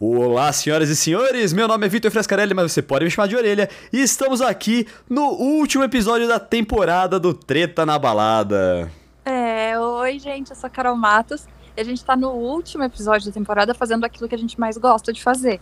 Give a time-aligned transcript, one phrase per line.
[0.00, 3.34] Olá, senhoras e senhores, meu nome é Vitor Frescarelli, mas você pode me chamar de
[3.34, 8.88] orelha, e estamos aqui no último episódio da temporada do Treta na Balada.
[9.24, 13.26] É, oi gente, eu sou a Carol Matos, e a gente tá no último episódio
[13.26, 15.60] da temporada fazendo aquilo que a gente mais gosta de fazer.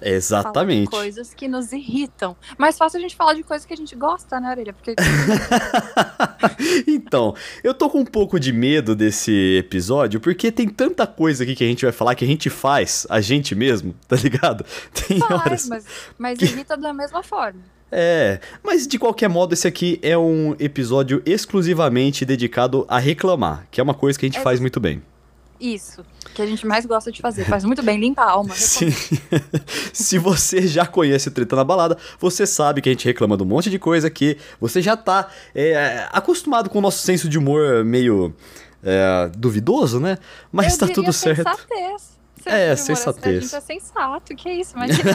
[0.00, 0.90] Exatamente.
[0.90, 2.36] Coisas que nos irritam.
[2.58, 4.72] Mais fácil a gente falar de coisas que a gente gosta, né, Orelha?
[4.72, 4.94] Porque...
[6.86, 11.54] então, eu tô com um pouco de medo desse episódio, porque tem tanta coisa aqui
[11.54, 14.64] que a gente vai falar que a gente faz, a gente mesmo, tá ligado?
[15.06, 15.68] Tem Faz, horas.
[15.68, 15.84] mas,
[16.18, 17.60] mas irrita da mesma forma.
[17.90, 23.80] É, mas de qualquer modo, esse aqui é um episódio exclusivamente dedicado a reclamar, que
[23.80, 25.02] é uma coisa que a gente É faz muito bem.
[25.60, 27.44] Isso, que a gente mais gosta de fazer.
[27.44, 28.54] Faz muito bem, limpa a alma.
[28.54, 28.90] Sim.
[29.92, 33.42] Se você já conhece o Treta na Balada, você sabe que a gente reclama de
[33.42, 37.38] um monte de coisa que você já tá é, acostumado com o nosso senso de
[37.38, 38.34] humor meio
[38.82, 40.18] é, duvidoso, né?
[40.52, 41.38] Mas Eu tá tudo certo.
[41.38, 42.15] Sensatez.
[42.46, 43.36] É, sensatez.
[43.36, 45.12] A gente é sensato, que isso, imagina.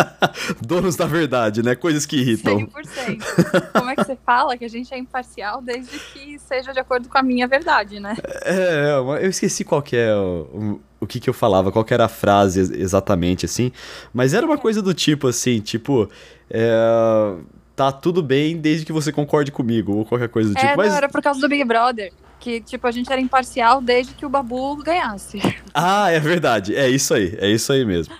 [0.60, 1.74] Donos da verdade, né?
[1.74, 2.58] Coisas que irritam.
[2.58, 3.72] 100%.
[3.72, 7.08] Como é que você fala que a gente é imparcial desde que seja de acordo
[7.08, 8.16] com a minha verdade, né?
[8.44, 8.92] É,
[9.22, 12.08] eu esqueci qual que é o, o, que que eu falava, qual que era a
[12.08, 13.72] frase ex- exatamente, assim.
[14.12, 16.08] Mas era uma coisa do tipo, assim, tipo...
[16.50, 17.34] é,
[17.74, 20.70] tá tudo bem desde que você concorde comigo, ou qualquer coisa do é, tipo.
[20.70, 22.12] não, Mas, era por causa do Big Brother.
[22.38, 25.40] Que, tipo, a gente era imparcial desde que o Babu ganhasse.
[25.74, 26.74] Ah, é verdade.
[26.74, 27.36] É isso aí.
[27.40, 28.14] É isso aí mesmo.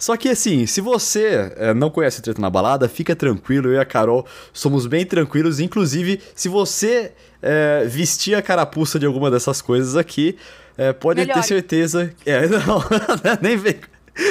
[0.00, 3.74] Só que assim, se você é, não conhece o Treta na Balada, fica tranquilo, eu
[3.74, 5.60] e a Carol somos bem tranquilos.
[5.60, 10.38] Inclusive, se você é, vestir a carapuça de alguma dessas coisas aqui,
[10.78, 11.46] é, pode ter Melhore.
[11.46, 12.14] certeza.
[12.24, 12.82] É, não,
[13.42, 13.76] nem vem,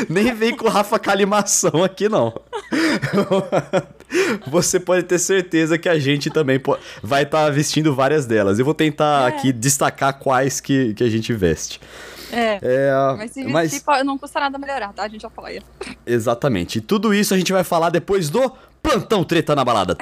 [0.10, 2.34] nem vem com Rafa Calimação aqui, não.
[4.48, 6.60] Você pode ter certeza que a gente também
[7.04, 8.60] vai estar vestindo várias delas.
[8.60, 9.28] Eu vou tentar É.
[9.28, 11.80] aqui destacar quais que, que a gente veste.
[12.32, 12.60] É.
[12.62, 13.72] é mas se mas...
[13.72, 15.04] Se, não custa nada melhorar, tá?
[15.04, 15.62] A gente apoia.
[16.06, 16.78] Exatamente.
[16.78, 19.96] E tudo isso a gente vai falar depois do Plantão Treta na Balada.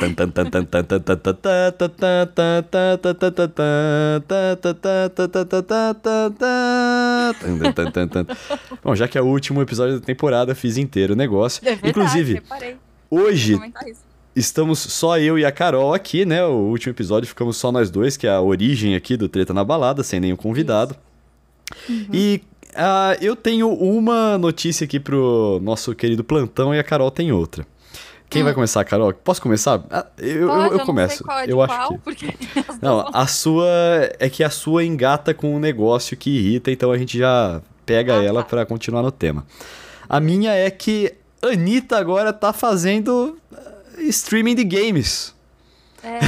[8.84, 11.62] Bom, já que é o último episódio da temporada, fiz inteiro o negócio.
[11.64, 12.78] É verdade, Inclusive, reparei.
[13.10, 13.60] hoje
[14.36, 16.46] estamos só eu e a Carol aqui, né?
[16.46, 19.64] O último episódio ficamos só nós dois, que é a origem aqui do Treta na
[19.64, 20.94] Balada, sem nenhum convidado.
[20.94, 21.07] Isso.
[22.14, 22.42] E
[22.76, 27.66] ah, eu tenho uma notícia aqui pro nosso querido plantão e a Carol tem outra.
[28.30, 29.14] Quem vai começar, Carol?
[29.14, 29.82] Posso começar?
[29.90, 31.24] Ah, eu, eu- Pode, eu não começo.
[31.32, 31.98] é eu acho que.
[32.00, 32.28] porque
[32.82, 33.66] Não, a sua.
[34.20, 38.20] É que a sua engata com um negócio que irrita, então a gente já pega
[38.20, 38.50] Ah, ela tá.
[38.50, 39.46] pra continuar no tema.
[40.10, 43.72] A minha é que Anitta agora tá fazendo ah,
[44.10, 45.34] streaming de games.
[46.04, 46.20] É,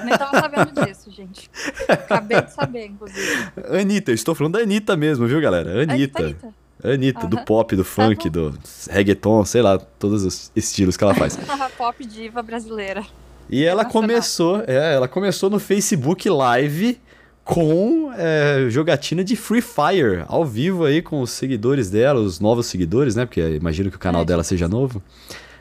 [0.00, 1.50] eu nem tava sabendo disso, gente.
[1.88, 3.48] Acabei de saber, inclusive.
[3.70, 5.82] Anitta, eu estou falando da Anitta mesmo, viu, galera?
[5.82, 6.22] Anitta.
[6.22, 6.48] Anitta.
[6.84, 7.44] Anitta, do Aham.
[7.44, 8.50] pop, do funk, bom.
[8.50, 8.58] do
[8.90, 11.36] reggaeton, sei lá, todos os estilos que ela faz.
[11.76, 13.04] Pop diva brasileira.
[13.50, 17.00] E ela começou, é, ela começou no Facebook Live
[17.42, 22.66] com é, jogatina de Free Fire, ao vivo aí com os seguidores dela, os novos
[22.66, 23.24] seguidores, né?
[23.26, 25.02] Porque imagino que o canal É, dela seja novo.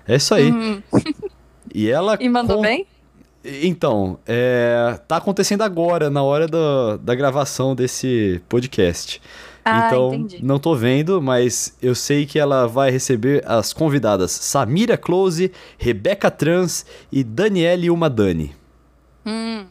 [0.08, 0.52] É isso aí.
[0.52, 0.82] Hum,
[1.74, 2.16] E ela.
[2.22, 2.86] e mandou com- bem?
[3.64, 9.22] Então, é, tá acontecendo agora, na hora do- da gravação desse podcast.
[9.64, 10.44] Ah, então, entendi.
[10.46, 16.32] não tô vendo, mas eu sei que ela vai receber as convidadas Samira Close, Rebeca
[16.32, 18.56] Trans e Daniele Umadani.
[19.26, 19.66] Hum,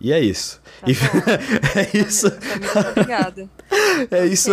[0.00, 0.60] E é isso.
[0.82, 0.96] Tá E-
[1.78, 2.28] é isso.
[2.28, 3.48] Samira, Obrigada.
[4.10, 4.50] É isso.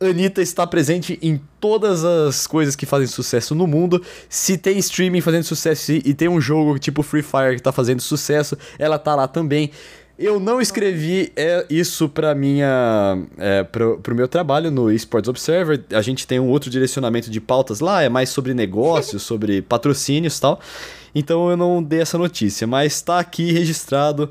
[0.00, 4.02] Anitta está presente em todas as coisas que fazem sucesso no mundo.
[4.28, 8.00] Se tem streaming fazendo sucesso e tem um jogo tipo Free Fire que tá fazendo
[8.00, 9.70] sucesso, ela tá lá também.
[10.18, 15.82] Eu não escrevi é, isso para minha é, pro, pro meu trabalho no Esports Observer.
[15.92, 20.36] A gente tem um outro direcionamento de pautas lá, é mais sobre negócios, sobre patrocínios
[20.36, 20.60] e tal.
[21.14, 24.28] Então eu não dei essa notícia, mas tá aqui registrado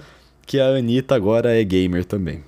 [0.49, 2.43] que a Anitta agora é gamer também.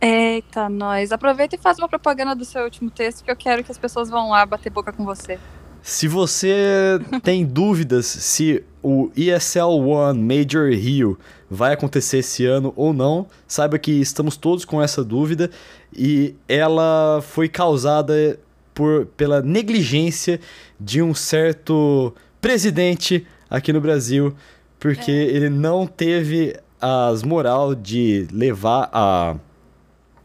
[0.00, 1.12] Eita, nós.
[1.12, 4.10] Aproveita e faz uma propaganda do seu último texto que eu quero que as pessoas
[4.10, 5.38] vão lá bater boca com você.
[5.80, 11.16] Se você tem dúvidas se o ESL One Major Rio
[11.48, 15.48] vai acontecer esse ano ou não, saiba que estamos todos com essa dúvida
[15.96, 18.40] e ela foi causada
[18.74, 20.40] por, pela negligência
[20.80, 24.34] de um certo presidente aqui no Brasil,
[24.80, 26.56] porque ele não teve
[27.10, 29.36] as moral de levar a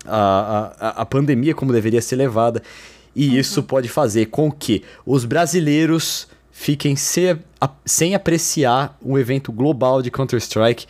[0.06, 2.62] a, a, a pandemia como deveria ser levada.
[3.16, 9.52] E isso pode fazer com que os brasileiros fiquem se, a- sem apreciar um evento
[9.52, 10.88] global de Counter-Strike,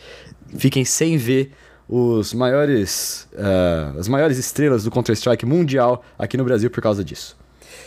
[0.56, 1.52] fiquem sem ver
[1.88, 7.36] os maiores, ah, as maiores estrelas do Counter-Strike mundial aqui no Brasil por causa disso.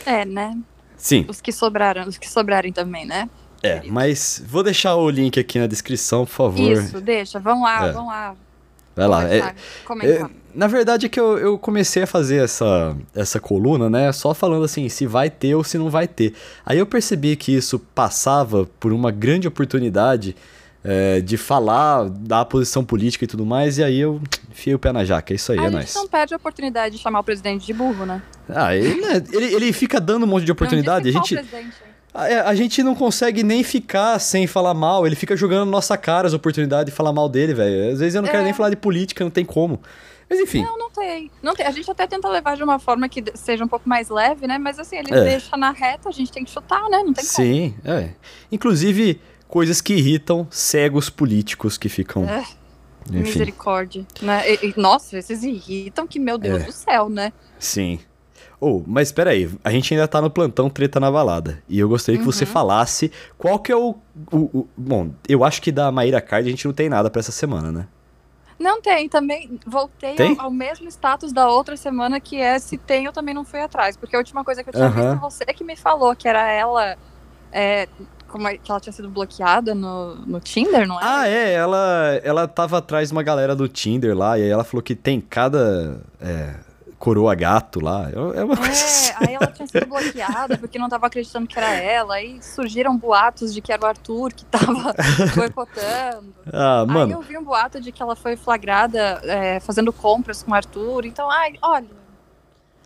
[0.04, 0.56] É, né?
[0.96, 1.24] Sim.
[1.28, 3.28] Os que sobraram, os que sobrarem também, né?
[3.62, 6.72] É, mas vou deixar o link aqui na descrição, por favor.
[6.72, 7.38] Isso, deixa.
[7.40, 7.92] Vamos lá, É.
[7.92, 8.34] vamos lá.
[8.94, 9.24] Vai lá.
[9.28, 14.10] É, é, na verdade é que eu, eu comecei a fazer essa, essa coluna, né?
[14.12, 16.32] Só falando assim, se vai ter ou se não vai ter.
[16.64, 20.34] Aí eu percebi que isso passava por uma grande oportunidade
[20.82, 24.18] é, de falar da posição política e tudo mais, e aí eu
[24.50, 25.34] enfiei o pé na jaca.
[25.34, 25.94] É isso aí, a é gente nóis.
[25.94, 28.22] não perde a oportunidade de chamar o presidente de burro, né?
[28.48, 31.08] Ah, ele, né, ele, ele fica dando um monte de oportunidade.
[31.08, 31.34] A gente?
[32.16, 35.06] A, a gente não consegue nem ficar sem falar mal.
[35.06, 37.92] Ele fica jogando na nossa cara as oportunidades de falar mal dele, velho.
[37.92, 38.44] Às vezes eu não quero É.
[38.44, 39.80] nem falar de política, não tem como.
[40.28, 40.64] Mas enfim.
[40.64, 41.30] Não, não tem.
[41.42, 41.64] Não tem.
[41.66, 44.58] A gente até tenta levar de uma forma que seja um pouco mais leve, né?
[44.58, 45.22] Mas assim, ele É.
[45.22, 46.98] deixa na reta, a gente tem que chutar, né?
[47.04, 47.36] Não tem como.
[47.36, 48.08] Sim, é.
[48.50, 52.24] Inclusive, coisas que irritam cegos políticos que ficam.
[52.28, 52.44] É,
[53.08, 54.04] Misericórdia.
[54.20, 54.42] Né?
[54.54, 56.66] E- e- nossa, esses irritam que, meu Deus É.
[56.66, 57.32] do céu, né?
[57.58, 58.00] sim.
[58.68, 61.62] Oh, mas espera aí, a gente ainda tá no plantão treta na balada.
[61.68, 62.50] E eu gostaria que você Uhum.
[62.50, 63.94] falasse qual que é o,
[64.32, 67.20] o, o- Bom, eu acho que da Maíra Card a gente não tem nada pra
[67.20, 67.86] essa semana, né?
[68.58, 70.36] Não tem, também voltei Tem?
[70.38, 73.60] Ao, ao mesmo status da outra semana, que é se tem, eu também não fui
[73.60, 73.96] atrás.
[73.96, 75.10] Porque a última coisa que eu tinha Aham.
[75.12, 76.96] visto, você que me falou, que era ela.
[77.52, 77.86] é,
[78.26, 81.04] como é, que ela tinha sido bloqueada no, no Tinder, não é?
[81.04, 84.64] Ah, é, ela, ela tava atrás de uma galera do Tinder lá, e aí ela
[84.64, 86.54] falou que tem cada é,
[86.98, 88.08] coroa gato lá.
[88.34, 89.12] É uma coisa assim.
[89.12, 92.14] É, aí ela tinha sido bloqueada porque não tava acreditando que era ela.
[92.14, 94.94] Aí surgiram boatos de que era o Arthur que tava
[95.34, 96.34] boicotando.
[96.52, 100.42] Ah, Aí mano, eu vi um boato de que ela foi flagrada é, fazendo compras
[100.42, 101.04] com o Arthur.
[101.04, 101.86] Então, ai, olha.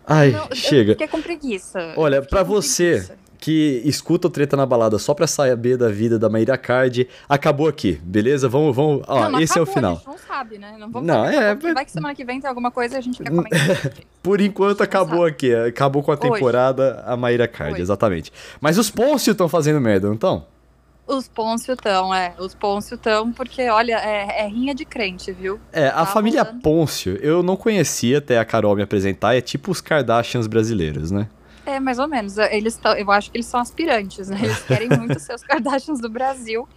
[0.06, 0.92] ai, não, chega.
[0.92, 1.94] fiquei com preguiça.
[1.96, 3.29] Olha, com você preguiça.
[3.40, 7.66] Que escuta o Treta na Balada só pra saber da vida da Maíra Card, acabou
[7.68, 8.48] aqui, beleza?
[8.48, 9.92] Vamos, vamos, ó, não, não esse é o acabou, final.
[9.92, 10.76] A gente não sabe, né?
[10.78, 13.00] Não vamos Não, é, mas- Vai que semana que vem tem alguma coisa e a
[13.00, 13.58] gente quer comentar.
[14.22, 16.22] Por enquanto acabou aqui, acabou com a Hoje.
[16.34, 17.82] temporada a Maíra Card, Hoje.
[17.82, 18.30] exatamente.
[18.60, 20.44] Mas os Pôncio estão fazendo merda, não estão?
[21.06, 22.34] Os Pôncio tão, é.
[22.38, 25.58] Os Pôncio tão, porque, olha, é, é rinha de crente, viu?
[25.72, 26.60] É, a Tá família rolando.
[26.62, 31.26] Pôncio, eu não conhecia até a Carol me apresentar, é tipo os Kardashians brasileiros, né?
[31.76, 32.36] É, mais ou menos.
[32.38, 34.38] Eles tão, eu acho que eles são aspirantes, né?
[34.42, 36.68] Eles querem muito ser os Kardashians do Brasil.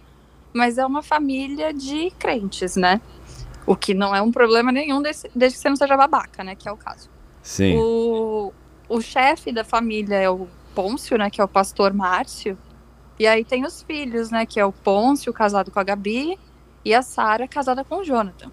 [0.52, 3.00] Mas é uma família de crentes, né?
[3.66, 6.54] O que não é um problema nenhum desse- desde que você não seja babaca, né?
[6.54, 7.08] Que é o caso.
[7.42, 7.76] Sim.
[7.78, 8.52] O,
[8.88, 11.28] o chefe da família é o Pôncio, né?
[11.30, 12.56] Que é o pastor Márcio.
[13.18, 14.44] E aí tem os filhos, né?
[14.46, 16.38] Que é o Pôncio, casado com a Gabi,
[16.84, 18.50] e a Sara, casada com o Jonathan.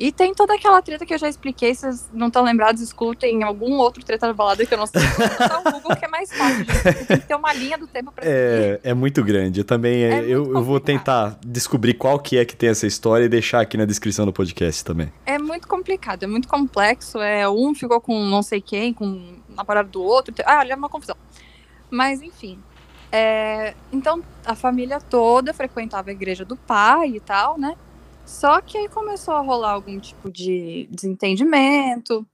[0.00, 3.42] E tem toda aquela treta que eu já expliquei, se vocês não estão lembrados, escutem
[3.42, 5.02] algum outro treta da balada que eu não sei.
[5.02, 6.82] Só o Google que é mais fácil, gente.
[6.82, 8.24] porque Tem que ter uma linha do tempo pra.
[8.26, 9.60] É, é muito grande.
[9.60, 10.02] Eu também.
[10.04, 13.28] É é, eu, eu vou tentar descobrir qual que é que tem essa história e
[13.28, 15.12] deixar aqui na descrição do podcast também.
[15.26, 17.18] É muito complicado, é muito complexo.
[17.18, 20.34] É, um ficou com não sei quem, com namorado do outro.
[20.46, 21.16] Ah, olha, é uma confusão.
[21.90, 22.58] Mas, enfim.
[23.12, 27.76] é, então, a família toda frequentava a igreja do pai e tal, né?
[28.30, 32.24] Só que aí começou a rolar algum tipo de desentendimento.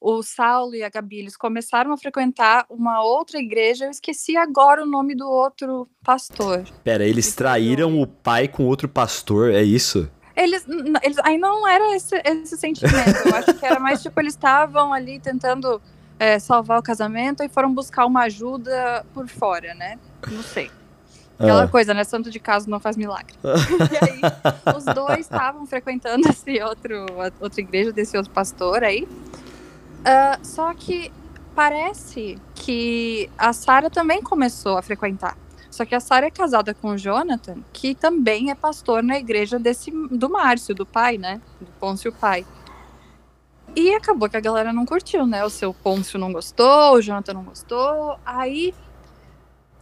[0.00, 3.84] O Saulo e a Gabi, eles começaram a frequentar uma outra igreja.
[3.84, 6.64] Eu esqueci agora o nome do outro pastor.
[6.84, 10.08] Pera, eles traíram o pai com outro pastor, é isso?
[10.36, 10.64] Eles,
[11.02, 13.18] eles aí não era esse, esse sentimento.
[13.26, 15.82] Eu acho que era mais tipo, eles estavam ali tentando
[16.16, 19.98] é, salvar o casamento e foram buscar uma ajuda por fora, né?
[20.30, 20.70] Não sei.
[21.40, 22.04] Aquela Ah, coisa, né?
[22.04, 23.34] Santo de casa não faz milagre.
[23.42, 27.06] e aí, os dois estavam frequentando esse outro,
[27.40, 29.08] outra igreja desse outro pastor aí.
[30.04, 31.10] Ah, só que
[31.54, 35.36] parece que a Sara também começou a frequentar.
[35.70, 39.58] Só que a Sara é casada com o Jonathan, que também é pastor na igreja
[39.58, 41.40] desse do Márcio, do pai, né?
[41.58, 42.44] Do Pôncio pai.
[43.74, 45.42] E acabou que a galera não curtiu, né?
[45.44, 48.18] O seu Pôncio não gostou, o Jonathan não gostou.
[48.26, 48.74] Aí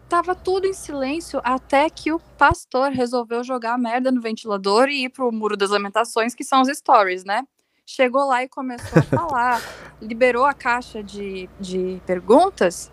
[0.09, 5.05] tava tudo em silêncio até que o pastor resolveu jogar a merda no ventilador e
[5.05, 7.47] ir pro Muro das Lamentações, que são os stories, né?
[7.85, 9.63] Chegou lá e começou a falar,
[10.01, 12.91] liberou a caixa de, de perguntas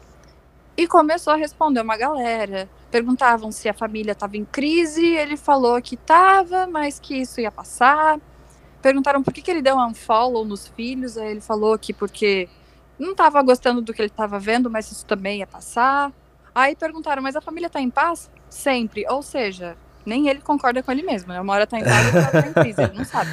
[0.78, 2.70] e começou a responder uma galera.
[2.92, 7.52] Perguntavam se a família estava em crise, ele falou que estava, mas que isso ia
[7.52, 8.20] passar.
[8.82, 12.50] Perguntaram por que, que ele deu um unfollow nos filhos, aí ele falou que porque
[13.00, 16.12] não estava gostando do que ele estava vendo, mas isso também ia passar.
[16.56, 18.32] Aí perguntaram, mas a família tá em paz?
[18.50, 19.06] Sempre.
[19.10, 21.42] Ou seja, nem ele concorda com ele mesmo, né?
[21.42, 23.30] Uma hora tá em paz, outra tá em crise, ele não sabe.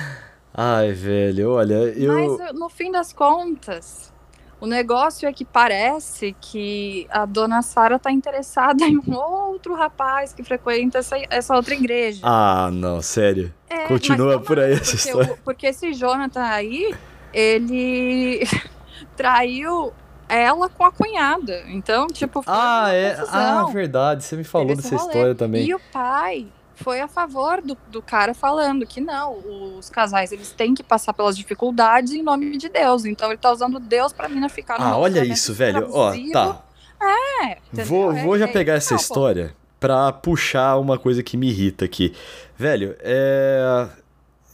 [0.52, 2.12] Ai, velho, olha, eu.
[2.38, 4.12] Mas no fim das contas,
[4.60, 10.32] o negócio é que parece que a dona Sara tá interessada em um outro rapaz
[10.34, 12.20] que frequenta essa, essa outra igreja.
[12.24, 13.54] Ah, não, sério.
[13.70, 15.32] É, continua por aí tomara, essa porque história.
[15.32, 16.94] o- porque esse Jonathan aí,
[17.32, 18.40] ele
[19.16, 19.92] traiu
[20.34, 21.62] ela com a cunhada.
[21.68, 23.14] Então, tipo, foi Ah, é.
[23.14, 23.34] confusão.
[23.34, 24.24] Ah, verdade.
[24.24, 25.64] Você me falou Teve dessa história também.
[25.66, 29.38] E o pai foi a favor do, do cara falando que não,
[29.78, 33.04] os casais eles têm que passar pelas dificuldades em nome de Deus.
[33.04, 35.88] Então ele tá usando Deus pra mina ficar no Ah, olha isso, velho.
[35.92, 36.62] Ó, tá.
[37.00, 37.86] É, entendeu?
[37.86, 39.14] Vou, É- vou já é pegar essa isso, pô.
[39.14, 42.14] história pra puxar uma coisa que me irrita aqui.
[42.56, 43.88] Velho, é.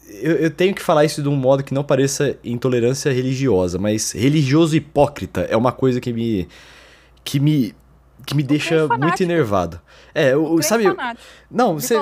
[0.08, 4.12] Eu, eu tenho que falar isso de um modo que não pareça intolerância religiosa, mas
[4.12, 6.48] religioso hipócrita é uma coisa que me.
[7.24, 7.74] que me.
[8.26, 9.80] que me deixa crente muito enervado.
[10.14, 10.84] É, o, Crente sabe.
[10.84, 11.94] fanático, Não, você.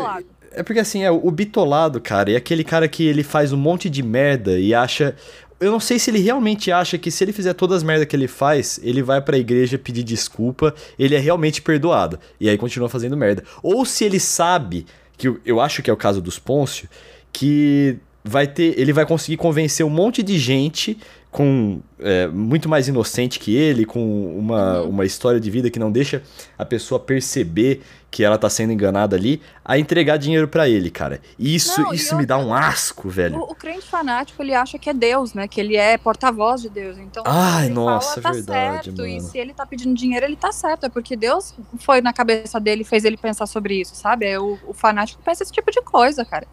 [0.53, 3.91] É porque assim, é, o bitolado, cara, é aquele cara que ele faz um monte
[3.91, 5.15] de merda e acha.
[5.59, 8.15] Eu não sei se ele realmente acha que se ele fizer todas as merdas que
[8.15, 12.19] ele faz, ele vai pra igreja pedir desculpa, ele é realmente perdoado.
[12.39, 13.43] E aí continua fazendo merda.
[13.63, 14.87] Ou se ele sabe,
[15.17, 16.89] que eu, eu acho que é o caso dos Pôncio,
[17.37, 18.79] que vai ter.
[18.81, 20.99] Ele vai conseguir convencer um monte de gente
[21.31, 24.01] com é, muito mais inocente que ele, com
[24.39, 24.89] uma, Uhum.
[24.89, 26.23] uma história de vida que não deixa
[26.57, 31.21] a pessoa perceber que ela tá sendo enganada ali, a entregar dinheiro pra ele, cara.
[31.39, 33.37] Isso, Não, isso me dá um asco, velho.
[33.37, 35.47] O, o crente fanático, ele acha que é Deus, né?
[35.47, 36.97] Que ele é porta-voz de Deus.
[36.97, 38.97] Então, Ai, ele nossa, fala, tá verdade, certo.
[39.03, 39.07] mano.
[39.09, 40.87] E se ele tá pedindo dinheiro, ele tá certo.
[40.87, 44.25] É porque Deus foi na cabeça dele e fez ele pensar sobre isso, sabe?
[44.25, 46.47] É o, o fanático pensa esse tipo de coisa, cara.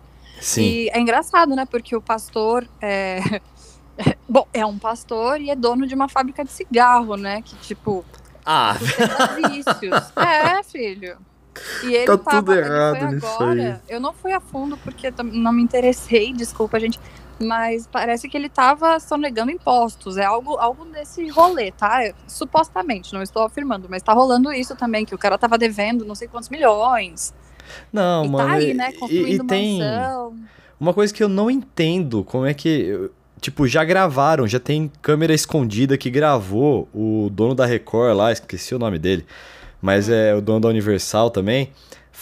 [0.44, 0.62] Sim.
[0.62, 1.66] E é engraçado, né?
[1.66, 3.20] Porque o pastor é.
[4.28, 7.42] Bom, é um pastor e é dono de uma fábrica de cigarro, né?
[7.42, 8.04] Que, tipo,
[8.46, 10.12] Ah, vícios.
[10.18, 11.18] É, filho.
[11.84, 13.82] E ele Tá tava, tudo ele errado foi nisso agora.
[13.88, 17.00] Eu não fui a fundo porque não me interessei, desculpa, gente.
[17.40, 20.18] Mas parece que ele tava sonegando impostos.
[20.18, 22.06] É algo, algo desse rolê, tá?
[22.06, 26.06] Eu- supostamente, não estou afirmando, mas tá rolando isso também, que o cara tava devendo
[26.06, 27.34] não sei quantos milhões.
[27.92, 28.48] Não, e mano.
[28.50, 28.90] tá aí, e- né?
[28.90, 30.36] e, Construindo e tem mansão.
[30.80, 33.10] uma coisa que eu não entendo, como é que.
[33.42, 38.74] Tipo, já gravaram, já tem câmera escondida que gravou o dono da Record lá, esqueci
[38.74, 39.26] o nome dele,
[39.82, 40.14] mas Hum.
[40.14, 41.70] é o dono da Universal também,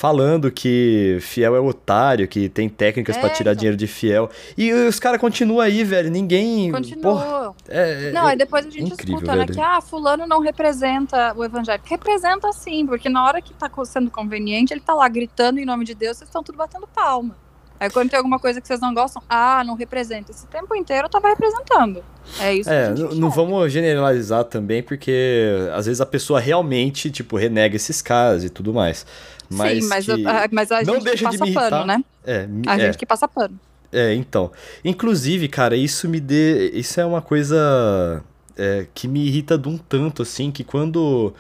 [0.02, 3.60] falando que fiel é otário, que tem técnicas pra É, tirar então.
[3.60, 4.32] dinheiro de fiel.
[4.58, 6.10] E os caras continuam aí, velho.
[6.10, 6.72] Ninguém.
[6.72, 7.56] Porra, Continua.
[7.70, 9.54] é, é- Não, aí depois a gente incrível, escuta, né, velho.
[9.54, 11.88] que ah, fulano não representa o evangélico.
[11.88, 15.86] Representa sim, porque na hora que tá sendo conveniente, ele tá lá gritando em nome
[15.86, 17.36] de Deus, vocês estão tudo batendo palma.
[17.80, 20.32] Aí quando tem alguma coisa que vocês não gostam, ah, não representa.
[20.32, 22.04] Esse tempo inteiro eu tava representando.
[22.40, 23.30] É isso É, não enxerga.
[23.30, 28.74] vamos generalizar também, porque às vezes a pessoa realmente, tipo, renega esses casos e tudo
[28.74, 29.06] mais.
[29.52, 30.28] Mas, Sim, mas, que...
[30.28, 31.70] a, mas a não gente deixa que de passa me irritar.
[31.70, 32.04] pano, né?
[32.26, 33.60] É, A é, gente que passa pano.
[33.92, 34.52] é, então.
[34.86, 36.70] Inclusive, cara, isso me dê.
[36.72, 38.24] Isso é uma coisa
[38.58, 41.34] é, que me irrita de um tanto, assim, que quando.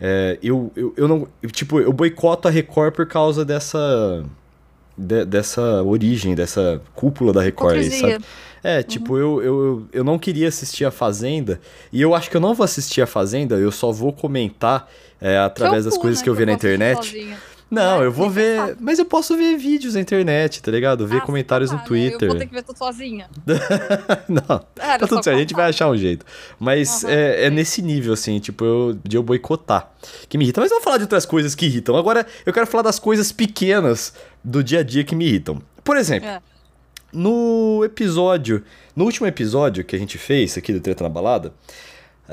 [0.00, 1.28] é, eu, eu, eu não.
[1.42, 4.24] eu, tipo, eu boicoto a Record por causa dessa.
[4.96, 8.24] de- dessa origem, dessa cúpula da Record, aí, sabe?
[8.64, 11.60] É, tipo, eu, eu, eu não queria assistir a Fazenda,
[11.92, 14.88] e eu acho que eu não vou assistir a Fazenda, eu só vou comentar
[15.20, 16.96] é, através Seu das coisas né, que eu vi na internet.
[17.06, 17.36] sozinha.
[17.72, 18.04] Não, Né?
[18.06, 18.76] eu vou ver.
[18.78, 21.06] Mas eu posso ver vídeos na internet, tá ligado?
[21.06, 21.88] Ver Ah, comentários tá, no né?
[21.88, 22.22] Twitter.
[22.22, 23.26] Eu vou ter que ver tudo sozinha.
[24.28, 26.26] não, Era tá tudo certo, a gente vai achar um jeito.
[26.60, 29.90] Mas Aham, é, é nesse nível, assim, tipo, eu, de eu boicotar.
[30.28, 30.60] Que me irrita.
[30.60, 31.96] Mas vamos falar de outras coisas que irritam.
[31.96, 34.12] Agora, eu quero falar das coisas pequenas
[34.44, 35.62] do dia a dia que me irritam.
[35.82, 36.40] Por exemplo, É.
[37.12, 38.62] no episódio.
[38.94, 41.52] No último episódio que a gente fez aqui do Treta na Balada.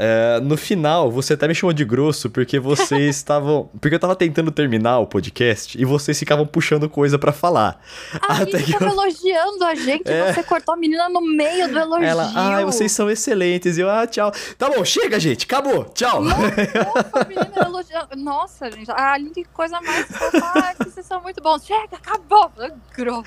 [0.01, 3.70] É, no final, você até me chamou de grosso porque vocês estavam.
[3.82, 7.82] Porque eu tava tentando terminar o podcast e vocês ficavam puxando coisa pra falar.
[8.27, 10.32] A Até gente que tava eu- elogiando a gente, É.
[10.34, 12.06] você cortou a menina no meio do elogio.
[12.06, 13.77] Ela, ah, vocês são excelentes.
[13.77, 14.32] E eu, ah, tchau.
[14.58, 15.44] Tá bom, chega, gente.
[15.46, 15.84] Acabou.
[15.94, 16.24] Tchau.
[16.24, 16.39] Nossa,
[17.13, 18.15] a menina elogiando.
[18.15, 20.06] Nossa, gente, a Aline, que coisa mais.
[20.41, 21.65] Ah, que vocês são muito bons.
[21.65, 22.50] Chega, acabou.
[22.58, 23.24] Ah, Grosso.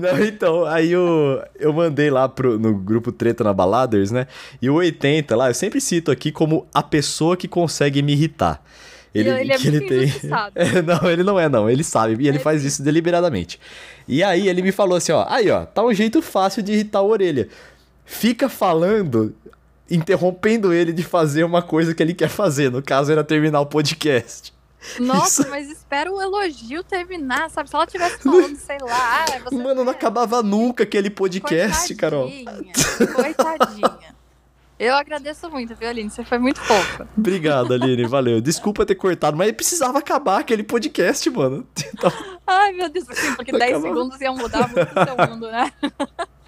[0.00, 4.26] Não, então, aí eu, eu mandei lá pro, no grupo Treta na Baladers, né?
[4.62, 8.62] E o 80 lá, eu sempre cito aqui como a pessoa que consegue me irritar.
[9.14, 10.52] Ele, ele é que muito injustiçado.
[10.54, 11.68] É, não, ele não é, não.
[11.68, 12.22] Ele sabe.
[12.22, 13.58] E ele É faz isso deliberadamente.
[14.06, 15.26] E aí ele me falou assim, ó.
[15.28, 17.48] Aí, ó, tá um jeito fácil de irritar a orelha.
[18.04, 19.34] Fica falando,
[19.90, 22.70] interrompendo ele de fazer uma coisa que ele quer fazer.
[22.70, 24.52] No caso, era terminar o podcast.
[25.00, 25.50] Nossa, Isso.
[25.50, 27.68] mas espera o elogio terminar, sabe?
[27.68, 32.30] Se ela tivesse falando, sei lá, ah, Mano, não acabava nunca aquele podcast, Carol.
[32.30, 34.17] Coitadinha, Coitadinha.
[34.78, 36.08] Eu agradeço muito, viu, Aline?
[36.08, 37.08] Você foi muito fofa.
[37.18, 38.40] Obrigado, Aline, valeu.
[38.40, 41.66] Desculpa ter cortado, mas precisava acabar aquele podcast, mano.
[41.98, 42.12] Então,
[42.46, 43.88] Ai, meu Deus, assim, porque Vai 10 acabar.
[43.88, 45.72] segundos iam mudar muito o seu mundo, né?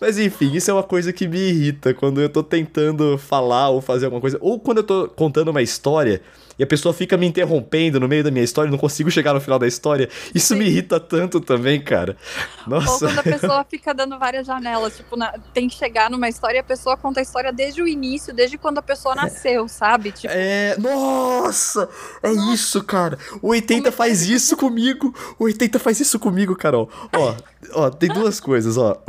[0.00, 3.82] Mas enfim, isso é uma coisa que me irrita quando eu tô tentando falar ou
[3.82, 4.38] fazer alguma coisa.
[4.40, 6.22] Ou quando eu tô contando uma história
[6.60, 9.32] e a pessoa fica me interrompendo no meio da minha história e não consigo chegar
[9.32, 10.10] no final da história.
[10.34, 10.56] Isso Sim.
[10.56, 12.18] me irrita tanto também, cara.
[12.66, 12.92] Nossa.
[12.92, 16.58] Ou quando a pessoa fica dando várias janelas, tipo, na, tem que chegar numa história
[16.58, 20.12] e a pessoa conta a história desde o início, desde quando a pessoa nasceu, sabe?
[20.12, 20.34] Tipo...
[20.36, 21.88] É, nossa!
[22.22, 22.52] É nossa.
[22.52, 23.18] isso, cara.
[23.40, 25.14] O 80 é faz isso comigo.
[25.38, 26.90] O 80 faz isso comigo, Carol.
[27.16, 27.34] Ó,
[27.72, 29.02] ó, tem duas coisas, ó.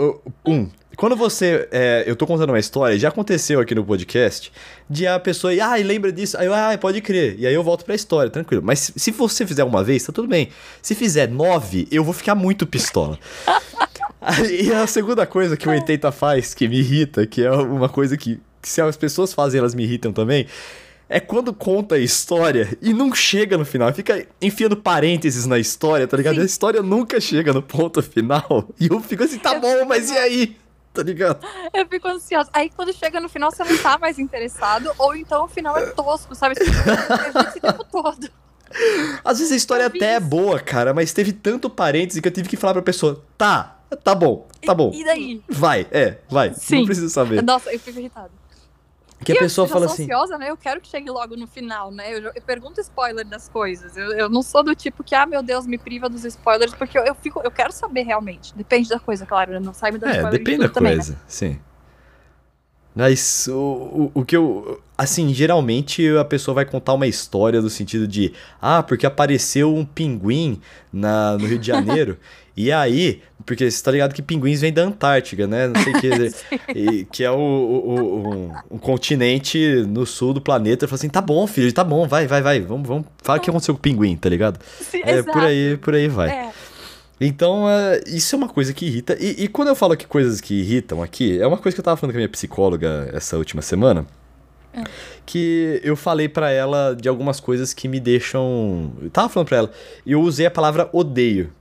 [0.48, 0.70] Um,
[1.02, 1.68] quando você.
[1.72, 4.54] É, eu tô contando uma história, já aconteceu aqui no podcast,
[4.88, 5.52] de a pessoa.
[5.60, 6.38] Ah, lembra disso?
[6.38, 7.40] Aí eu, ah, pode crer.
[7.40, 8.62] E aí eu volto pra história, tranquilo.
[8.64, 10.50] Mas se você fizer uma vez, tá tudo bem.
[10.80, 13.18] Se fizer nove, eu vou ficar muito pistola.
[14.48, 18.16] e a segunda coisa que o 80 faz, que me irrita, que é uma coisa
[18.16, 20.46] que, que se as pessoas fazem, elas me irritam também
[21.10, 23.94] é quando conta a história e não chega no final.
[23.94, 26.36] Fica enfiando parênteses na história, tá ligado?
[26.36, 26.42] Sim.
[26.42, 28.70] A história nunca chega no ponto final.
[28.80, 30.61] E eu fico assim, tá bom, mas e aí?
[30.94, 31.46] Tá ligado?
[31.74, 32.50] Eu fico ansiosa.
[32.54, 35.88] Aí quando chega no final, você não tá mais interessado, ou então o final é
[35.88, 36.56] tosco, sabe?
[36.56, 38.30] Você esse tempo todo.
[39.24, 42.48] Às vezes a história até é boa, cara, mas teve tanto parêntese que eu tive
[42.48, 44.92] que falar pra pessoa, tá, tá bom, tá bom.
[44.94, 45.44] E, daí?
[45.50, 46.54] Vai, é, vai.
[46.54, 46.78] Sim.
[46.78, 47.42] Não precisa saber.
[47.44, 48.32] Nossa, eu fico irritado.
[49.24, 50.04] Que a pessoa fala assim.
[50.04, 50.50] Eu sou ansiosa, né?
[50.50, 52.14] Eu quero que chegue logo no final, né?
[52.14, 53.96] Eu, eu pergunto spoiler das coisas.
[53.96, 56.98] Eu, eu, não sou do tipo que, ah, meu Deus, me priva dos spoilers, porque
[56.98, 58.56] eu, eu fico, eu quero saber realmente.
[58.56, 59.60] Depende da coisa, claro.
[59.60, 60.30] Não sai me dando é.
[60.30, 61.20] Depende de da também, coisa, né?
[61.28, 61.60] sim.
[62.94, 64.82] Mas o, o, o, que eu.
[64.98, 68.34] Assim, geralmente a pessoa vai contar uma história do sentido de.
[68.62, 70.60] Ah, porque apareceu um pinguim
[70.92, 72.18] na, no Rio de Janeiro.
[72.56, 75.68] E aí, porque você tá ligado que pinguins vêm da Antártica, né?
[75.68, 77.06] Não sei o que.
[77.12, 80.88] que é o, o, um, um, continente no sul do planeta.
[80.88, 82.60] Fala assim, tá bom, filho, tá bom, vai, vai, vai.
[82.60, 83.06] Vamos, vamos.
[83.24, 84.60] Fala o que aconteceu com o pinguim, tá ligado?
[84.82, 85.32] Sim, é, exato.
[85.32, 86.30] por aí, por aí vai.
[86.30, 86.52] É.
[87.20, 89.16] Então, uh, isso é uma coisa que irrita.
[89.20, 91.86] E, e, quando eu falo que coisas que irritam aqui, é uma coisa que eu
[91.86, 94.06] tava falando com a minha psicóloga essa última semana.
[94.74, 94.84] É.
[95.26, 98.92] Que eu falei para ela de algumas coisas que me deixam.
[99.02, 99.72] Eu tava falando pra ela.
[100.06, 101.52] E eu usei a palavra odeio.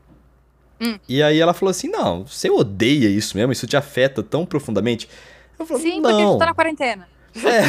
[0.81, 0.99] Hum.
[1.09, 3.53] E aí ela falou assim: não, você odeia isso mesmo?
[3.53, 5.09] Isso te afeta tão profundamente?
[5.59, 6.11] Eu falo, Sim, não.
[6.11, 7.09] porque a gente tá na quarentena.
[7.37, 7.61] É.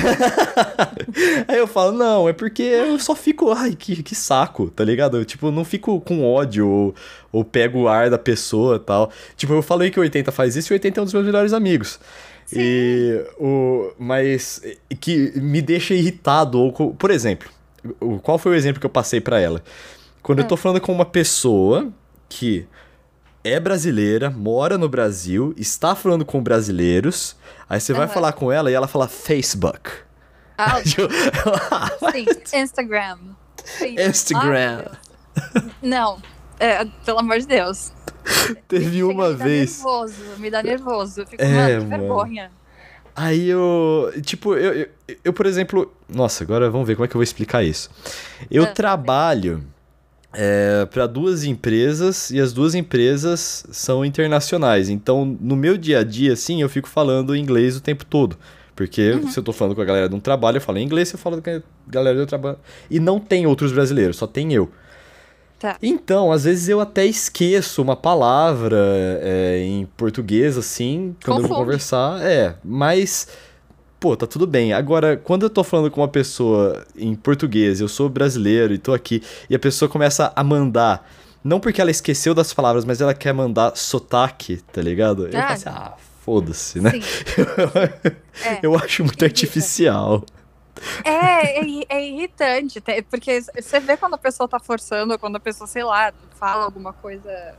[1.53, 5.17] aí eu falo, não, é porque eu só fico, ai, que, que saco, tá ligado?
[5.17, 6.95] Eu, tipo, não fico com ódio ou,
[7.31, 9.11] ou pego o ar da pessoa tal.
[9.35, 11.25] Tipo, eu falei que o 80 faz isso e o 80 é um dos meus
[11.25, 11.99] melhores amigos.
[12.45, 12.59] Sim.
[12.59, 13.93] E o.
[13.99, 14.61] Mas
[14.99, 16.59] que me deixa irritado.
[16.59, 17.49] Ou, por exemplo,
[18.23, 19.63] qual foi o exemplo que eu passei para ela?
[20.23, 20.57] Quando eu tô hum.
[20.57, 21.91] falando com uma pessoa
[22.27, 22.65] que
[23.43, 27.35] é brasileira, mora no Brasil, está falando com brasileiros.
[27.69, 27.99] Aí você uhum.
[27.99, 29.89] vai falar com ela e ela fala Facebook.
[30.57, 30.81] Ah,
[32.11, 33.17] Sim, Instagram.
[33.97, 34.85] Instagram.
[35.81, 36.21] Não,
[36.59, 37.91] é, pelo amor de Deus.
[38.67, 39.77] Teve uma me vez.
[39.77, 41.21] Me dá nervoso, me dá nervoso.
[41.21, 42.51] Eu fico, é, mano, que vergonha.
[43.15, 44.13] Aí eu.
[44.21, 44.87] Tipo, eu, eu,
[45.23, 45.91] eu, por exemplo.
[46.07, 47.89] Nossa, agora vamos ver como é que eu vou explicar isso.
[48.49, 49.63] Eu ah, trabalho
[50.33, 54.89] é, para duas empresas e as duas empresas são internacionais.
[54.89, 58.37] Então, no meu dia a dia, assim, eu fico falando inglês o tempo todo.
[58.75, 59.29] Porque uhum.
[59.29, 61.15] se eu tô falando com a galera de um trabalho, eu falo em inglês, se
[61.15, 62.57] eu falo com a galera do trabalho.
[62.89, 64.71] E não tem outros brasileiros, só tem eu.
[65.59, 65.77] Tá.
[65.83, 68.79] Então, às vezes eu até esqueço uma palavra
[69.21, 71.43] é, em português, assim, quando Confunde.
[71.43, 72.19] eu vou conversar.
[72.25, 73.27] É, mas
[74.01, 74.73] pô, tá tudo bem.
[74.73, 78.93] Agora, quando eu tô falando com uma pessoa em português, eu sou brasileiro e tô
[78.93, 81.07] aqui, e a pessoa começa a mandar,
[81.43, 85.27] não porque ela esqueceu das palavras, mas ela quer mandar sotaque, tá ligado?
[85.27, 85.93] Eu ah, assim, ah,
[86.25, 86.93] foda-se, né?
[88.43, 90.25] é, eu acho muito artificial.
[91.03, 95.39] É, é, é, irritante, porque você vê quando a pessoa tá forçando, ou quando a
[95.39, 97.53] pessoa, sei lá, fala alguma coisa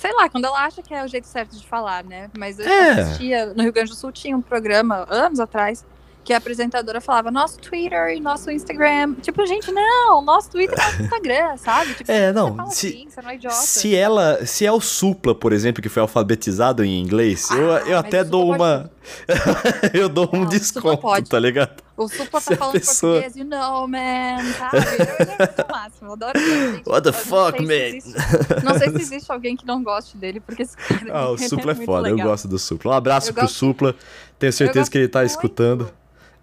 [0.00, 2.30] sei lá, quando ela acha que é o jeito certo de falar, né?
[2.36, 2.90] Mas eu é.
[2.92, 5.84] assistia, no Rio Grande do Sul tinha um programa, anos atrás,
[6.24, 9.14] que a apresentadora falava nosso Twitter e nosso Instagram.
[9.20, 11.94] Tipo, gente, não, nosso Twitter e nosso Instagram, sabe?
[11.94, 12.70] Tipo, é, não.
[12.70, 13.56] Se, assim, você não é idiota.
[13.56, 17.68] Se ela, se é o Supla, por exemplo, que foi alfabetizado em inglês, ah, eu,
[17.88, 18.90] eu até dou uma.
[19.92, 21.82] eu dou não, um desconto, tá ligado?
[22.00, 23.20] O Supla tá falando pessoa...
[23.20, 24.76] português, you know, man, sabe?
[24.78, 27.74] Eu, o máximo, adoro gente, What the fuck, man?
[27.74, 28.18] Existe,
[28.64, 31.72] não sei se existe alguém que não goste dele, porque esse cara Ah, o Supla
[31.72, 32.18] é, é foda, legal.
[32.20, 32.92] eu gosto do Supla.
[32.92, 33.54] Um abraço eu pro gosto...
[33.54, 33.94] Supla,
[34.38, 35.30] tenho certeza que ele tá muito.
[35.30, 35.92] escutando.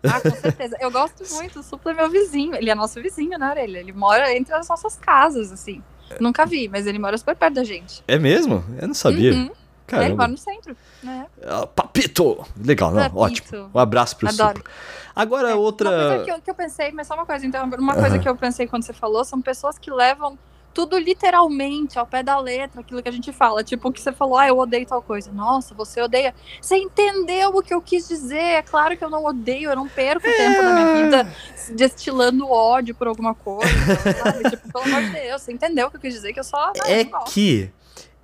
[0.03, 0.77] Ah, com certeza.
[0.79, 1.59] Eu gosto muito.
[1.59, 2.53] O Supla é meu vizinho.
[2.55, 3.79] Ele é nosso vizinho, né, Orelha?
[3.79, 5.81] Ele mora entre as nossas casas, assim.
[6.19, 8.03] Nunca vi, mas ele mora super perto da gente.
[8.07, 8.63] É mesmo?
[8.79, 9.33] Eu não sabia.
[9.33, 9.49] Uhum.
[9.87, 10.11] Caramba.
[10.11, 10.77] É, mora no centro.
[11.01, 11.25] Né?
[11.43, 12.45] Ah, papito!
[12.63, 13.19] Legal, não, Papito.
[13.19, 13.71] ótimo.
[13.73, 14.57] Um abraço pro Adoro.
[14.57, 14.73] Supla.
[15.15, 15.89] Agora, é, outra.
[15.89, 18.27] Uma coisa que eu, que eu, pensei, mas só uma coisa, então, uma coisa que
[18.27, 20.37] eu pensei quando você falou são pessoas que levam
[20.77, 23.63] tudo literalmente, ao pé da letra, aquilo que a gente fala.
[23.63, 25.31] Tipo, o que você falou, ah, eu odeio tal coisa.
[25.31, 26.35] Nossa, você odeia.
[26.61, 28.35] Você entendeu o que eu quis dizer.
[28.37, 30.33] É claro que eu não odeio, eu não perco é...
[30.33, 31.33] tempo da minha vida
[31.71, 33.67] destilando ódio por alguma coisa,
[34.23, 34.51] sabe?
[34.51, 36.71] tipo, pelo amor de Deus, você entendeu o que eu quis dizer, que eu só.
[36.77, 37.71] Não, é que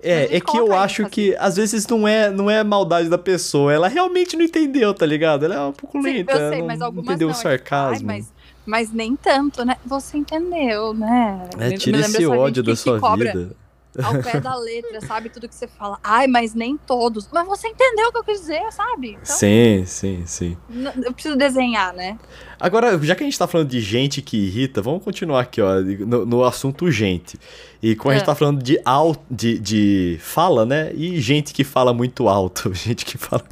[0.04, 3.72] é, é que eu acho que às vezes não é, não é maldade da pessoa,
[3.72, 5.44] ela realmente não entendeu, tá ligado?
[5.44, 7.98] Ela é um pouco lenta, Sim, eu sei, mas não entendeu não, o sarcasmo.
[7.98, 8.32] Tipo, ai, mas,
[8.66, 9.76] mas nem tanto, né?
[9.84, 11.48] Você entendeu, né?
[11.58, 13.56] É, tira esse ódio da sua vida
[14.02, 15.28] ao pé da letra, sabe?
[15.28, 15.98] Tudo que você fala.
[16.02, 17.28] Ai, mas nem todos.
[17.32, 19.10] Mas você entendeu o que eu quis dizer, sabe?
[19.10, 20.56] Então, sim, sim, sim.
[21.02, 22.18] Eu preciso desenhar, né?
[22.58, 25.80] Agora, já que a gente tá falando de gente que irrita, vamos continuar aqui, ó,
[25.80, 27.38] no, no assunto gente.
[27.82, 28.14] E como é.
[28.14, 28.26] a gente é.
[28.26, 30.92] tá falando de, alto, de, de fala, né?
[30.94, 33.44] E gente que fala muito alto, gente que fala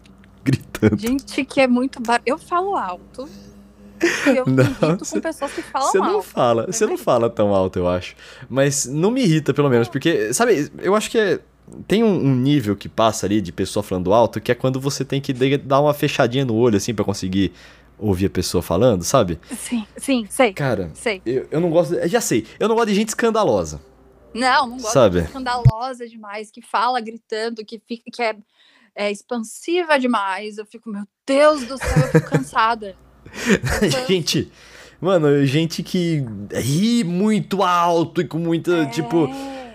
[0.42, 0.98] gritando.
[0.98, 2.00] Gente que é muito.
[2.00, 2.20] Bar...
[2.26, 3.28] Eu falo alto.
[4.26, 6.22] Eu não, irrito com pessoas que falam você não alto.
[6.22, 8.14] Fala, você não fala tão alto, eu acho.
[8.48, 11.40] Mas não me irrita, pelo menos, porque, sabe, eu acho que é,
[11.86, 15.04] tem um, um, nível que passa ali de pessoa falando alto, que é quando você
[15.04, 17.52] tem que dar uma fechadinha no olho, assim, para conseguir
[17.98, 19.38] ouvir a pessoa falando, sabe?
[19.56, 20.52] Sim, sim, sei.
[20.52, 21.22] Cara, sei.
[21.24, 21.94] Eu, eu não gosto.
[21.94, 23.80] De, já sei, eu não gosto de gente escandalosa.
[24.34, 25.20] Não, não gosto sabe?
[25.20, 28.36] de escandalosa demais, que fala gritando, que, fica, que é,
[28.94, 30.58] é expansiva demais.
[30.58, 32.96] Eu fico, meu Deus do céu, eu fico cansada.
[34.08, 34.50] gente,
[35.00, 38.86] mano, gente que ri muito alto e com muita, é...
[38.86, 39.28] tipo.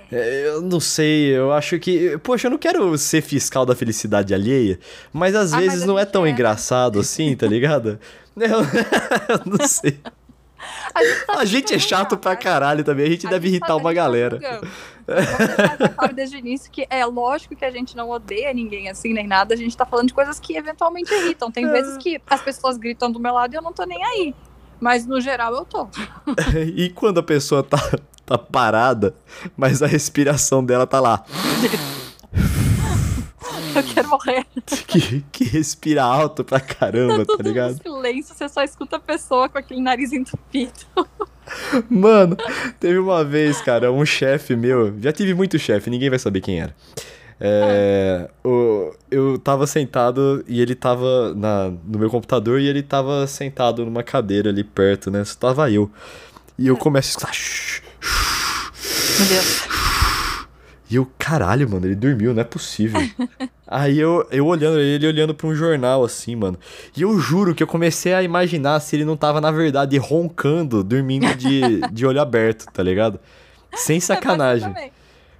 [0.09, 2.17] É, eu não sei, eu acho que.
[2.19, 4.79] Poxa, eu não quero ser fiscal da felicidade alheia,
[5.11, 6.29] mas às ah, vezes mas não é tão é.
[6.29, 7.99] engraçado assim, tá ligado?
[8.37, 9.99] eu não sei.
[10.93, 13.53] A gente, tá a gente é chato pra caralho também, a gente a deve gente
[13.53, 14.39] irritar tá, uma galera.
[14.39, 14.67] Claro
[16.13, 19.53] desde o início que é lógico que a gente não odeia ninguém assim, nem nada,
[19.53, 21.51] a gente tá falando de coisas que eventualmente irritam.
[21.51, 24.35] Tem vezes que as pessoas gritam do meu lado e eu não tô nem aí.
[24.79, 25.87] Mas no geral eu tô.
[26.75, 27.79] e quando a pessoa tá,
[28.25, 29.15] tá parada,
[29.55, 31.23] mas a respiração dela tá lá.
[33.77, 34.45] Eu quero morrer.
[34.87, 37.79] Que, que respira alto pra caramba, tá, tá ligado?
[37.85, 40.71] No silêncio, você só escuta a pessoa com aquele nariz entupido.
[41.89, 42.37] Mano,
[42.79, 44.93] teve uma vez, cara, um chefe meu.
[45.01, 46.75] Já tive muito chefe, ninguém vai saber quem era.
[47.39, 48.47] É, ah.
[48.47, 53.85] o, eu tava sentado e ele tava na, no meu computador e ele tava sentado
[53.85, 55.23] numa cadeira ali perto, né?
[55.23, 55.89] Só tava eu.
[56.57, 57.83] E eu começo a escutar.
[59.19, 59.86] Meu Deus.
[60.89, 63.01] E eu, caralho, mano, ele dormiu, não é possível.
[63.67, 66.57] Aí eu, eu olhando ele, olhando pra um jornal, assim, mano.
[66.95, 70.81] E eu juro que eu comecei a imaginar se ele não tava, na verdade, roncando,
[70.83, 73.19] dormindo de, de olho aberto, tá ligado?
[73.73, 74.73] Sem sacanagem.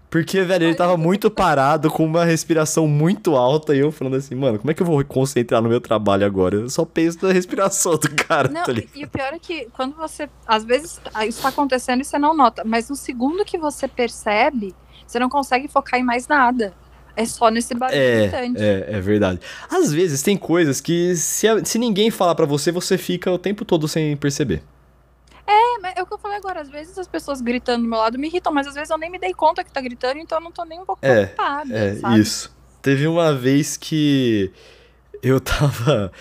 [0.09, 4.35] Porque, velho, ele tava muito parado, com uma respiração muito alta, e eu falando assim,
[4.35, 6.55] mano, como é que eu vou concentrar no meu trabalho agora?
[6.55, 8.71] Eu só penso na respiração do cara, não, tá?
[8.95, 10.29] E o pior é que quando você.
[10.45, 14.73] Às vezes isso tá acontecendo e você não nota, mas no segundo que você percebe
[15.07, 16.73] você não consegue focar em mais nada.
[17.15, 19.39] É só nesse barulho é, É, é verdade.
[19.71, 23.65] Às vezes tem coisas que se, se ninguém falar para você, você fica o tempo
[23.65, 24.61] todo sem perceber.
[25.47, 26.61] É, mas é o que eu falei agora.
[26.61, 29.09] Às vezes as pessoas gritando do meu lado me irritam, mas às vezes eu nem
[29.09, 31.75] me dei conta que tá gritando, então eu não tô nem um pouco é, preocupada.
[31.75, 32.19] É, sabe?
[32.19, 32.55] isso.
[32.83, 34.51] Teve uma vez que
[35.23, 36.11] eu tava.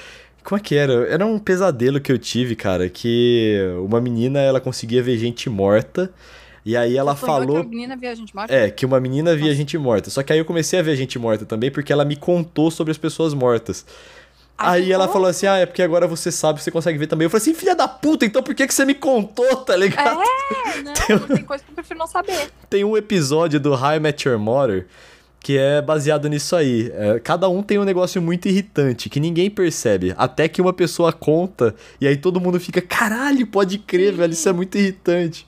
[0.42, 0.92] Como é que era?
[1.08, 6.10] Era um pesadelo que eu tive, cara, que uma menina ela conseguia ver gente morta
[6.66, 7.46] e aí ela falou.
[7.46, 8.52] Que uma menina via gente morta?
[8.52, 9.54] É, que uma menina via Nossa.
[9.54, 10.10] gente morta.
[10.10, 12.90] Só que aí eu comecei a ver gente morta também, porque ela me contou sobre
[12.90, 13.86] as pessoas mortas.
[14.58, 17.26] aí ela falou assim: Ah, é porque agora você sabe, você consegue ver também.
[17.26, 20.20] Eu falei assim, filha da puta, então por que, que você me contou, tá ligado?
[20.20, 22.50] É, não, tem, tem coisa que eu prefiro não saber.
[22.68, 24.88] Tem um episódio do High Met Your Mother
[25.38, 26.90] que é baseado nisso aí.
[26.92, 30.12] É, cada um tem um negócio muito irritante que ninguém percebe.
[30.16, 34.18] Até que uma pessoa conta e aí todo mundo fica: caralho, pode crer, Sim.
[34.18, 35.46] velho, isso é muito irritante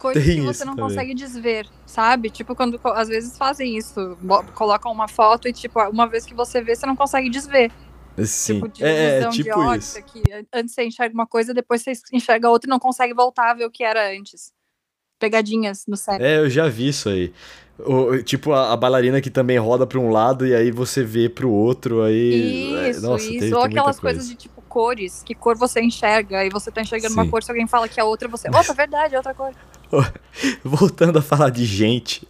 [0.00, 0.88] coisas Tem que você não também.
[0.88, 2.30] consegue desver, sabe?
[2.30, 4.16] Tipo, quando às vezes fazem isso,
[4.54, 7.70] colocam uma foto e, tipo, uma vez que você vê, você não consegue desver.
[8.24, 8.54] Sim.
[8.54, 10.02] Tipo, de é, é tipo ótica, isso.
[10.04, 13.54] Que antes você enxerga uma coisa, depois você enxerga outra e não consegue voltar a
[13.54, 14.52] ver o que era antes.
[15.18, 16.26] Pegadinhas no cérebro.
[16.26, 17.32] É, eu já vi isso aí.
[17.78, 21.28] O, tipo, a, a, bailarina que também roda pra um lado e aí você vê
[21.28, 22.74] pro outro, aí...
[22.74, 23.38] É, isso, Nossa, isso.
[23.38, 25.22] Tem, Ou tem aquelas coisas de, tipo, cores.
[25.22, 27.20] Que cor você enxerga e você tá enxergando Sim.
[27.20, 28.48] uma cor, se alguém fala que é outra, você...
[28.48, 29.54] Opa, verdade, é outra cor.
[30.64, 32.26] Voltando a falar de gente.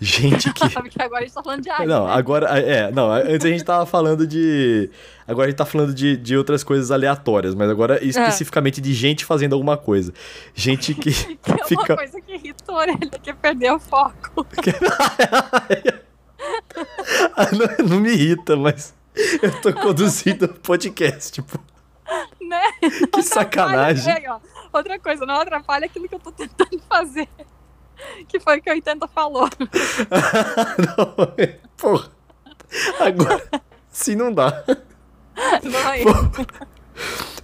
[0.00, 0.68] Gente que.
[0.70, 1.86] Porque agora a gente tá falando de águia.
[1.86, 2.12] Não, né?
[2.12, 2.46] agora.
[2.58, 4.90] É, não, antes a gente tava falando de.
[5.26, 8.04] Agora a gente tá falando de, de outras coisas aleatórias, mas agora é.
[8.04, 8.82] especificamente é.
[8.82, 10.12] de gente fazendo alguma coisa.
[10.54, 11.12] Gente que.
[11.36, 11.92] que é fica...
[11.92, 14.46] uma coisa que irritou ele, que perder o foco.
[17.52, 18.94] não, não, me irrita, mas
[19.42, 21.60] eu tô conduzindo o podcast, tipo.
[22.40, 22.62] Né?
[23.12, 24.14] Que sacanagem.
[24.72, 27.28] Outra coisa, não atrapalha aquilo que eu tô tentando fazer.
[28.28, 29.48] que foi que o 80 falou.
[30.96, 32.10] não, porra.
[33.00, 34.64] Agora, se não dá.
[35.62, 36.04] Vai.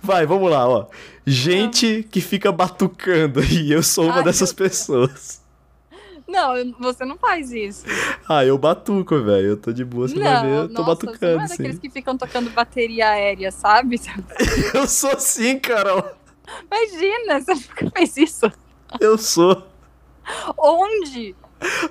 [0.02, 0.86] Vai, vamos lá, ó.
[1.26, 5.43] Gente que fica batucando e eu sou uma Ai, dessas pessoas.
[6.26, 7.84] Não, você não faz isso.
[8.28, 9.48] Ah, eu batuco, velho.
[9.48, 11.48] Eu tô de boa, você vai ver, não, eu tô nossa, você não batucando, é
[11.48, 11.80] daqueles sim.
[11.80, 14.00] que ficam tocando bateria aérea, sabe?
[14.72, 16.02] Eu sou sim, Carol.
[16.70, 18.50] Imagina, você nunca fez isso.
[19.00, 19.66] Eu sou.
[20.56, 21.34] Onde?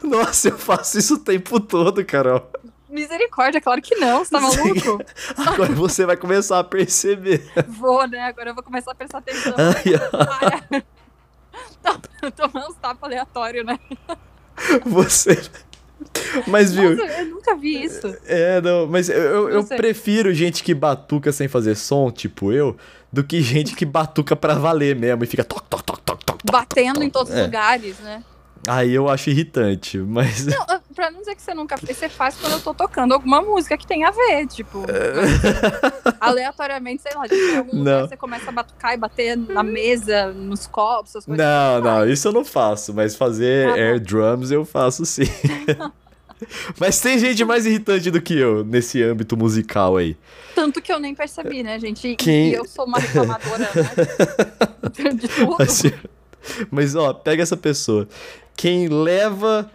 [0.03, 2.49] Nossa, eu faço isso o tempo todo, Carol.
[2.89, 5.03] Misericórdia, claro que não, você tá maluco?
[5.47, 7.43] Agora você vai começar a perceber.
[7.67, 8.25] Vou, né?
[8.25, 9.53] Agora eu vou começar a prestar atenção.
[9.57, 10.83] Ai.
[12.35, 13.79] Tomar uns tapas aleatórios, né?
[14.85, 15.41] você.
[16.47, 18.15] Mas viu, Nossa, eu nunca vi isso.
[18.25, 22.75] é, não, mas eu, eu, prefiro gente que batuca sem fazer som, tipo eu,
[23.11, 26.39] do que gente que batuca pra valer mesmo e fica toc, toc, toc, toc, toc,
[26.43, 26.51] toc.
[26.51, 27.43] Batendo em todos os É.
[27.43, 28.21] lugares, né?
[28.67, 30.45] Aí eu acho irritante, mas.
[30.45, 33.13] Não, ah, pra não dizer que você nunca fez, você faz quando eu tô tocando
[33.13, 34.85] alguma música que tem a ver, tipo.
[36.19, 37.79] aleatoriamente, sei lá, em algum Não.
[38.01, 41.45] lugar você começa a batucar e bater na mesa, nos copos, essas coisas.
[41.45, 43.79] Não, não, isso eu não faço, mas fazer Tá bom.
[43.81, 45.23] air drums eu faço sim.
[46.79, 50.15] mas tem gente mais irritante do que eu nesse âmbito musical aí.
[50.55, 52.07] Tanto que eu nem percebi, né, gente?
[52.07, 55.11] E- Quem- E eu sou uma reclamadora, né?
[55.15, 55.61] De tudo.
[55.61, 55.91] Assim,
[56.69, 58.07] Mas ó, pega essa pessoa.
[58.55, 59.69] Quem leva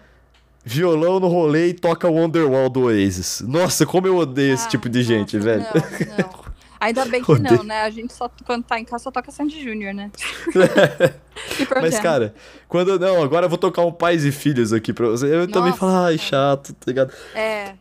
[0.65, 3.43] violão no rolê e toca Wonderwall do Oasis.
[3.47, 5.67] Nossa, como eu odeio esse Ah, tipo de gente, nossa, velho.
[6.11, 6.49] Não, não.
[6.81, 7.57] Ainda bem que Odeio.
[7.57, 7.83] não, né?
[7.83, 10.13] A gente só, quando tá em casa, só toca Sandy Júnior, né?
[10.55, 12.33] Pearl Mas, cara,
[12.69, 12.99] quando.
[13.01, 15.27] Não, agora eu vou tocar um Pais e Filhos aqui pra você.
[15.27, 17.13] Eu também Nossa, falo, ai, chato, tá ligado?
[17.35, 17.73] É,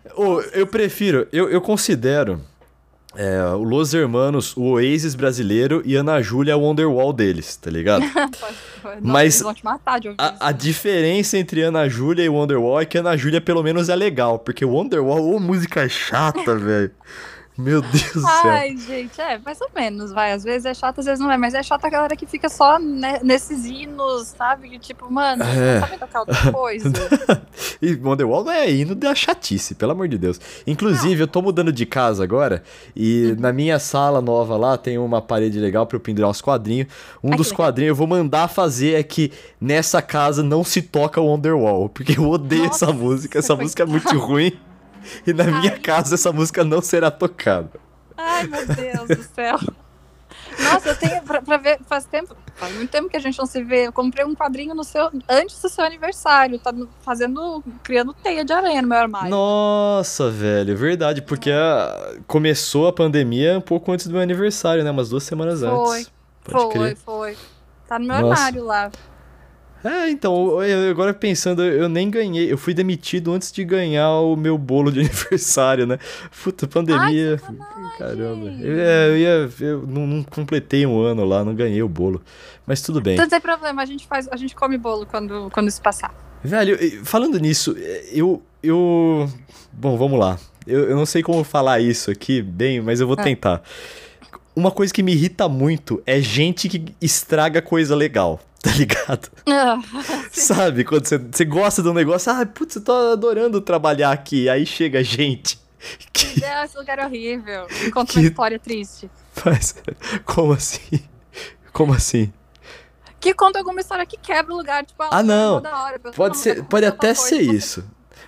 [0.51, 2.41] eu prefiro, eu, eu considero
[3.17, 8.03] é, o Los Hermanos o Oasis brasileiro e Ana Júlia o Wonderwall deles, tá ligado?
[9.01, 9.99] Nossa, Mas matar.
[10.19, 13.95] A, a diferença entre Ana Júlia e Wonderwall é que Ana Júlia pelo menos é
[13.95, 16.91] legal, porque o Wonderwall, ô música chata, velho.
[17.57, 18.29] Meu Deus do céu.
[18.51, 20.31] Ai, gente, é, mais ou menos, vai.
[20.31, 21.37] Às vezes é chato, às vezes não é.
[21.37, 24.69] Mas é chata a galera que fica só ne- nesses hinos, sabe?
[24.69, 25.79] Que tipo, mano, É.
[25.79, 26.91] sabe tocar outra coisa.
[27.81, 30.39] E Wonderwall não é hino da chatice, pelo amor de Deus.
[30.65, 32.63] Inclusive, eu tô mudando de casa agora
[32.95, 33.41] e Uhum.
[33.41, 36.87] na minha sala nova lá tem uma parede legal pra eu pendurar os quadrinhos.
[37.23, 41.21] Um Ai, dos quadrinhos eu vou mandar fazer é que nessa casa não se toca
[41.21, 43.39] Wonderwall, porque eu odeio Nossa, essa música.
[43.39, 44.51] Essa música é muito ruim.
[45.25, 45.79] E na minha Ai.
[45.79, 47.79] casa essa música não será tocada.
[48.15, 49.57] Ai, meu Deus do céu.
[50.59, 53.45] Nossa, eu tenho pra, pra ver, faz tempo, faz muito tempo que a gente não
[53.45, 53.87] se vê.
[53.87, 58.51] Eu comprei um quadrinho no seu, antes do seu aniversário, tá fazendo, criando teia de
[58.53, 59.29] aranha no meu armário.
[59.29, 64.89] Nossa, velho, verdade, porque a- começou a pandemia um pouco antes do meu aniversário, né?
[64.91, 66.11] Umas duas semanas Foi, antes.
[66.43, 66.97] Pode foi, crer.
[66.97, 67.37] foi.
[67.87, 68.33] Tá no meu Nossa.
[68.41, 68.91] armário lá.
[69.83, 74.35] É, então, eu- agora pensando, eu nem ganhei, eu fui demitido antes de ganhar o
[74.35, 75.97] meu bolo de aniversário, né?
[76.43, 77.39] Puta, pandemia.
[77.97, 78.47] caramba.
[78.59, 82.21] Eu, é, eu, ia, eu não, não completei um ano lá, não ganhei o bolo.
[82.65, 83.13] Mas tudo bem.
[83.13, 86.13] Então não tem problema, a gente faz, a gente come bolo quando, quando isso passar.
[86.43, 87.75] Velho, falando nisso,
[88.11, 88.41] eu.
[88.61, 89.29] eu
[89.71, 90.37] bom, vamos lá.
[90.65, 93.23] Eu, eu não sei como falar isso aqui bem, mas eu vou Ah.
[93.23, 93.61] tentar.
[94.55, 99.29] Uma coisa que me irrita muito é gente que estraga coisa legal, tá ligado?
[99.47, 99.79] Ah,
[100.31, 100.83] Sabe?
[100.83, 104.49] Quando você, você gosta de um negócio, ah, putz, eu tô adorando trabalhar aqui.
[104.49, 105.59] Aí chega gente
[106.11, 107.67] que é, esse lugar é horrível.
[107.83, 109.09] Me conta uma Que- história triste.
[109.33, 109.75] faz.
[110.25, 110.99] Como assim?
[111.71, 112.33] Como assim?
[113.19, 115.59] Que conta alguma história que quebra o lugar, tipo, Ah, não.
[115.61, 117.83] da hora, Pode, não ser, pode até ser isso.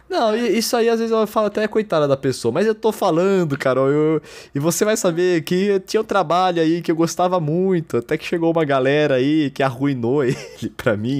[0.09, 2.91] Não, e- isso aí às vezes eu falo até coitada da pessoa, mas eu tô
[2.91, 4.21] falando, Carol, eu-
[4.53, 8.25] e você vai saber que tinha um trabalho aí que eu gostava muito, até que
[8.25, 10.37] chegou uma galera aí que arruinou ele
[10.75, 11.17] pra mim.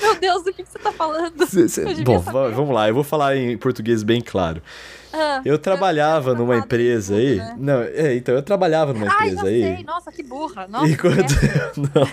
[0.00, 1.46] Meu Deus, do que, que você tá falando?
[1.46, 2.32] Cê- cê- Bom, saber.
[2.32, 4.62] va- vamos lá, eu vou falar em português bem claro.
[5.16, 7.36] Ah, Eu trabalhava tinha numa empresa tudo, aí.
[7.36, 7.54] né?
[7.58, 9.62] Não, é, então eu trabalhava numa Ai, empresa aí.
[9.76, 9.84] sei.
[9.84, 10.66] Nossa, que burra.
[10.66, 11.16] Nossa, E quando.
[11.94, 12.08] não.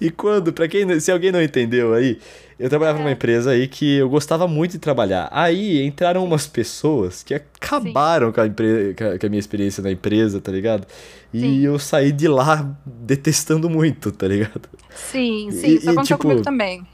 [0.00, 1.00] E quando, pra quem.
[1.00, 2.18] Se alguém não entendeu aí,
[2.58, 3.12] eu trabalhava numa É.
[3.14, 5.28] empresa aí que eu gostava muito de trabalhar.
[5.32, 8.94] Aí entraram umas pessoas que acabaram com a, empre...
[9.18, 10.86] com a minha experiência na empresa, tá ligado?
[11.32, 11.60] E Sim.
[11.62, 14.68] eu saí de lá detestando muito, tá ligado?
[14.94, 16.86] Sim, sim, E- isso e, aconteceu tipo- comigo também.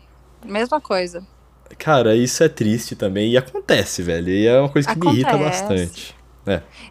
[0.47, 1.25] Mesma coisa.
[1.77, 3.33] Cara, isso é triste também.
[3.33, 4.29] E acontece, velho.
[4.29, 5.63] E é uma coisa que me irrita Acontece.
[5.63, 6.19] bastante.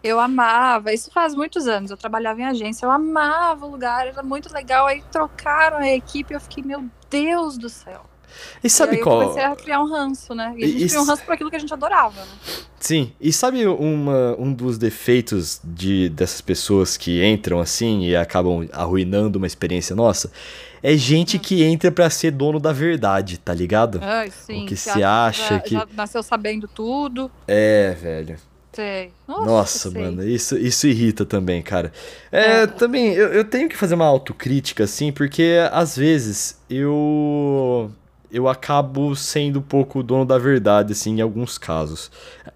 [0.04, 4.22] Eu amava, isso faz muitos anos, eu trabalhava em agência, eu amava o lugar, era
[4.22, 8.04] muito legal, aí trocaram a equipe, eu fiquei, meu Deus do céu.
[8.62, 9.20] E sabe e qual?
[9.20, 10.54] Eu comecei a criar um ranço, né?
[10.56, 12.32] E a gente E- criou um ranço por aquilo que a gente adorava, né?
[12.78, 18.68] Sim, e sabe uma, um dos defeitos de, dessas pessoas que entram assim e acabam
[18.72, 20.30] arruinando uma experiência nossa?
[20.82, 23.98] É gente que entra pra ser dono da verdade, tá ligado?
[24.02, 24.66] Ai, sim.
[24.66, 27.30] que você se acha já, que- Já nasceu sabendo tudo.
[27.46, 28.36] É, velho.
[28.72, 29.10] Sei.
[29.26, 30.00] Nossa, sei.
[30.02, 31.92] mano, isso, isso irrita também, cara.
[32.30, 32.66] É, É.
[32.66, 37.90] também, eu, eu tenho que fazer uma autocrítica, assim, porque às vezes eu.
[38.30, 42.10] Eu acabo sendo um pouco dono da verdade, assim, em alguns casos.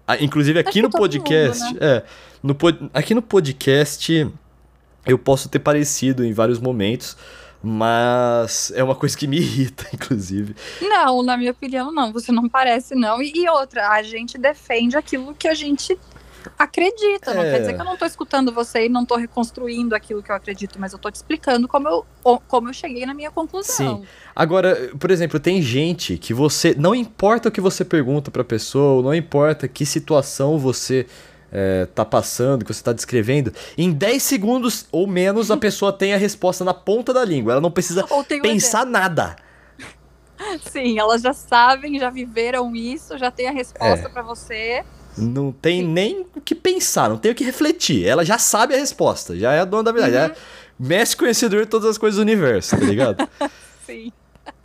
[0.07, 1.63] Ah, Inclusive aqui no que podcast.
[1.63, 2.03] mundo, É.
[2.43, 2.55] No,
[2.93, 4.27] aqui no podcast
[5.05, 7.17] eu posso ter parecido em vários momentos,
[7.63, 10.55] mas é uma coisa que me irrita, inclusive.
[10.81, 12.11] Não, na minha opinião, não.
[12.11, 13.21] Você não parece, não.
[13.21, 15.97] E, e outra, a gente defende aquilo que a gente
[16.59, 17.33] acredita.
[17.33, 17.51] Não É.
[17.51, 20.35] quer dizer que eu não tô escutando você e não tô reconstruindo aquilo que eu
[20.35, 22.05] acredito, mas eu tô te explicando como eu,
[22.47, 24.03] como eu cheguei na minha conclusão.
[24.35, 26.75] Agora, por exemplo, tem gente que você.
[26.77, 31.07] Não importa o que você pergunta pra pessoa, não importa que situação você
[31.53, 36.13] é, tá passando, que você tá descrevendo, em 10 segundos ou menos a pessoa tem
[36.13, 37.53] a resposta na ponta da língua.
[37.53, 38.03] Ela não precisa
[38.41, 39.35] pensar nada.
[40.69, 43.53] Sim, elas já sabem, já viveram isso, já tem a É.
[43.53, 44.83] resposta pra você.
[45.15, 45.87] Não tem Sim.
[45.87, 48.03] nem o que pensar, não tem o que refletir.
[48.03, 50.15] Ela já sabe a resposta, já é a dona da verdade.
[50.17, 50.23] Uhum.
[50.23, 53.29] É mestre conhecedor de todas as coisas do universo, tá ligado?
[53.85, 54.11] Sim.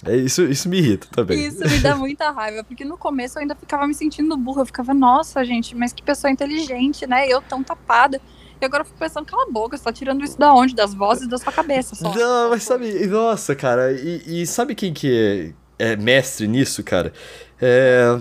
[0.05, 1.47] É, isso, isso me irrita também.
[1.47, 4.63] Isso me dá muita raiva, porque no começo eu ainda ficava me sentindo burra.
[4.63, 7.29] Eu ficava, nossa, gente, mas que pessoa inteligente, né?
[7.29, 8.21] Eu tão tapada.
[8.61, 10.75] E agora eu fico pensando, cala a boca, você tá tirando isso da onde?
[10.75, 12.13] Das vozes da sua cabeça só.
[12.13, 17.13] Não, mas sabe, nossa, cara, e, e sabe quem que é, é mestre nisso, cara?
[17.61, 18.19] É,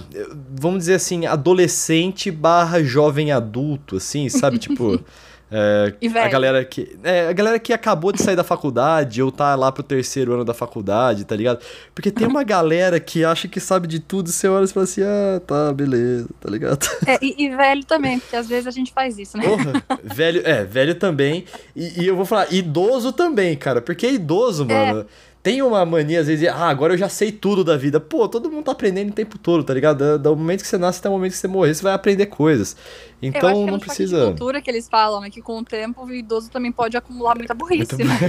[0.59, 4.59] vamos dizer assim, adolescente barra jovem adulto, assim, sabe?
[4.59, 4.99] Tipo,
[5.49, 6.97] é, E a galera que.
[7.03, 10.43] É, a galera que acabou de sair da faculdade ou tá lá pro terceiro ano
[10.43, 11.59] da faculdade, tá ligado?
[11.95, 14.83] Porque tem uma galera que acha que sabe de tudo e você olha e fala
[14.83, 16.85] assim, ah, tá, beleza, tá ligado?
[17.05, 19.45] É, e, e velho também, porque às vezes a gente faz isso, né?
[19.45, 21.45] Porra, velho, é, velho também.
[21.75, 23.81] E, e eu vou falar, idoso também, cara.
[23.81, 25.05] Porque idoso, mano,
[25.47, 28.01] tem uma mania, às vezes, de, ah, agora eu já sei tudo da vida.
[28.01, 30.17] Pô, todo mundo tá aprendendo o tempo todo, tá ligado?
[30.17, 32.25] Do, do momento que você nasce até o momento que você morrer, você vai aprender
[32.25, 32.75] coisas.
[33.21, 34.25] Então é não choque de precisa.
[34.25, 35.29] cultura que eles falam, né?
[35.29, 38.19] Que com o tempo o idoso também pode acumular muita burrice, Muito- né?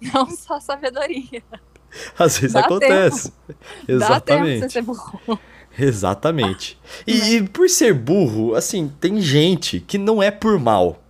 [0.14, 1.42] Não só sabedoria.
[2.18, 3.30] Às vezes Dá acontece.
[3.46, 4.72] Dá tempo você Exatamente.
[4.72, 5.38] ser burro.
[5.78, 6.78] Exatamente.
[7.06, 11.02] E, e por ser burro, assim, tem gente que não é por mal.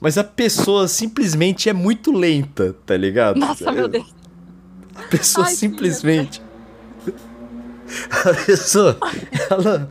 [0.00, 3.38] Mas a pessoa simplesmente é muito lenta, tá ligado?
[3.38, 4.21] Nossa, meu Deus.
[4.94, 6.42] A pessoa Ai, simplesmente.
[8.10, 8.98] A pessoa.
[9.50, 9.90] Ela.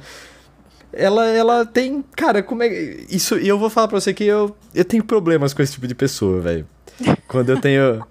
[0.94, 2.04] Ela, ela tem.
[2.16, 2.68] Cara, como é.
[3.10, 3.38] Isso.
[3.38, 5.96] E eu vou falar pra você que eu, eu tenho problemas com esse tipo de
[5.96, 6.68] pessoa, velho.
[7.28, 8.06] Quando eu tenho.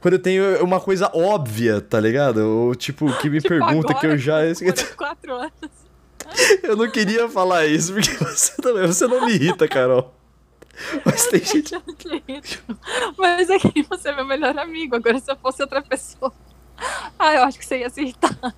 [0.00, 2.38] Quando eu tenho uma coisa óbvia, tá ligado?
[2.38, 4.40] Ou tipo, que me Tipo, pergunta que eu agora, já.
[4.72, 5.52] Por quatro anos.
[6.62, 8.86] Eu não queria falar isso, porque você também.
[8.86, 10.12] Você não me irrita, Carol.
[11.04, 11.74] Mas tem gente.
[11.74, 11.82] Eu.
[13.16, 14.96] Mas é que você é meu melhor amigo.
[14.96, 16.32] Agora, se eu fosse outra pessoa.
[17.18, 18.54] Ah, eu acho que você ia se irritar.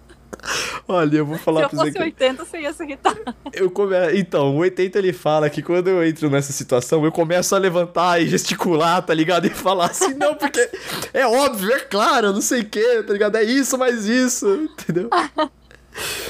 [0.88, 2.02] Olha, eu vou Se falar eu pra você fosse que.
[2.02, 3.16] 80, você ia se irritar.
[3.52, 3.94] Eu come...
[4.14, 8.20] Então, o 80 ele fala que quando eu entro nessa situação, eu começo a levantar
[8.20, 9.46] e gesticular, tá ligado?
[9.46, 10.70] E falar assim, não, porque
[11.12, 13.36] é óbvio, é claro, não sei o que, tá ligado?
[13.36, 15.10] É isso, mais isso, entendeu?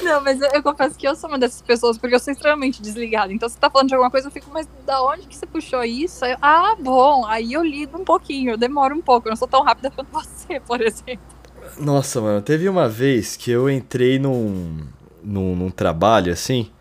[0.01, 2.81] Não, mas eu, eu confesso que eu sou uma dessas pessoas, porque eu sou extremamente
[2.81, 3.33] desligada.
[3.33, 5.83] Então, você tá falando de alguma coisa, eu fico, mas da onde que você puxou
[5.83, 6.25] isso?
[6.25, 7.25] Eu, ah, bom.
[7.25, 9.27] Aí eu lido um pouquinho, eu demoro um pouco.
[9.27, 11.19] Eu não sou tão rápida quanto você, por exemplo.
[11.77, 14.79] Nossa, mano, teve uma vez que eu entrei num,
[15.23, 16.71] num, num trabalho assim.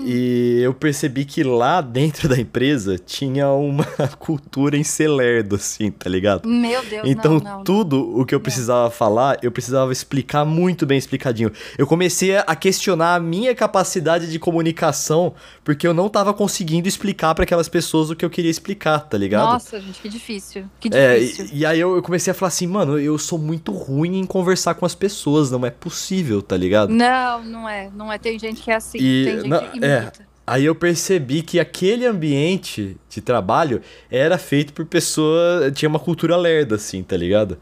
[0.00, 3.84] E eu percebi que lá dentro da empresa tinha uma
[4.18, 6.48] cultura em ser lerdo, assim, tá ligado?
[6.48, 7.64] Meu Deus, Então, não, não, não.
[7.64, 11.50] tudo o que eu precisava falar, eu precisava explicar muito bem explicadinho.
[11.78, 17.34] Eu comecei a questionar a minha capacidade de comunicação, porque eu não tava conseguindo explicar
[17.34, 19.44] pra aquelas pessoas o que eu queria explicar, tá ligado?
[19.52, 20.64] Nossa, gente, que difícil.
[20.80, 21.46] Que É, difícil.
[21.52, 24.24] e, e aí eu, eu comecei a falar assim, mano, eu sou muito ruim em
[24.26, 26.90] conversar com as pessoas, não é possível, tá ligado?
[26.90, 27.90] Não, não é.
[27.94, 28.18] Não é.
[28.18, 28.98] Tem gente que é assim.
[28.98, 30.12] E- tem gente não, que é.
[30.46, 36.36] Aí eu percebi que aquele ambiente de trabalho era feito por pessoa, tinha uma cultura
[36.36, 37.56] lerda, assim, tá ligado?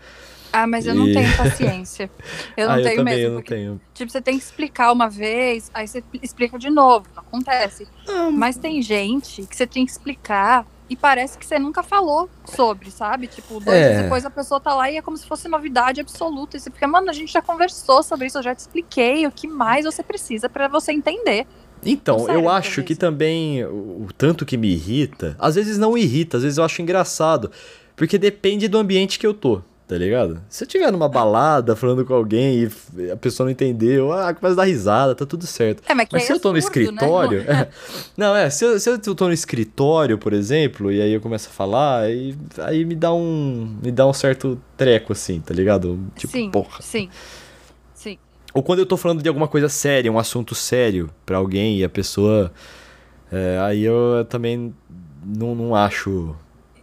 [0.53, 2.11] Ah, mas eu não E- tenho paciência.
[2.57, 3.27] Eu não ah, eu tenho também, mesmo.
[3.29, 3.81] eu não porque, tenho.
[3.95, 7.07] Tipo, você tem que explicar uma vez, aí você explica de novo.
[7.15, 7.87] Não acontece.
[8.09, 12.29] Ah, Mas tem gente que você tem que explicar e parece que você nunca falou
[12.45, 13.29] sobre, sabe?
[13.29, 13.91] Tipo, dois É.
[13.93, 16.57] dias depois a pessoa tá lá e é como se fosse novidade absoluta.
[16.57, 19.31] E você fica, mano, a gente já conversou sobre isso, eu já te expliquei o
[19.31, 21.47] que mais você precisa pra você entender.
[21.85, 26.37] Então, eu acho que também o, o tanto que me irrita, às vezes não irrita,
[26.37, 27.51] às vezes eu acho engraçado,
[27.97, 30.41] porque depende do ambiente que eu tô, tá ligado?
[30.49, 34.55] Se eu estiver numa balada falando com alguém e a pessoa não entendeu, ah, começa
[34.55, 35.83] a dar risada, tá tudo certo.
[35.89, 37.45] É, mas, mas se eu tô no absurdo, escritório.
[37.45, 37.69] Né?
[38.17, 41.49] não, é, se eu, se eu tô no escritório, por exemplo, e aí eu começo
[41.49, 43.77] a falar, aí, aí me dá um.
[43.83, 45.99] me dá um certo treco, assim, tá ligado?
[46.17, 46.81] Tipo, sim, porra.
[46.81, 47.09] Sim.
[48.55, 51.85] Ou quando eu tô falando de alguma coisa séria, um assunto sério pra alguém e
[51.85, 52.53] a pessoa.
[53.31, 54.75] É, aí eu também
[55.25, 56.37] não, não acho.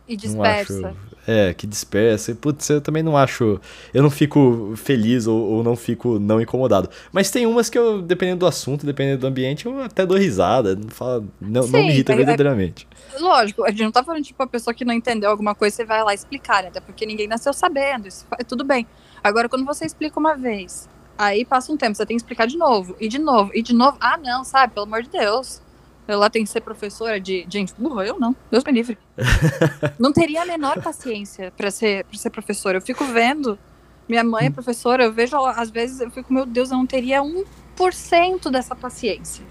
[0.07, 0.81] E dispersa.
[0.81, 2.31] Não acho, é, que dispersa.
[2.31, 3.61] E, putz, eu também não acho.
[3.93, 6.89] Eu não fico feliz ou, ou, não fico não incomodado.
[7.11, 10.75] Mas tem umas que eu, dependendo do assunto, dependendo do ambiente, eu até dou risada.
[10.75, 12.87] Não, falo, não, Sim, não me irrita é, verdadeiramente.
[13.13, 15.75] É, lógico, a gente não tá falando, tipo, a pessoa que não entendeu alguma coisa,
[15.75, 16.69] você vai lá explicar, né?
[16.69, 18.87] Até porque ninguém nasceu sabendo, isso é tudo bem.
[19.23, 20.89] Agora, quando você explica uma vez,
[21.19, 23.75] aí passa um tempo, você tem que explicar de novo, e de novo, e de
[23.75, 23.97] novo.
[23.99, 24.73] Ah, não, sabe?
[24.73, 25.61] Pelo amor de Deus
[26.09, 28.35] eu lá tenho que ser professora de gente burra, eu não.
[28.49, 28.97] Deus me livre.
[29.99, 32.77] não teria a menor paciência para ser, pra ser professora.
[32.77, 33.59] Eu fico vendo.
[34.07, 37.21] Minha mãe é professora, eu vejo, às vezes, eu fico, meu Deus, eu não teria
[37.21, 39.45] 1% dessa paciência.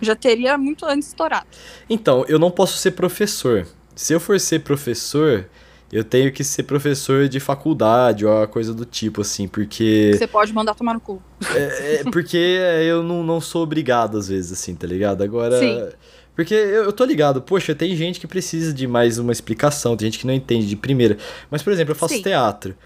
[0.00, 1.48] Já teria muito antes estourado.
[1.90, 3.66] Então, eu não posso ser professor.
[3.96, 5.50] Se eu for ser professor,
[5.90, 10.12] eu tenho que ser professor de faculdade ou coisa do tipo, assim, porque.
[10.14, 11.22] Você pode mandar tomar no cu.
[11.54, 15.22] É, é porque eu não, não sou obrigado, às vezes, assim, tá ligado?
[15.22, 15.58] Agora.
[15.58, 15.88] Sim.
[16.36, 20.06] Porque eu, eu tô ligado, poxa, tem gente que precisa de mais uma explicação, tem
[20.06, 21.18] gente que não entende de primeira.
[21.50, 22.22] Mas, por exemplo, eu faço Sim.
[22.22, 22.76] teatro.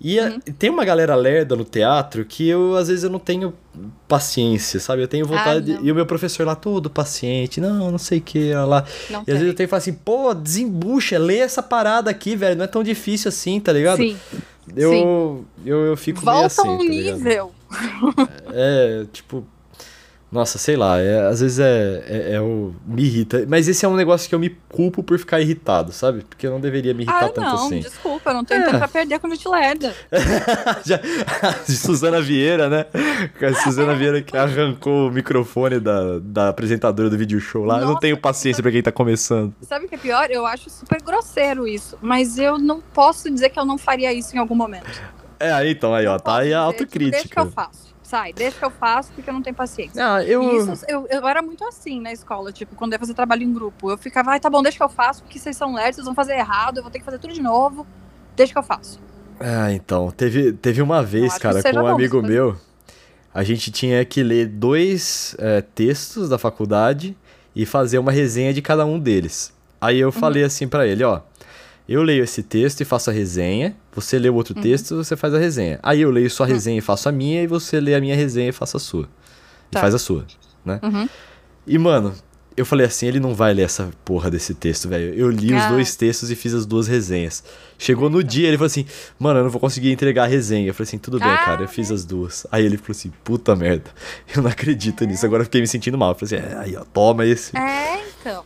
[0.00, 0.36] E uhum.
[0.36, 3.52] a, tem uma galera lerda no teatro que eu, às vezes, eu não tenho
[4.06, 5.02] paciência, sabe?
[5.02, 5.72] Eu tenho vontade.
[5.72, 8.84] Ah, e o meu professor lá, todo paciente, não, não sei o que, lá.
[9.10, 9.34] Não e tem.
[9.34, 12.56] às vezes eu tenho que falar assim, pô, desembucha, lê essa parada aqui, velho.
[12.56, 13.98] Não é tão difícil assim, tá ligado?
[13.98, 14.16] Sim.
[14.76, 15.46] Eu, Sim.
[15.64, 16.68] eu, eu fico Volta meio assim.
[16.68, 17.52] um tá nível.
[18.52, 19.46] É, tipo,
[20.30, 22.74] nossa, sei lá, é, às vezes é, é, é, o.
[22.86, 23.46] me irrita.
[23.48, 26.22] Mas esse é um negócio que eu me culpo por ficar irritado, sabe?
[26.22, 27.80] Porque eu não deveria me irritar ah, tanto não, assim.
[27.80, 28.64] Desculpa, eu não tenho é.
[28.66, 29.94] tempo pra perder com gente lerda.
[31.66, 32.84] De Suzana Vieira, né?
[33.40, 37.76] A Suzana Vieira que arrancou o microfone da, da apresentadora do vídeo show lá.
[37.76, 39.54] Nossa, eu não tenho paciência pra quem tá começando.
[39.62, 40.30] Sabe o que é pior?
[40.30, 41.96] Eu acho super grosseiro isso.
[42.02, 45.02] Mas eu não posso dizer que eu não faria isso em algum momento.
[45.40, 47.22] É, então, aí, ó, tá aí a autocrítica.
[47.22, 50.14] Tipo, que eu faço sai, deixa que eu faço porque eu não tenho paciência.
[50.14, 50.72] Ah, eu...
[50.72, 53.52] Isso, eu, eu era muito assim na escola, tipo, quando eu ia fazer trabalho em
[53.52, 53.90] grupo.
[53.90, 56.14] Eu ficava, ai, tá bom, deixa que eu faço, porque vocês são lerdos, vocês vão
[56.14, 57.86] fazer errado, eu vou ter que fazer tudo de novo,
[58.34, 58.98] deixa que eu faço.
[59.38, 62.56] Ah, então, teve, teve uma vez, cara, com um amigo meu,
[63.32, 67.16] a gente tinha que ler dois é, textos da faculdade
[67.54, 69.52] e fazer uma resenha de cada um deles.
[69.80, 70.12] Aí eu uhum.
[70.12, 71.20] falei assim para ele, ó,
[71.88, 74.62] eu leio esse texto e faço a resenha, você lê o outro uhum.
[74.62, 75.80] texto você faz a resenha.
[75.82, 76.52] Aí eu leio sua uhum.
[76.52, 79.08] resenha e faço a minha, e você lê a minha resenha e faço a sua.
[79.70, 79.78] Tá.
[79.78, 80.26] E faz a sua,
[80.64, 80.78] né?
[80.82, 81.08] Uhum.
[81.66, 82.14] E, mano,
[82.58, 85.14] eu falei assim, ele não vai ler essa porra desse texto, velho.
[85.14, 85.58] Eu li ah.
[85.58, 87.42] os dois textos e fiz as duas resenhas.
[87.78, 88.84] Chegou no dia, ele falou assim,
[89.18, 90.66] mano, eu não vou conseguir entregar a resenha.
[90.66, 92.46] Eu falei assim, tudo bem, ah, cara, eu fiz as duas.
[92.50, 93.90] Aí ele falou assim, puta merda,
[94.34, 95.06] eu não acredito é.
[95.06, 95.24] nisso.
[95.24, 96.10] Agora eu fiquei me sentindo mal.
[96.10, 97.56] Eu falei assim, é, aí ó, toma esse.
[97.56, 98.44] É, então.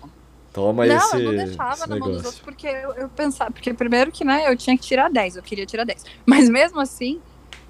[0.52, 1.12] Toma não, esse.
[1.14, 3.50] Não, eu não deixava na mão dos outros porque eu, eu, pensava.
[3.50, 6.04] Porque primeiro que, né, eu tinha que tirar 10, eu queria tirar 10.
[6.26, 7.20] Mas mesmo assim,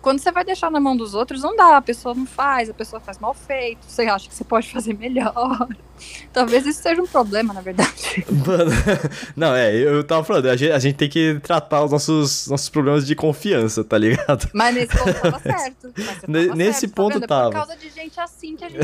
[0.03, 2.75] quando você vai deixar na mão dos outros, não dá, a pessoa não faz, a
[2.75, 5.33] pessoa faz mal feito, você acha que você pode fazer melhor.
[6.33, 8.25] Talvez isso seja um problema, na verdade.
[8.29, 8.73] Mano,
[9.37, 12.69] não, é, eu tava falando, a gente, a gente tem que tratar os nossos, nossos
[12.69, 14.49] problemas de confiança, tá ligado?
[14.53, 15.93] Mas nesse ponto tava certo.
[16.23, 17.43] Tava nesse certo, ponto tá tava.
[17.43, 18.81] É por causa de gente assim que a gente.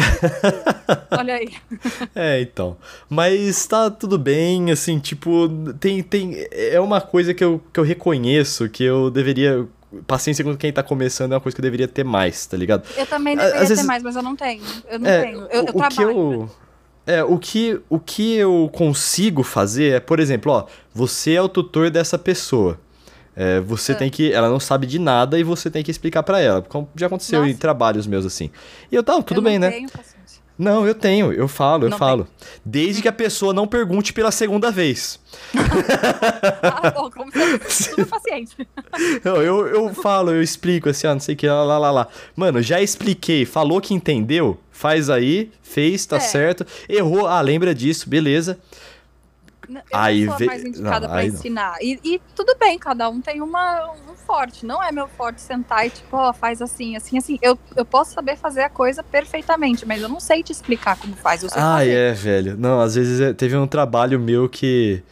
[1.10, 1.52] Olha aí.
[2.14, 2.76] É, então.
[3.08, 5.48] Mas tá tudo bem, assim, tipo,
[5.80, 6.46] tem, tem.
[6.52, 9.66] É uma coisa que eu, que eu reconheço que eu deveria
[10.06, 12.86] paciência com quem tá começando é uma coisa que eu deveria ter mais, tá ligado?
[12.96, 13.86] Eu também deveria Às ter vezes...
[13.86, 14.62] mais, mas eu não tenho.
[14.88, 15.38] Eu não é, tenho.
[15.38, 15.94] Eu, eu o trabalho.
[15.94, 16.50] Que eu...
[17.06, 21.48] É, o que, o que eu consigo fazer é, por exemplo, ó, você é o
[21.48, 22.78] tutor dessa pessoa.
[23.34, 23.94] É, você é.
[23.94, 24.32] tem que.
[24.32, 26.60] Ela não sabe de nada e você tem que explicar para ela.
[26.60, 27.50] Como já aconteceu Nossa.
[27.50, 28.50] em trabalhos meus assim.
[28.92, 29.70] E eu, tá, tudo eu bem, né?
[29.70, 30.17] Tenho paciência.
[30.58, 32.24] Não, eu tenho, eu falo, eu não falo.
[32.24, 32.60] Tem.
[32.64, 35.20] Desde que a pessoa não pergunte pela segunda vez.
[36.62, 38.68] ah, bom, como você super paciente.
[39.24, 41.90] Não, eu, eu falo, eu explico assim, ó, não sei o que, lá, lá, lá,
[41.92, 42.08] lá.
[42.34, 46.20] Mano, já expliquei, falou que entendeu, faz aí, fez, tá é.
[46.20, 46.66] certo.
[46.88, 48.58] Errou, ah, lembra disso, beleza.
[49.68, 51.76] Eu aí não sou mais indicada pra ensinar.
[51.80, 54.64] E, e, tudo bem, cada um tem uma, um forte.
[54.64, 57.38] Não é meu forte sentar e tipo, ó, oh, faz assim, assim, assim.
[57.42, 61.14] Eu, eu posso saber fazer a coisa perfeitamente, mas eu não sei te explicar como
[61.14, 61.42] faz.
[61.42, 61.90] Eu sei ah, fazer.
[61.90, 62.56] é, velho.
[62.56, 65.02] Não, às vezes é, teve um trabalho meu que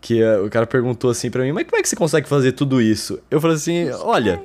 [0.00, 2.52] que uh, o cara perguntou assim para mim, mas como é que você consegue fazer
[2.52, 3.18] tudo isso?
[3.28, 4.40] Eu falei assim, olha,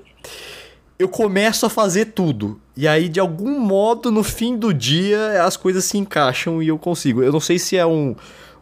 [0.97, 2.59] eu começo a fazer tudo.
[2.75, 6.77] E aí, de algum modo, no fim do dia, as coisas se encaixam e eu
[6.77, 7.21] consigo.
[7.21, 8.15] Eu não sei se é um-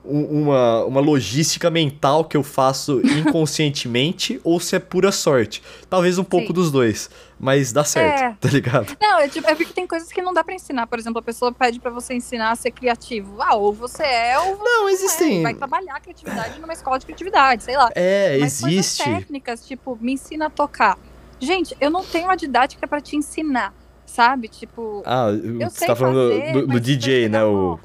[0.04, 5.62] uma, uma logística mental que eu faço inconscientemente ou se é pura sorte.
[5.90, 6.54] Talvez um pouco Sim.
[6.54, 8.36] dos dois, mas dá certo, É.
[8.42, 8.98] tá ligado?
[9.02, 10.88] Não, é, tipo, é porque tem coisas que não dá pra ensinar.
[10.88, 13.36] Por exemplo, a pessoa pede pra você ensinar a ser criativo.
[13.42, 14.92] Ah, ou você é ou você Não, é.
[14.92, 15.44] existem.
[15.44, 17.90] Vai trabalhar a criatividade numa escola de criatividade, sei lá.
[17.96, 19.04] É, Mas existe.
[19.04, 20.98] técnicas, tipo, me ensina a tocar.
[21.40, 23.74] Gente, eu não tenho uma didática pra te ensinar,
[24.06, 24.48] sabe?
[24.48, 27.44] Tipo, Ah, eu você sei tá falando fazer, do, do DJ, né?
[27.44, 27.80] O...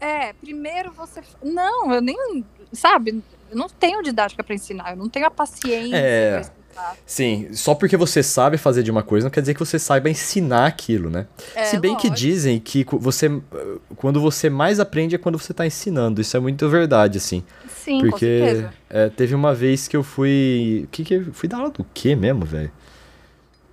[0.00, 1.20] É, primeiro você.
[1.42, 2.44] Não, eu nem.
[2.72, 3.22] Sabe?
[3.50, 4.90] Eu não tenho didática pra ensinar.
[4.92, 6.30] Eu não tenho a paciência É.
[6.32, 6.96] pra explicar.
[7.04, 10.08] Sim, só porque você sabe fazer de uma coisa não quer dizer que você saiba
[10.08, 11.26] ensinar aquilo, né?
[11.56, 12.14] É, Se bem que lógico.
[12.28, 13.28] dizem que você,
[13.96, 16.20] quando você mais aprende é quando você tá ensinando.
[16.20, 17.42] Isso é muito verdade, assim.
[17.68, 20.86] Sim, Porque é, teve uma vez que eu fui.
[20.92, 22.70] Que que fui dar aula do quê mesmo, velho?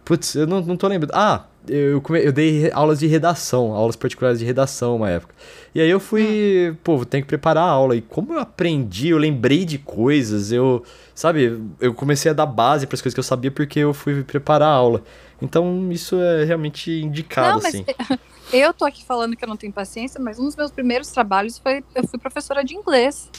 [0.04, 1.12] Putz, eu não, não tô lembrando.
[1.14, 5.34] Ah, eu, come- eu dei aulas de redação, aulas particulares de redação uma época.
[5.74, 6.78] E aí eu fui, Hum.
[6.84, 7.96] pô, tem que preparar a aula.
[7.96, 12.88] E como eu aprendi, eu lembrei de coisas, eu, sabe, eu comecei a dar base
[12.88, 15.04] para as coisas que eu sabia porque eu fui preparar a aula.
[15.42, 17.86] Então isso é realmente indicado, Não, assim.
[18.54, 21.58] eu tô aqui falando que eu não tenho paciência, mas um dos meus primeiros trabalhos
[21.58, 23.30] foi eu fui professora de inglês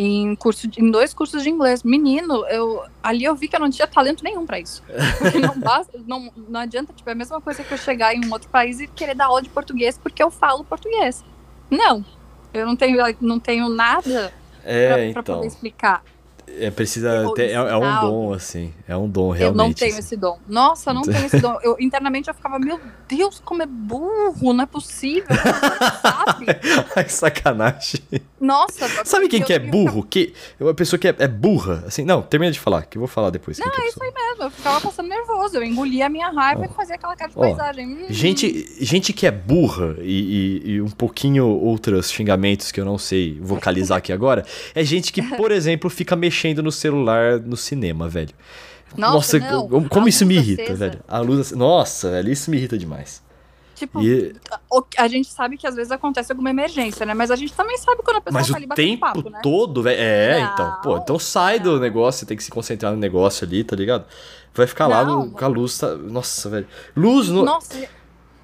[0.00, 1.82] em curso de- em dois cursos de inglês.
[1.82, 4.80] Menino, eu ali eu vi que eu não tinha talento nenhum pra isso.
[5.18, 8.24] Porque não basta, não, não adianta, tipo, é a mesma coisa que eu chegar em
[8.24, 11.24] um outro país e querer dar aula de português porque eu falo português.
[11.68, 12.04] Não.
[12.54, 14.32] Eu não tenho não tenho nada
[14.64, 15.34] É, pra, pra então.
[15.36, 16.02] poder explicar.
[16.60, 18.72] É, precisa ter, é, é um dom, assim.
[18.86, 19.78] É um dom, Eu não realmente.
[19.78, 20.00] tenho assim.
[20.00, 20.38] esse dom.
[20.48, 21.56] Nossa, não tenho esse dom.
[21.62, 25.26] Eu, internamente eu ficava, meu Deus, como é burro, não é possível.
[26.02, 26.46] Sabe?
[26.96, 28.00] Ai, sacanagem.
[28.40, 30.02] Nossa, Sabe quem que é eu burro?
[30.04, 33.08] Que, uma pessoa que é, é burra, assim, não, termina de falar, que eu vou
[33.08, 33.58] falar depois.
[33.58, 36.68] Não, é isso aí ficava- Eu ficava passando nervoso, eu engolia a minha raiva e
[36.68, 37.86] fazia aquela cara de Ó, paisagem.
[37.86, 42.84] Hum, Gente, gente que é burra e, e- e um pouquinho outros xingamentos que eu
[42.84, 44.44] não sei vocalizar aqui agora,
[44.74, 48.30] é gente que, por exemplo, fica mexendo no celular no cinema, velho.
[48.96, 50.88] Nossa, não, como, isso me irrita, acesa.
[50.88, 51.00] velho.
[51.06, 53.22] A luz, ac- nossa, velho, isso me irrita demais.
[53.74, 54.34] Tipo, E-
[54.70, 57.14] o- a gente sabe que às vezes acontece alguma emergência, né?
[57.14, 59.30] Mas a gente também sabe quando a pessoa Mas tá o ali batendo tempo papo,
[59.30, 59.40] né?
[59.42, 60.00] todo, velho.
[60.00, 60.78] É, Não, então.
[60.82, 61.78] Pô, então sai do não.
[61.80, 64.04] negócio, você tem que se concentrar no negócio ali, tá ligado?
[64.54, 65.78] Vai ficar lá Não, no- com a luz.
[65.78, 65.94] Tá...
[65.94, 66.66] Nossa, velho.
[66.96, 67.44] Luz no.
[67.44, 67.78] Nossa,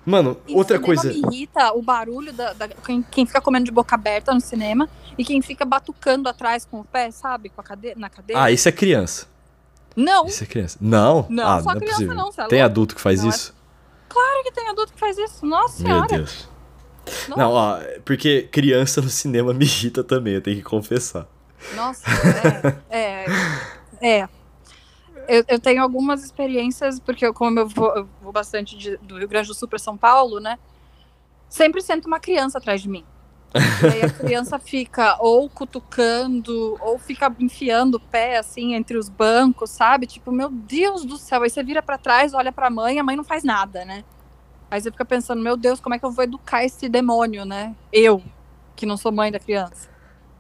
[0.07, 1.09] Mano, em outra coisa.
[1.09, 5.25] me irrita o barulho da, da- quem, fica comendo de boca aberta no cinema e
[5.25, 7.49] quem fica batucando atrás com o pé, sabe?
[7.49, 8.43] Com a cadeira, na cadeira.
[8.43, 9.27] Ah, isso é criança.
[9.97, 10.77] Não, Isso é criança.
[10.81, 11.25] Não?
[11.31, 12.15] Não, ah, só não é criança possível.
[12.17, 13.55] não, você é Tem adulto que faz Não é- isso?
[14.09, 15.47] claro que tem adulto que faz isso.
[15.47, 16.09] Nossa Meu senhora.
[16.17, 16.49] Deus.
[17.29, 17.41] Nossa.
[17.41, 21.27] Não, ó, porque criança no cinema me irrita também, eu tenho que confessar.
[21.77, 22.03] Nossa,
[22.91, 23.25] é.
[24.03, 24.29] é, é.
[25.29, 29.19] Eu, eu tenho algumas experiências, porque eu, como eu vou, eu vou bastante de- do
[29.19, 30.59] Rio Grande do Sul para São Paulo, né?
[31.49, 33.05] Sempre sento uma criança atrás de mim.
[33.55, 39.09] E aí a criança fica ou cutucando, ou fica enfiando o pé assim entre os
[39.09, 40.07] bancos, sabe?
[40.07, 41.43] Tipo, meu Deus do céu.
[41.43, 44.05] Aí você vira para trás, olha pra mãe, a mãe não faz nada, né?
[44.71, 47.75] Aí você fica pensando, meu Deus, como é que eu vou educar esse demônio, né?
[47.93, 48.23] Eu,
[48.75, 49.89] que não sou mãe da criança.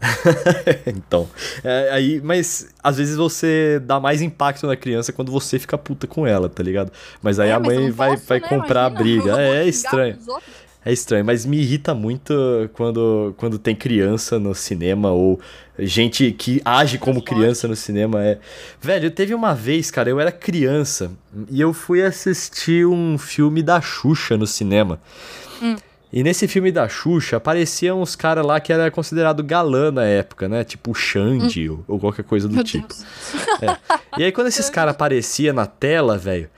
[0.86, 1.28] então.
[1.62, 6.06] é, aí, mas às vezes você dá mais impacto na criança quando você fica puta
[6.06, 6.92] com ela, tá ligado?
[7.22, 8.48] Mas aí É, a mãe não vai, posso, vai né?
[8.48, 9.30] comprar a Imagina, briga.
[9.30, 10.18] eu vou É, é estranho.
[10.86, 12.34] É estranho, mas me irrita muito
[12.74, 15.40] quando, quando tem criança no cinema ou
[15.78, 18.22] gente que age como criança no cinema.
[18.22, 18.38] É...
[18.82, 21.10] Velho, teve uma vez, cara, eu era criança
[21.50, 25.00] e eu fui assistir um filme da Xuxa no cinema.
[25.62, 25.76] Hum.
[26.16, 30.48] E nesse filme da Xuxa apareciam uns caras lá que era considerado galã na época,
[30.48, 30.62] né?
[30.62, 32.56] Tipo o Xande ou, ou qualquer coisa do Hum.
[32.58, 32.86] Meu tipo.
[32.86, 33.04] Deus.
[34.16, 36.48] E aí, quando esses caras apareciam na tela, velho,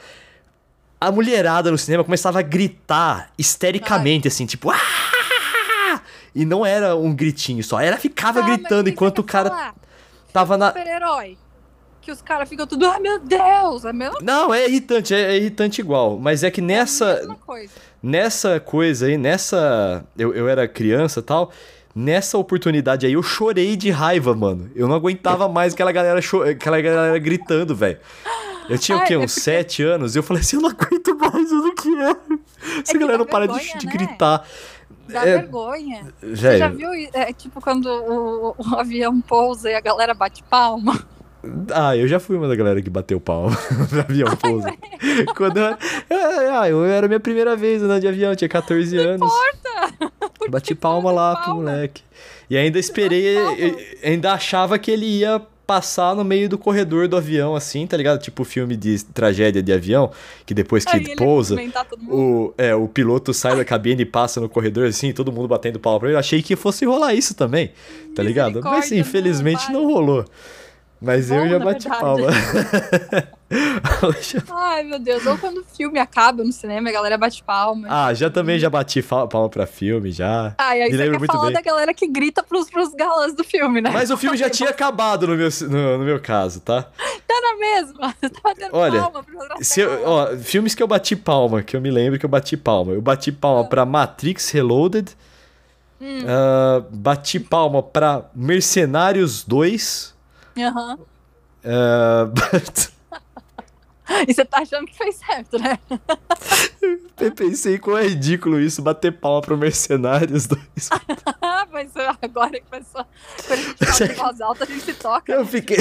[1.01, 4.71] a mulherada no cinema começava a gritar histericamente, assim, tipo.
[4.71, 6.01] "Ah!"
[6.35, 9.75] E não era um gritinho só, ela ficava Ah, gritando que enquanto o cara falar?
[10.35, 10.69] tava na.
[10.69, 11.39] Super-herói.
[12.07, 15.37] Que os caras ficam tudo, ai meu Deus, é mesma, Não, é irritante, é, é
[15.37, 16.17] irritante igual.
[16.17, 17.73] Mas é que nessa, mesma coisa.
[18.01, 20.05] nessa coisa aí, nessa.
[20.17, 21.51] Eu, eu era criança e tal.
[21.93, 24.71] Nessa oportunidade aí, eu chorei de raiva, mano.
[24.77, 26.43] Eu não aguentava mais aquela galera, cho...
[26.45, 27.99] aquela galera gritando, velho.
[28.69, 29.15] Eu tinha o Ai, quê?
[29.15, 30.15] é Uns porque- sete anos?
[30.15, 32.41] E eu falei assim, eu não aguento mais, eu não quero.
[32.85, 33.93] Essa que galera não para de, vergonha, de né?
[33.93, 34.47] gritar.
[35.09, 36.07] Dá É, vergonha.
[36.23, 41.05] Você já viu, é, tipo, quando o, o avião pousa e a galera bate palma?
[41.73, 43.57] Ah, eu já fui uma da galera que bateu palma
[43.93, 44.67] no avião pouso.
[45.37, 45.67] Quando eu,
[46.11, 49.31] eu, ah, eu era a minha primeira vez andando de avião, eu tinha 14 anos.
[50.51, 51.61] Bati palma lá pro palma.
[51.63, 52.03] moleque.
[52.49, 57.17] E ainda esperei, eu- ainda achava que ele ia passar no meio do corredor do
[57.17, 58.21] avião, assim, tá ligado?
[58.23, 60.13] Tipo filme de tragédia de avião,
[60.47, 61.57] que depois que Aí pousa,
[62.09, 65.81] o, é, o piloto sai da cabine e passa no corredor, assim, todo mundo batendo
[65.81, 66.15] palma pra ele.
[66.15, 67.73] Eu achei que fosse rolar isso também,
[68.15, 68.61] tá ligado?
[68.63, 70.25] Mas infelizmente não, não, rolou.
[71.01, 72.01] Mas eu Bom, já na bati verdade.
[72.01, 72.27] palma.
[74.51, 75.25] Ai, meu Deus.
[75.27, 77.87] Ou quando o filme acaba no cinema, a galera bate palma.
[77.91, 80.55] ah, já também já bati palma pra filme, já.
[80.59, 81.53] Ai, aí me você quer muito falar bem.
[81.53, 83.91] da galera que grita pros, pros galãs do filme, né?
[83.93, 86.83] Mas o filme já tinha acabado no meu, no, no meu caso, tá?
[86.83, 88.15] Tá na mesma.
[88.21, 91.77] Você tá batendo Olha, palma pra Se eu- ó, filmes que eu bati palma, que
[91.77, 92.93] eu me lembro que eu bati palma.
[92.93, 93.65] Eu bati palma Ah.
[93.69, 95.11] pra Matrix Reloaded.
[96.01, 96.21] Hum.
[96.27, 100.16] ah, bati palma pra Mercenários 2.
[100.57, 100.99] Aham.
[101.65, 102.31] ah,
[104.27, 105.79] E você tá achando que fez certo, né?
[107.19, 110.63] eu pensei como é ridículo isso, bater palma pro Mercenários 2.
[111.73, 111.91] Mas
[112.23, 113.05] agora que começou.
[113.47, 115.33] Quando a gente fala em voz alta, a gente se toca.
[115.33, 115.79] Eu fiquei.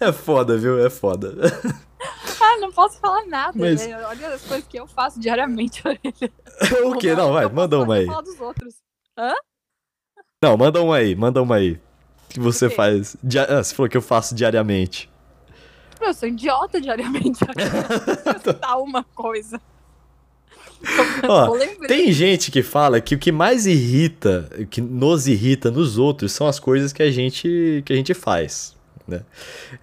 [0.00, 0.84] é, é foda, viu?
[0.84, 1.32] É foda.
[2.40, 3.52] Ah, não posso falar nada.
[3.56, 4.04] Mas- né?
[4.04, 5.82] Olha as coisas que eu faço diariamente.
[6.84, 7.14] o quê?
[7.14, 8.06] Não, vai, manda uma aí.
[8.06, 8.74] falar dos outros.
[10.42, 11.80] Não, manda uma aí, manda uma aí.
[12.36, 13.16] Que você faz.
[13.24, 15.08] dia- Ah, você falou que eu faço diariamente.
[15.98, 17.38] Eu sou idiota diariamente.
[18.44, 19.58] Citar uma coisa.
[21.26, 21.56] Ó.
[21.88, 26.32] Tem gente que fala que o que mais irrita, o que nos irrita nos outros
[26.32, 28.76] são as coisas que a gente, que a gente faz,
[29.08, 29.22] né?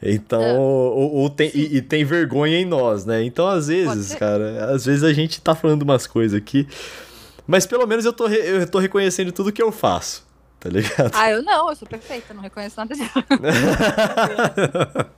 [0.02, 0.54] Então, É.
[0.54, 3.24] ou, ou tem, e, e tem vergonha em nós, né?
[3.24, 6.68] Então, às vezes, cara, às vezes a gente tá falando umas coisas aqui,
[7.48, 10.24] mas pelo menos eu tô, re- eu tô reconhecendo tudo que eu faço,
[10.64, 11.12] tá ligado?
[11.14, 13.12] Ah, eu não, eu sou perfeita, não reconheço nada disso.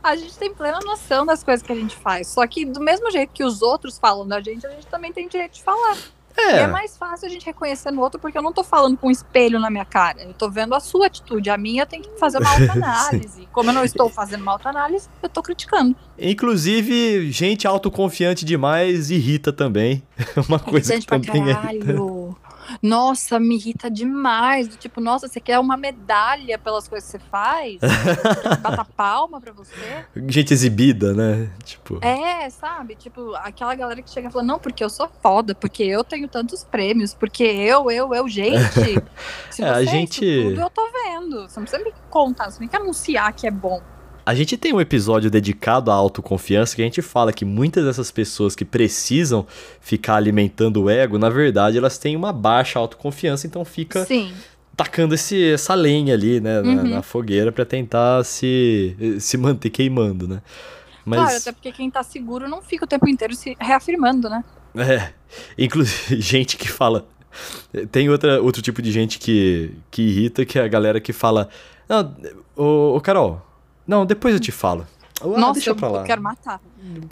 [0.00, 2.28] A gente tem plena noção das coisas que a gente faz.
[2.28, 5.26] Só que do mesmo jeito que os outros falam da gente, a gente também tem
[5.26, 5.96] direito de falar.
[6.36, 8.96] E é é, mais fácil a gente reconhecer no outro, porque eu não tô falando
[8.96, 10.22] com um espelho na minha cara.
[10.22, 11.50] Eu tô vendo a sua atitude.
[11.50, 13.48] A minha tem que fazer uma autoanálise.
[13.50, 15.96] Como eu não estou fazendo uma autoanálise, eu tô criticando.
[16.16, 20.00] inclusive, gente autoconfiante demais irrita também.
[20.48, 22.36] Uma coisa gente que pra também é caralho.
[22.82, 24.68] Nossa, me irrita demais.
[24.68, 27.78] Do tipo, nossa, você quer uma medalha pelas coisas que você faz?
[28.62, 30.04] Bata palma pra você?
[30.28, 31.50] gente exibida, né?
[31.64, 32.94] Tipo, É, sabe?
[32.96, 36.28] Tipo, aquela galera que chega e fala, não, porque eu sou foda, porque eu tenho
[36.28, 38.58] tantos prêmios, porque eu, eu, eu, gente.
[39.50, 41.48] Se É, a você é gente- isso tudo, eu tô vendo.
[41.48, 43.80] Você não precisa me contar, você tem que anunciar que é bom.
[44.28, 48.10] A gente tem um episódio dedicado à autoconfiança que a gente fala que muitas dessas
[48.10, 49.46] pessoas que precisam
[49.80, 54.30] ficar alimentando o ego, na verdade, elas têm uma baixa autoconfiança, então fica Sim.
[54.76, 56.88] tacando esse, essa lenha ali, né, na, Uhum.
[56.90, 60.42] na fogueira pra tentar se, se manter queimando, né?
[61.06, 64.44] Mas, Claro, até porque quem tá seguro não fica o tempo inteiro se reafirmando, né?
[64.76, 65.10] é,
[65.56, 67.08] inclusive, gente que fala...
[67.90, 71.48] Tem outra, outro tipo de gente que, que irrita, que é a galera que fala...
[71.88, 72.14] Não,
[72.54, 73.47] ô, ô Carol,
[73.88, 74.86] não, depois eu te falo.
[75.20, 76.00] Ah, Nossa, deixa eu, pra lá.
[76.00, 76.60] eu quero matar.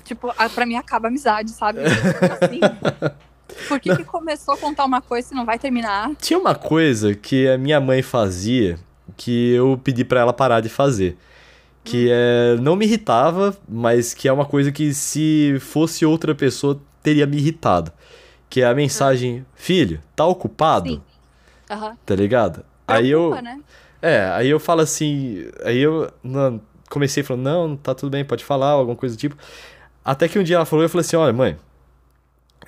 [0.05, 1.81] Tipo, pra mim acaba a amizade, sabe?
[2.41, 2.61] Assim.
[3.67, 6.13] Por que, que começou a contar uma coisa e não vai terminar?
[6.21, 8.79] Tinha uma coisa que a minha mãe fazia
[9.17, 11.17] que eu pedi pra ela parar de fazer.
[11.83, 12.57] Que é.
[12.61, 17.37] Não me irritava, mas que é uma coisa que se fosse outra pessoa teria me
[17.39, 17.93] irritado.
[18.51, 20.91] Que é a mensagem: Filho, tá ocupado?
[20.91, 21.03] Sim.
[21.71, 21.97] Aham.
[22.05, 22.65] Tá ligado?
[22.87, 23.31] Aí eu.
[23.31, 23.61] Preocupa, né?
[24.07, 25.47] É, aí eu falo assim.
[25.65, 29.37] Aí eu não, comecei falando: Não, tá tudo bem, pode falar, alguma coisa do tipo.
[30.05, 31.57] Até que um dia ela falou: Eu falei assim: Olha, mãe.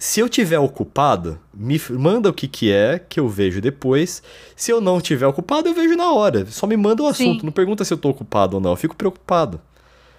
[0.01, 4.22] Se eu tiver ocupado, me manda o que que é, que eu vejo depois.
[4.55, 6.47] Se eu não tiver ocupado, eu vejo na hora.
[6.47, 7.30] Só me manda o Sim.
[7.30, 8.70] assunto, não pergunta se eu tô ocupado ou não.
[8.70, 9.61] Eu fico preocupado.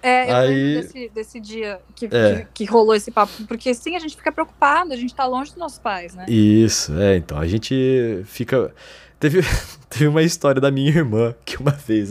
[0.02, 2.46] É, eu Aí- desse, desse dia que, É.
[2.52, 3.32] que, que rolou esse papo.
[3.48, 6.26] Porque sim, a gente fica preocupado, a gente tá longe dos nossos pais, né?
[6.28, 8.74] Isso, é, então a gente fica.
[9.20, 9.42] Teve,
[9.88, 12.10] teve uma história da minha irmã que uma vez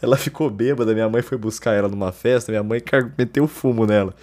[0.00, 2.80] ela ficou bêbada, minha mãe foi buscar ela numa festa, minha mãe
[3.16, 4.14] meteu fumo nela.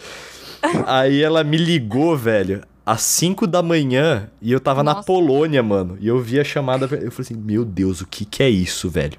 [0.85, 5.05] Aí ela me ligou, velho, às 5 da manhã e eu tava na Nossa.
[5.05, 5.97] Polônia, mano.
[5.99, 8.89] E eu vi a chamada, eu falei assim: Meu Deus, o que que é isso,
[8.89, 9.17] velho?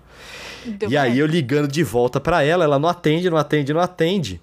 [0.78, 3.80] Deu e aí eu ligando de volta pra ela, ela não atende, não atende, não
[3.80, 4.40] atende.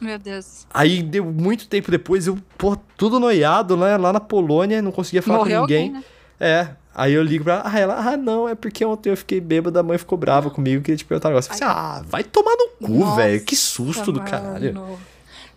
[0.00, 0.66] Meu Deus.
[0.72, 5.20] Aí deu muito tempo depois, eu, pô, tudo noiado, né, lá na Polônia, não conseguia
[5.20, 5.88] falar Morreu com ninguém.
[5.88, 6.04] alguém, né?
[6.40, 6.79] É.
[6.94, 9.78] Aí eu ligo pra ela, ah, ela, ah, não, é porque ontem eu fiquei bêbado,
[9.78, 11.52] a mãe ficou brava comigo, queria te perguntar um negócio.
[11.52, 14.74] Eu falei assim, ah, vai tomar no cu, velho, que susto do caralho.
[14.74, 14.98] mano.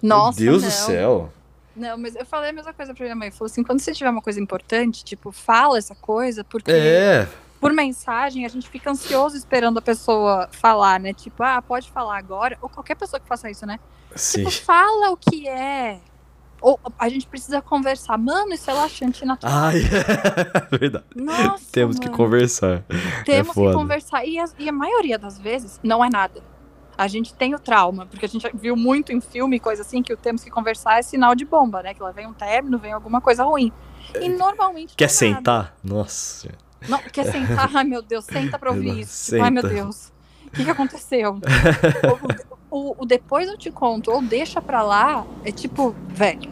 [0.01, 0.69] Nossa, Meu Deus não.
[0.69, 1.33] do céu.
[1.75, 3.31] Não, mas eu falei a mesma coisa pra minha mãe.
[3.31, 7.27] Falou assim, quando você tiver uma coisa importante, tipo, fala essa coisa, porque É,
[7.59, 11.13] por mensagem a gente fica ansioso esperando a pessoa falar, né?
[11.13, 12.57] Tipo, ah, pode falar agora.
[12.61, 13.79] Ou qualquer pessoa que faça isso, né?
[14.15, 14.39] sim.
[14.39, 15.99] Tipo, fala o que é.
[16.63, 18.17] Ou a gente precisa conversar.
[18.17, 19.53] Mano, isso é laxante natural.
[19.53, 19.81] Ai,
[20.71, 21.05] é verdade.
[21.13, 22.17] Nossa, Temos que mano.
[22.17, 22.85] conversar.
[23.25, 23.75] Temos que foda.
[23.75, 24.25] conversar.
[24.25, 26.41] E a, e a maioria das vezes não é nada.
[26.97, 30.13] A gente tem o trauma, porque a gente viu muito em filme, coisa assim, que
[30.13, 31.93] o temos que conversar é sinal de bomba, né?
[31.93, 33.69] Que lá vem um término, vem alguma coisa ruim.
[34.21, 34.95] E normalmente.
[34.95, 35.13] Quer é nada.
[35.13, 35.77] sentar?
[35.83, 36.49] Nossa.
[36.87, 37.69] Não, quer sentar?
[37.75, 39.31] Ai, meu Deus, senta pra ouvir isso.
[39.31, 39.63] Tipo, Ai, meu.
[39.63, 40.13] Deus.
[40.47, 41.41] O que, que aconteceu?
[42.73, 46.51] o, o- depois eu te conto, ou deixa pra lá, é tipo, velho.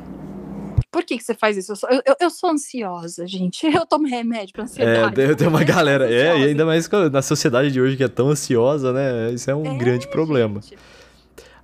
[0.91, 1.71] Por que, que você faz isso?
[1.71, 3.65] Eu sou, eu, eu- sou ansiosa, gente.
[3.73, 5.21] Eu tomo remédio pra É, ansiedade.
[5.47, 6.13] uma Eu sou galera.
[6.13, 9.31] É, e ainda mais na sociedade de hoje que é tão ansiosa, né?
[9.31, 10.61] Isso é um É, grande problema.
[10.61, 10.77] gente.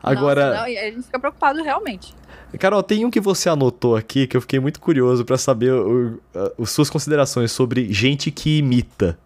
[0.01, 2.13] Agora, Nossa, não, a gente fica preocupado realmente.
[2.57, 6.21] Carol, tem um que você anotou aqui que eu fiquei muito curioso pra saber o,
[6.65, 9.17] suas considerações sobre gente que imita.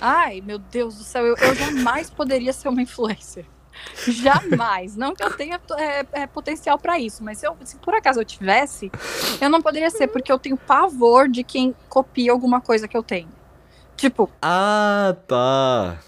[0.00, 3.44] Ai, meu Deus do céu, eu, eu jamais poderia ser uma influencer.
[4.06, 4.96] Jamais.
[4.96, 8.20] Não que eu tenha é, é, potencial pra isso, mas se, eu- se por acaso
[8.20, 8.90] eu tivesse,
[9.40, 13.02] eu não poderia ser, porque eu tenho pavor de quem copia alguma coisa que eu
[13.02, 13.28] tenho.
[13.96, 15.98] Tipo, Ah, tá.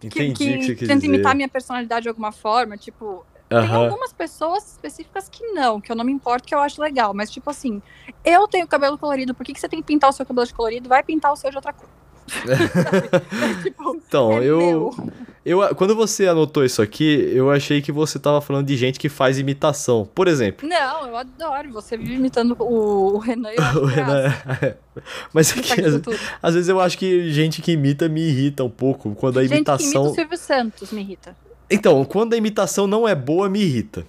[0.00, 1.06] que, Entendi que, que quis tenta dizer.
[1.14, 2.76] imitar minha personalidade de alguma forma.
[2.76, 3.84] Tipo, tem Aham.
[3.84, 7.14] algumas pessoas específicas que não, que eu não me importo, que eu acho legal.
[7.14, 7.80] Mas, tipo assim,
[8.24, 10.52] eu tenho cabelo colorido, por que, que você tem que pintar o seu cabelo de
[10.52, 10.88] colorido?
[10.88, 11.88] Vai pintar o seu de outra cor.
[13.62, 15.12] Tipo, Então, é eu, meu.
[15.44, 15.74] eu.
[15.74, 19.38] Quando você anotou isso aqui, eu achei que você tava falando de gente que faz
[19.38, 20.08] imitação.
[20.14, 20.68] Por exemplo.
[20.68, 21.72] Não, eu adoro.
[21.72, 24.78] Você vive imitando o, o Renan e o Renan- graça.
[25.32, 26.00] Mas é Tá que, às,
[26.42, 29.14] às vezes eu acho que gente que imita me irrita um pouco.
[29.14, 30.10] Quando a Gente que imita imitação.
[30.10, 31.36] o Silvio Santos me irrita.
[31.70, 34.06] Então, quando a imitação não é boa, me irrita.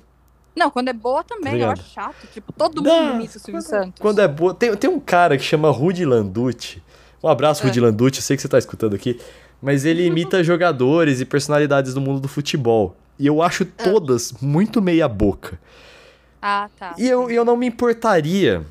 [0.55, 2.15] Não, quando é boa também, eu acho chato.
[2.33, 3.99] Tipo, todo mundo Não, imita o Silvio quando, Santos.
[4.01, 4.53] quando é boa.
[4.55, 6.81] Tem, tem um cara que chama Rudy Landucci.
[7.27, 7.67] Um abraço, É.
[7.67, 8.19] Rudy Landucci.
[8.19, 9.19] Eu sei que você tá escutando aqui.
[9.61, 12.95] Mas ele imita jogadores e personalidades do mundo do futebol.
[13.19, 15.59] E eu acho todas muito meia-boca.
[16.41, 16.95] Ah, tá.
[16.97, 18.63] E eu, eu não me importaria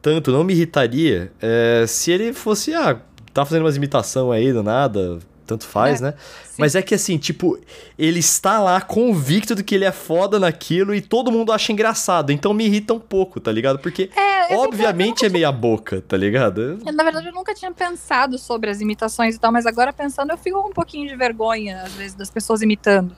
[0.00, 2.98] tanto, não me irritaria é, se ele fosse, ah,
[3.32, 6.14] tá fazendo umas imitação aí do nada, tanto faz, É, né?
[6.44, 6.54] Sim.
[6.58, 7.58] Mas é que assim, tipo,
[7.98, 12.32] ele está lá convicto de que ele é foda naquilo e todo mundo acha engraçado.
[12.32, 13.78] Então me irrita um pouco, tá ligado?
[13.78, 16.78] Porque É, obviamente é meia boca, tá ligado?
[16.84, 20.30] Eu, Na verdade, eu nunca tinha pensado sobre as imitações e tal, mas agora pensando,
[20.32, 23.16] eu fico com um pouquinho de vergonha, às vezes, das pessoas imitando.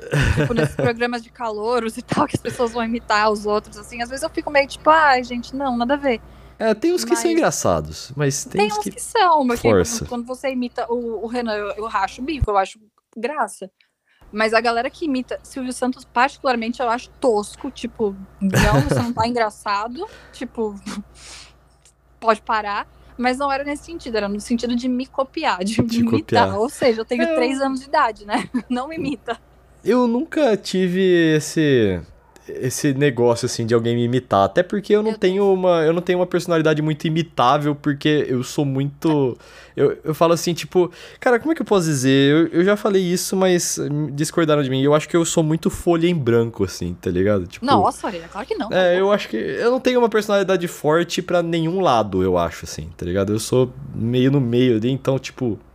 [0.36, 4.02] tipo, nesses programas de calouros e tal, que as pessoas vão imitar os outros, assim.
[4.02, 6.20] Às vezes eu fico meio tipo, ai, gente, não, nada a ver.
[6.60, 8.90] É, tem uns que são Mas- engraçados, mas tem, Tem uns uns que.
[8.90, 10.04] que são, porque Força.
[10.04, 12.78] quando, você imita o, o Renan, eu, eu racho o bico, eu acho
[13.16, 13.70] graça.
[14.30, 17.68] Mas a galera que imita Silvio Santos, particularmente, eu acho tosco.
[17.70, 20.06] Tipo, não, você não tá engraçado.
[20.32, 20.78] Tipo,
[22.20, 22.86] pode parar.
[23.18, 26.44] Mas não era nesse sentido, era no sentido de me copiar, de, De me imitar.
[26.46, 26.58] copiar.
[26.58, 27.34] Ou seja, eu tenho É.
[27.34, 28.48] três anos de idade, né?
[28.68, 29.38] Não me imita.
[29.84, 32.00] Eu nunca tive esse
[32.60, 36.02] esse negócio assim de alguém me imitar, até porque eu não tenho uma eu não
[36.02, 39.36] tenho uma personalidade muito imitável, porque eu sou muito
[39.76, 42.32] eu, eu falo assim, tipo, cara, como é que eu posso dizer?
[42.32, 43.78] Eu, eu já falei isso, mas
[44.12, 44.82] discordaram de mim.
[44.82, 47.46] Eu acho que eu sou muito folha em branco assim, tá ligado?
[47.46, 48.68] Tipo, Nossa, Orelha, claro que não.
[48.70, 52.64] é, eu acho que eu não tenho uma personalidade forte pra nenhum lado, eu acho
[52.64, 53.32] assim, tá ligado?
[53.32, 55.69] Eu sou meio no meio ali, então tipo, é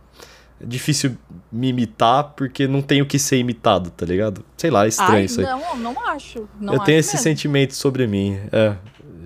[0.60, 1.16] difícil
[1.50, 4.44] me imitar porque não tenho que ser imitado, tá ligado?
[4.56, 5.46] Sei lá, é estranho Ai, isso aí.
[5.46, 6.48] não, não acho.
[6.60, 7.22] Não eu tenho acho esse mesmo.
[7.24, 8.38] sentimento sobre mim.
[8.52, 8.76] É.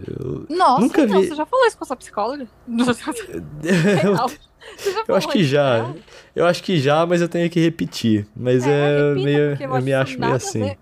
[0.07, 2.49] Eu, Nossa, nunca não, vi- você já falou isso com a sua psicóloga?
[3.63, 4.31] eu, Real.
[5.09, 5.95] Eu acho que já.
[6.35, 8.27] Eu acho que já, mas eu tenho que repetir.
[8.35, 9.59] Mas é, repita, meio.
[9.61, 10.77] Eu, acho me acho meio assim.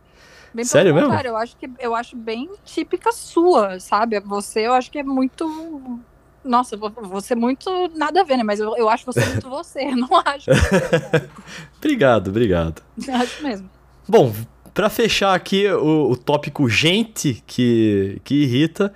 [0.55, 1.13] Bem Sério mesmo?
[1.13, 4.19] Eu acho, que, eu acho bem típica sua, sabe?
[4.21, 6.01] Você, eu acho que é muito.
[6.49, 8.43] Nossa, vo- você é muito nada a ver, né?
[8.43, 9.95] Mas eu, eu acho você muito você.
[9.95, 10.51] Não acho.
[11.79, 12.83] Obrigado, obrigado.
[13.07, 13.69] Eu acho mesmo.
[14.09, 14.35] Bom,
[14.75, 18.93] pra fechar aqui o, o tópico gente que, que irrita,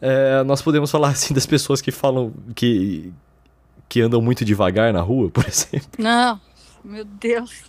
[0.00, 3.12] é, nós podemos falar assim das pessoas que falam que,
[3.88, 5.88] que andam muito devagar na rua, por exemplo.
[5.98, 6.40] Não,
[6.84, 7.64] meu Deus.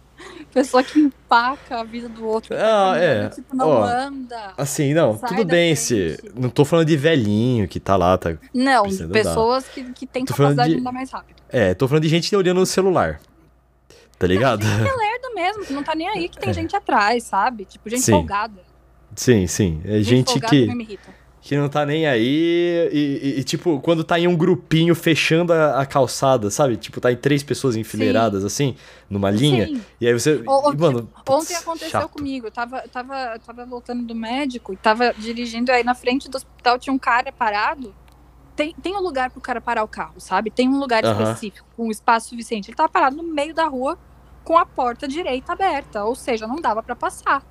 [0.54, 2.56] Pessoa que empaca a vida do outro.
[2.56, 3.30] tá Ah, caminhando, é.
[3.30, 4.54] Tipo, não Ó, anda.
[4.58, 6.18] Assim, não, tudo bem se.
[6.18, 6.34] frente.
[6.40, 8.36] Não tô falando de velhinho que tá lá, tá.
[8.54, 10.76] Não, pessoas que, que têm Tô capacidade de...
[10.76, 11.36] de- andar mais rápido.
[11.50, 13.20] É, tô falando de gente olhando no celular.
[14.18, 14.64] Tá ligado?
[14.66, 17.66] Gente que é lerdo mesmo, que não tá nem aí, que tem gente atrás, sabe?
[17.66, 18.12] Tipo, gente Sim.
[18.14, 18.62] folgada.
[19.16, 19.82] Sim, sim.
[19.86, 21.10] É gente folgada que, me irrita.
[21.42, 25.54] Que não tá nem aí e, e- e, tipo, quando tá em um grupinho fechando
[25.54, 26.76] a, a calçada, sabe?
[26.78, 28.76] Tipo, tá em três pessoas enfileiradas assim,
[29.10, 29.68] numa linha.
[29.68, 29.82] Sim.
[30.02, 30.36] E aí você.
[30.44, 32.10] E, mano, tipo, putz, ontem aconteceu chato.
[32.10, 32.48] comigo.
[32.48, 36.78] Eu tava, tava, tava voltando do médico e tava dirigindo, aí na frente do hospital
[36.78, 37.94] tinha um cara parado.
[38.56, 40.50] Tem, tem um lugar pro cara parar o carro, sabe?
[40.50, 41.22] Tem um lugar Aham.
[41.24, 42.70] específico, com um espaço suficiente.
[42.70, 43.98] Ele tava parado no meio da rua
[44.44, 47.44] com a porta direita aberta, ou seja, não dava pra passar.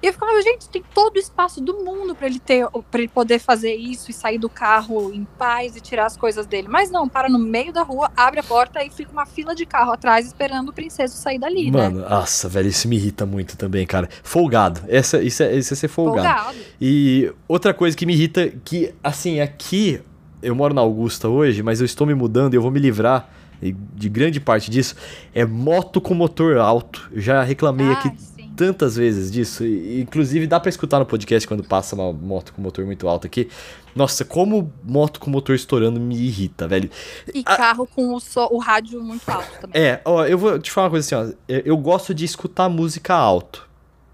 [0.00, 3.08] E eu ficava, gente, tem todo o espaço do mundo para ele ter, para ele
[3.08, 6.68] poder fazer isso e sair do carro em paz e tirar as coisas dele.
[6.68, 9.66] Mas não, para no meio da rua, abre a porta e fica uma fila de
[9.66, 12.08] carro atrás esperando o princeso sair dali, Mano, né?
[12.08, 14.08] nossa, velho, isso me irrita muito também, cara.
[14.22, 14.80] Folgado.
[14.86, 16.28] Essa, isso, é, isso é ser folgado.
[16.28, 16.58] Folgado.
[16.80, 20.00] E outra coisa que me irrita, que, assim, aqui,
[20.40, 23.28] eu moro na Augusta hoje, mas eu estou me mudando e eu vou me livrar
[23.60, 24.94] de grande parte disso,
[25.34, 27.10] é moto com motor alto.
[27.12, 28.12] Eu já reclamei Ah, aqui.
[28.58, 29.64] Tantas vezes disso.
[29.64, 33.26] E, inclusive, dá pra escutar no podcast quando passa uma moto com motor muito alto
[33.28, 33.48] aqui.
[33.94, 36.90] Nossa, como moto com motor estourando me irrita, velho.
[37.32, 37.56] E Ah.
[37.56, 39.80] carro com o, so- o rádio muito alto também.
[39.80, 41.34] É, ó, eu vou te falar uma coisa assim, ó.
[41.48, 43.64] Eu eu gosto de escutar música alto,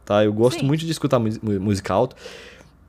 [0.04, 0.22] tá?
[0.24, 0.66] Eu gosto Sim.
[0.66, 2.14] muito de escutar música alto.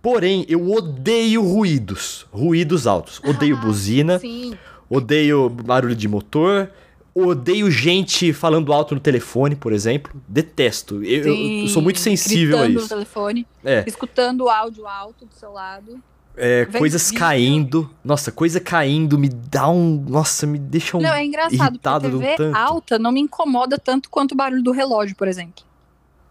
[0.01, 2.28] Porém, eu odeio ruídos.
[2.32, 3.20] Ruídos altos.
[3.26, 4.53] Odeio Ah, buzina, Sim.
[4.89, 6.70] odeio barulho de motor,
[7.16, 10.11] odeio gente falando alto no telefone, por exemplo.
[10.28, 11.03] Detesto.
[11.03, 12.89] Eu, eu- eu sou muito sim, sensível a gritando no isso.
[12.89, 15.99] telefone, É, escutando o áudio alto do seu lado.
[16.36, 17.20] é coisas vídeo.
[17.20, 17.89] caindo.
[18.03, 20.03] Nossa, coisa caindo me dá um.
[20.09, 21.01] Nossa, me deixa um.
[21.01, 22.57] Não, é engraçado, irritado porque um TV tanto.
[22.57, 25.63] alta não me incomoda tanto quanto o barulho do relógio, por exemplo.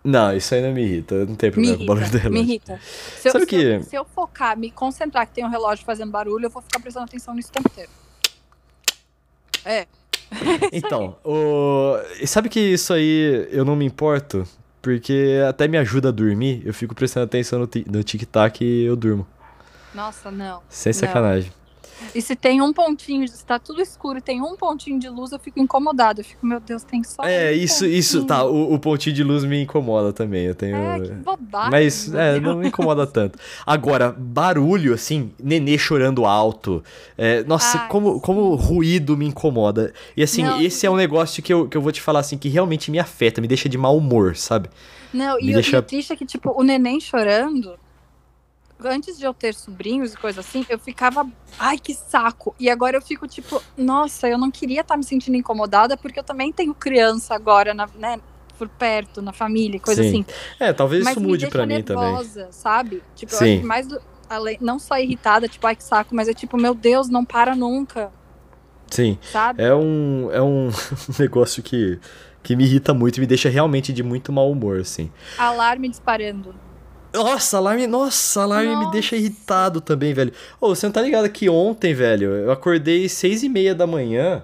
[0.04, 1.24] Não, isso não me irrita.
[1.24, 2.50] Não tem problema com o barulho do irrita, me relógio.
[2.52, 2.80] irrita.
[3.22, 5.82] Se eu, Sabe se, eu, que- se eu focar, me concentrar que tem um relógio
[5.82, 7.90] fazendo barulho, eu vou ficar prestando atenção nisso o tempo inteiro.
[9.64, 9.86] É.
[10.72, 11.96] Então, o...
[12.26, 14.46] sabe que isso aí eu não me importo?
[14.82, 16.62] Porque até me ajuda a dormir.
[16.64, 19.26] Eu fico prestando atenção no, no tic-tac e eu durmo.
[19.94, 20.60] Nossa, não.
[20.68, 20.92] Sem
[21.46, 21.63] Não.
[22.14, 25.30] E se tem um pontinho, se tá tudo escuro e tem um pontinho de luz,
[25.32, 26.20] eu fico incomodada.
[26.20, 27.22] Eu fico, meu Deus, tem só.
[27.24, 28.26] É, um isso, isso, pontinho.
[28.28, 28.44] tá.
[28.44, 30.44] O, o pontinho de luz me incomoda também.
[30.46, 30.76] Eu tenho.
[30.76, 31.70] É, que bobagem.
[31.70, 33.38] Mas, é, não me incomoda tanto.
[33.64, 36.82] Agora, barulho, assim, nenê chorando alto.
[37.16, 39.92] é, nossa, Ai, como, como ruído me incomoda.
[40.16, 40.60] E assim, Não.
[40.60, 42.98] esse é um negócio que eu, que eu vou te falar, assim, que realmente me
[42.98, 44.68] afeta, me deixa de mau humor, sabe?
[45.12, 47.78] Não, Me e, deixa- o triste é que, tipo, o neném chorando.
[48.82, 51.26] Antes de eu ter sobrinhos e coisa assim, eu ficava,
[51.58, 52.54] ai, que saco.
[52.58, 56.24] E agora eu fico, tipo, nossa, eu não queria estar me sentindo incomodada, porque eu
[56.24, 58.18] também tenho criança agora, na, né,
[58.58, 60.08] por perto, na família, coisa Sim.
[60.08, 60.24] assim.
[60.58, 62.04] É, talvez Mas isso mude pra mim também.
[62.08, 63.02] nervosa, sabe?
[63.14, 63.44] Tipo, eu Sim.
[63.44, 66.56] acho que mais do, além, não só irritada, tipo, ai, que saco, mas é tipo,
[66.56, 68.12] meu Deus, não para nunca,
[68.90, 69.18] Sim.
[69.22, 69.62] sabe?
[69.62, 70.68] É um, é um
[71.18, 71.98] negócio que,
[72.42, 75.10] que me irrita muito e me deixa realmente de muito mau humor, assim.
[75.38, 76.54] Alarme disparando.
[77.14, 78.90] Nossa, alarme, nossa, alarme me Nossa.
[78.90, 80.32] deixa irritado também, velho.
[80.60, 84.42] Ô, você não tá ligado que ontem, velho, eu acordei seis e meia da manhã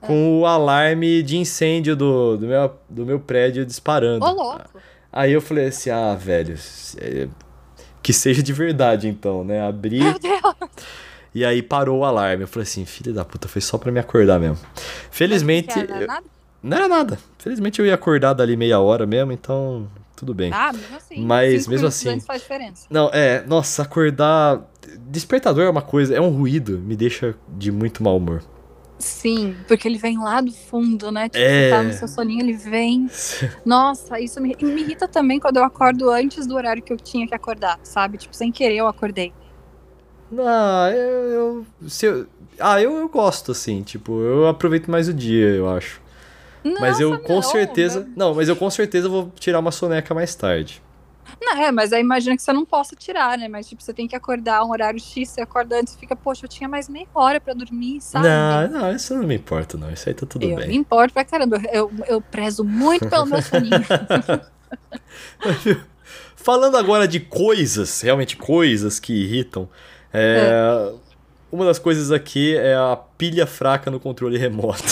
[0.00, 4.24] com o alarme de incêndio do, do, meu, do meu prédio disparando.
[4.24, 4.64] Ô, louco.
[5.12, 6.56] Aí eu falei assim, ah, velho,
[7.00, 7.26] é,
[8.02, 9.66] que seja de verdade então, né?
[9.66, 10.40] Abri Meu Deus.
[11.34, 12.44] e aí parou o alarme.
[12.44, 14.58] Eu falei assim, filho da puta, foi só pra me acordar mesmo.
[15.10, 16.24] Felizmente, Não era eu- nada?
[16.62, 17.18] não era nada.
[17.38, 20.50] Felizmente eu ia acordar dali meia hora mesmo, então tudo bem.
[20.52, 21.24] Ah, mesmo assim.
[21.24, 22.08] Mas, cinco mesmo assim.
[22.08, 22.86] antes faz diferença.
[22.90, 24.62] Não, é, nossa, acordar.
[25.08, 28.42] Despertador é uma coisa, é um ruído, me deixa de muito mau humor.
[28.98, 31.28] Sim, porque ele vem lá do fundo, né?
[31.28, 31.68] Tipo, É.
[31.70, 33.06] tá no seu soninho, ele vem.
[33.64, 37.26] Nossa, isso me, me irrita também quando eu acordo antes do horário que eu tinha
[37.26, 38.16] que acordar, sabe?
[38.16, 39.32] Tipo, sem querer eu acordei.
[40.30, 41.66] Não, eu.
[41.82, 42.26] eu, se eu-
[42.58, 46.00] ah, eu, eu gosto, assim, tipo, eu aproveito mais o dia, eu acho.
[46.80, 48.08] Mas eu Nossa, com não, certeza.
[48.16, 50.82] Não, mas eu com certeza vou tirar uma soneca mais tarde.
[51.40, 53.48] Não, é, mas aí imagina que você não possa tirar, né?
[53.48, 56.44] Mas, tipo, você tem que acordar um horário X, você acorda antes e fica, poxa,
[56.44, 58.26] eu tinha mais meia hora pra dormir, sabe?
[58.26, 59.90] Não, não, isso não me importa, não.
[59.90, 60.68] Isso aí tá tudo eu bem.
[60.68, 61.60] me importo pra caramba.
[61.72, 63.76] Eu, eu prezo muito pelo meu soninho.
[66.36, 69.68] Falando agora de coisas, realmente coisas que irritam,
[70.12, 70.92] é,
[71.50, 74.82] uma das coisas aqui é a pilha fraca no controle remoto.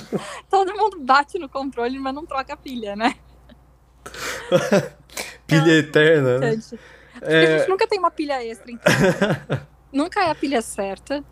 [0.50, 3.16] Todo mundo bate no controle, mas não troca a pilha, né?
[5.46, 6.56] pilha eterna, né?
[7.20, 8.92] Porque a É, gente nunca tem uma pilha extra, então.
[9.92, 11.24] nunca é a pilha certa.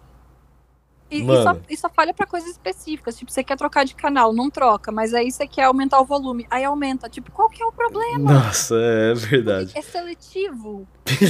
[1.10, 3.16] E, e só, e só falha pra coisas específicas.
[3.18, 4.90] Tipo, você quer trocar de canal, não troca.
[4.90, 6.46] Mas aí você quer aumentar o volume.
[6.50, 7.06] Aí aumenta.
[7.06, 8.32] Tipo, qual que é o problema?
[8.32, 9.72] nossa, é verdade.
[9.76, 10.88] É seletivo.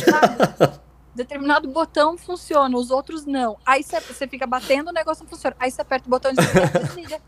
[0.08, 0.80] Sabe?
[1.14, 3.58] Determinado botão funciona, os outros não.
[3.66, 5.54] Aí você, fica batendo, o negócio não funciona.
[5.58, 6.34] Aí você aperta o botão e
[6.80, 7.20] desliga.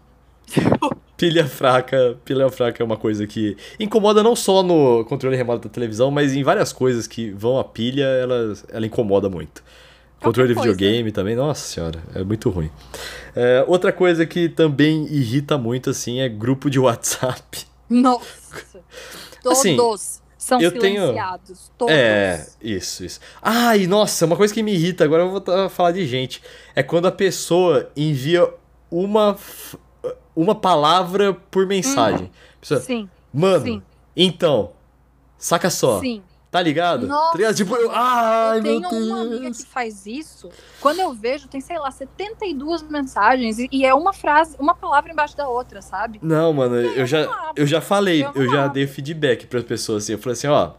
[1.17, 5.73] Pilha fraca, pilha fraca é uma coisa que incomoda não só no controle remoto da
[5.73, 9.63] televisão, mas em várias coisas que vão a pilha, ela, ela incomoda muito.
[10.21, 12.71] Controle de videogame também, nossa senhora, é muito ruim.
[13.37, 17.67] É, outra coisa que também irrita muito, assim, é grupo de WhatsApp.
[17.89, 18.81] Nossa.
[19.43, 19.77] Todos Assim,
[20.45, 21.73] são eu tenho- silenciados.
[21.79, 21.95] Todos.
[21.95, 23.19] É, isso, isso.
[23.41, 26.43] Ah, e nossa, uma coisa que me irrita, agora eu vou falar de gente,
[26.75, 28.47] é quando a pessoa envia
[28.91, 29.37] uma,
[30.37, 32.31] uma palavra por mensagem.
[32.57, 33.83] A pessoa, Sim, Mano, sim.
[34.15, 34.73] então,
[35.39, 36.01] Saca só.
[36.01, 36.23] Sim.
[36.55, 37.09] Tá ligado?
[37.09, 37.57] Nossa, tá ligado?
[37.57, 37.91] Tipo, eu.
[37.91, 39.65] Ai, eu meu tenho uma amiga Deus.
[39.65, 40.49] que faz isso.
[40.81, 45.11] Quando eu vejo, tem, sei lá, 72 mensagens e, e é uma frase, uma palavra
[45.11, 46.21] embaixo da outra, sabe?
[46.23, 47.53] Não, mano, eu já, não abro.
[47.57, 50.13] eu já falei, Eu eu já dei feedback pras pessoas assim.
[50.13, 50.75] Eu falei assim, ó,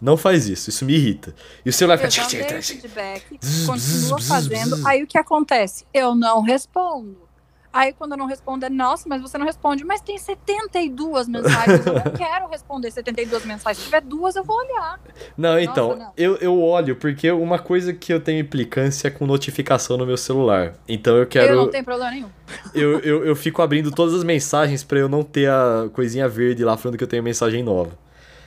[0.00, 1.34] não faz isso, isso me irrita.
[1.66, 2.38] E o celular Eu fica.
[2.38, 4.86] já feedback, Zzz, continua fazendo.
[4.86, 5.84] Aí o que acontece?
[5.92, 7.27] Eu não respondo.
[7.72, 9.84] Aí quando eu não respondo é, nossa, mas você não responde.
[9.84, 13.78] Mas tem 72 mensagens, eu não quero responder 72 mensagens.
[13.78, 14.98] Se tiver duas, eu vou olhar.
[15.36, 16.12] Não, então, não.
[16.16, 20.16] Eu, eu olho, porque uma coisa que eu tenho implicância é com notificação no meu
[20.16, 20.74] celular.
[20.88, 21.56] Então eu Eu quero.
[21.56, 22.28] não tenho problema nenhum.
[22.74, 26.64] Eu, eu, eu fico abrindo todas as mensagens pra eu não ter a coisinha verde
[26.64, 27.90] lá falando que eu tenho mensagem nova.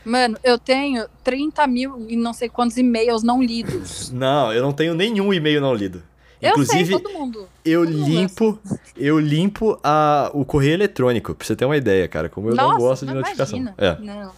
[0.04, 4.10] Mano, eu tenho 30 mil e não sei quantos e-mails não lidos.
[4.12, 6.02] Não, eu não tenho nenhum e-mail não lido.
[6.42, 7.48] Eu Inclusive, sei, todo mundo.
[7.64, 8.60] eu todo mundo limpo,
[8.98, 12.30] eu limpo a, o correio eletrônico, pra você ter uma ideia, cara.
[12.30, 13.60] Como eu não Nossa, gosto de não notificação.
[13.60, 13.76] imagina.
[13.78, 13.96] É.
[14.02, 14.32] Não.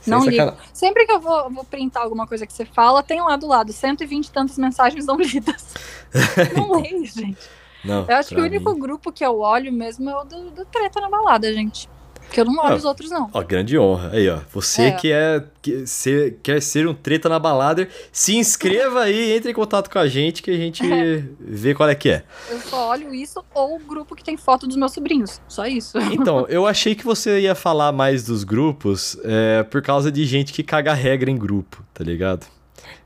[0.00, 0.52] sem Não ligo.
[0.72, 3.72] Sempre que eu vou, vou printar alguma coisa que você fala, tem lá do lado
[3.72, 5.74] 120 e tantas mensagens não lidas.
[6.56, 7.38] não leio, gente.
[7.84, 10.50] Não, Eu acho que o único mim- grupo que eu olho mesmo é o do,
[10.50, 11.88] do treta na balada, gente.
[12.34, 12.76] Porque eu não olho Ah.
[12.76, 13.30] os outros, não.
[13.32, 14.10] Ó, grande honra.
[14.12, 14.40] Aí, ó.
[14.52, 14.90] Você É.
[14.90, 19.54] que é que ser, quer ser um treta na balada, se inscreva aí, entre em
[19.54, 20.82] contato com a gente que a gente
[21.38, 22.24] vê qual é que é.
[22.50, 25.40] Eu só olho isso ou o grupo que tem foto dos meus sobrinhos.
[25.46, 25.96] Só isso.
[26.24, 30.52] Então, eu achei que você ia falar mais dos grupos é, por causa de gente
[30.52, 32.46] que caga regra em grupo, tá ligado?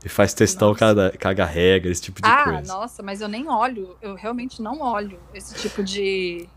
[0.03, 0.79] E faz textão Nossa.
[0.79, 2.73] caga, caga regra, esse tipo de ah, coisa.
[2.73, 3.95] nossa, mas eu nem olho.
[4.01, 6.47] Eu realmente não olho esse tipo de,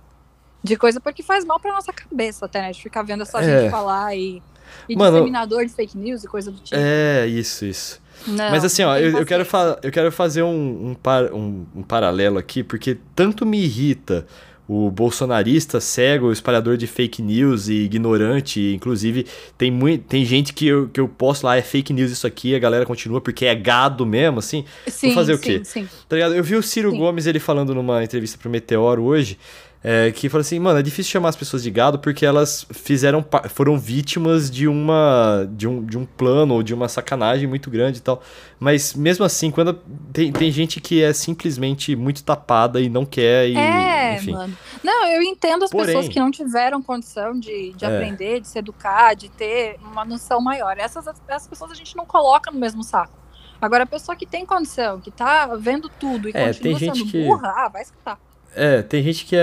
[0.62, 2.72] de coisa, porque faz mal pra nossa cabeça até, né?
[2.72, 3.62] De ficar vendo essa É.
[3.62, 4.42] gente falar e,
[4.88, 6.78] e Mano, disseminador de fake news e coisa do tipo.
[6.80, 8.00] É, isso, isso.
[8.26, 9.44] Não, Mas assim, ó, eu, eu, quero
[9.82, 14.26] eu quero fazer um, um, par um, um paralelo aqui, porque tanto me irrita
[14.68, 19.26] o bolsonarista cego, o espalhador de fake news e ignorante, inclusive
[19.58, 22.54] tem, muito, tem gente que eu, que eu posto lá, é fake news isso aqui,
[22.54, 25.64] a galera continua porque é gado mesmo, assim, Sim, fazer o sim, quê?
[25.64, 25.88] Sim.
[26.08, 26.34] tá ligado?
[26.34, 26.98] Eu vi o Ciro Sim.
[26.98, 29.36] Gomes, ele falando numa entrevista pro Meteoro hoje,
[29.84, 33.24] é, que falou assim, mano, é difícil chamar as pessoas de gado porque elas fizeram
[33.50, 37.98] foram vítimas de uma de um, de um plano ou de uma sacanagem muito grande
[37.98, 38.22] e tal.
[38.60, 39.74] Mas mesmo assim, quando
[40.12, 44.32] tem, tem gente que é simplesmente muito tapada e não quer e É, enfim.
[44.32, 44.56] mano.
[44.84, 47.88] Não, eu entendo as Porém- pessoas que não tiveram condição de, de É.
[47.88, 50.76] aprender, de se educar, de ter uma noção maior.
[50.78, 53.18] Essas, essas pessoas a gente não coloca no mesmo saco.
[53.60, 57.24] Agora, a pessoa que tem condição, que tá vendo tudo e É, continua sendo que-
[57.24, 58.18] burra, ah, vai escutar.
[58.54, 59.40] É, tem gente que é,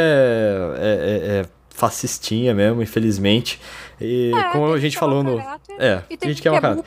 [0.78, 3.60] é, é- é fascistinha mesmo, infelizmente.
[4.02, 5.40] E É, como a gente ter falou no.
[5.80, 6.84] É, E tem gente que é uma é cara.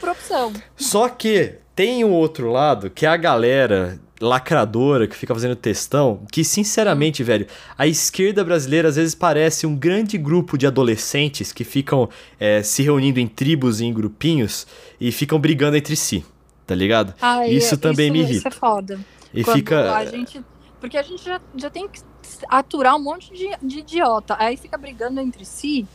[0.77, 6.23] Só que tem o outro lado, que é a galera lacradora que fica fazendo textão,
[6.31, 7.47] que sinceramente, velho,
[7.77, 12.09] a esquerda brasileira às vezes parece um grande grupo de adolescentes que ficam
[12.39, 14.65] é, se reunindo em tribos e em grupinhos
[15.01, 16.25] e ficam brigando entre si,
[16.67, 17.15] tá ligado?
[17.21, 18.49] Ai, Isso também me Isso irrita.
[18.49, 19.01] é foda.
[19.35, 19.93] E Quando fica.
[19.97, 20.41] a gente.
[20.81, 22.01] Porque a gente já, já tem que
[22.49, 24.37] aturar um monte de, de idiota.
[24.39, 25.87] Aí fica brigando entre si,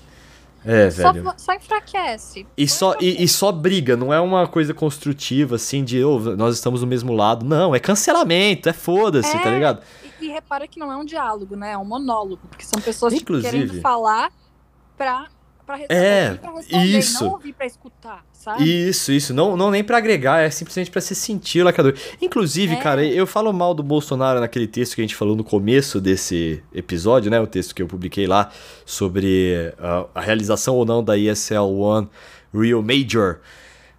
[0.66, 1.34] É, só, velho.
[1.38, 2.46] só enfraquece.
[2.58, 3.18] E só, enfraquece.
[3.20, 6.88] e, e só briga, não é uma coisa construtiva, assim, de "Ô, nós estamos no
[6.88, 7.46] mesmo lado.
[7.46, 9.82] Não, é cancelamento, é foda-se, É, tá ligado?
[10.20, 11.72] E, e repara que não é um diálogo, né?
[11.74, 12.42] É um monólogo.
[12.50, 14.32] Porque são pessoas tipo, Inclusive- querendo falar
[14.98, 15.28] pra,
[15.66, 17.24] pra, re- É, pra responder, isso.
[17.24, 18.88] não ouvir pra escutar, sabe?
[18.88, 19.34] Isso, isso.
[19.34, 21.94] Não, não nem pra agregar, é simplesmente pra se sentir lacrador.
[22.22, 22.78] Inclusive, É.
[22.78, 26.64] cara, eu falo mal do Bolsonaro naquele texto que a gente falou no começo desse
[26.74, 27.40] episódio, né?
[27.42, 28.50] O texto que eu publiquei lá
[28.86, 32.08] sobre ah, a realização ou não da ESL One
[32.54, 33.40] Real Major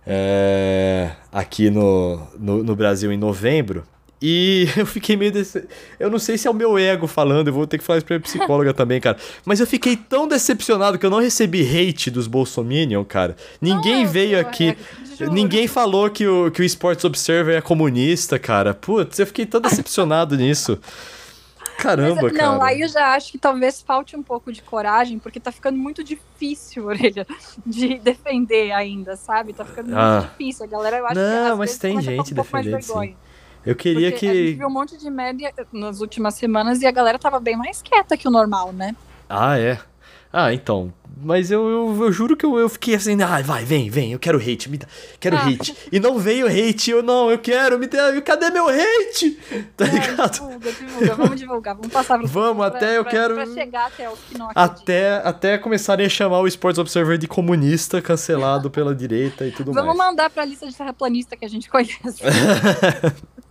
[0.06, 3.84] é, aqui no, no, no Brasil em novembro.
[4.20, 5.64] E eu fiquei meio desse...
[5.98, 8.06] Eu não sei se é o meu ego falando, eu vou ter que falar isso
[8.06, 9.16] pra minha psicóloga também, cara.
[9.44, 13.36] Mas eu fiquei tão decepcionado que eu não recebi hate dos Bolsominion, cara.
[13.60, 14.76] Ninguém Não, eu- veio aqui.
[15.16, 15.32] juro.
[15.32, 18.74] Ninguém falou que o, que o Sports Observer é comunista, cara.
[18.74, 20.78] Putz, eu fiquei tão decepcionado nisso.
[21.76, 22.52] Caramba, Mas, cara.
[22.54, 25.78] Não, aí eu já acho que talvez falte um pouco de coragem, porque tá ficando
[25.78, 27.24] muito difícil, orelha,
[27.64, 29.52] de defender ainda, sabe?
[29.52, 30.28] Tá ficando muito Ah.
[30.28, 30.64] difícil.
[30.64, 33.14] A galera, eu acho Não, que às mas tem gente um defendendo, sim.
[33.66, 34.54] Eu queria Porque a gente que.
[34.54, 38.16] viu um monte de média nas últimas semanas e a galera tava bem mais quieta
[38.16, 38.94] que o normal, né?
[39.28, 39.78] Ah, é.
[40.32, 40.92] Ah, então.
[41.20, 44.20] Mas eu, eu, eu juro que eu, eu fiquei assim, ah, vai, vem, vem, eu
[44.20, 44.86] quero hate, me dá,
[45.18, 45.48] quero Ah.
[45.48, 45.74] hate.
[45.90, 49.36] E não veio hate, eu não, eu quero, me dá, cadê meu hate?
[49.76, 50.30] Tá É, ligado?
[50.30, 53.86] divulga, divulga, vamos divulgar, vamos passar pro Vamos, pra- até eu pra- quero- Pra chegar
[53.86, 54.48] até os que não.
[54.54, 59.72] Até, até começarem a chamar o Sports Observer de comunista, cancelado pela direita e tudo
[59.72, 60.10] Vamos mais.
[60.10, 62.22] mandar pra lista de terraplanista que a gente conhece.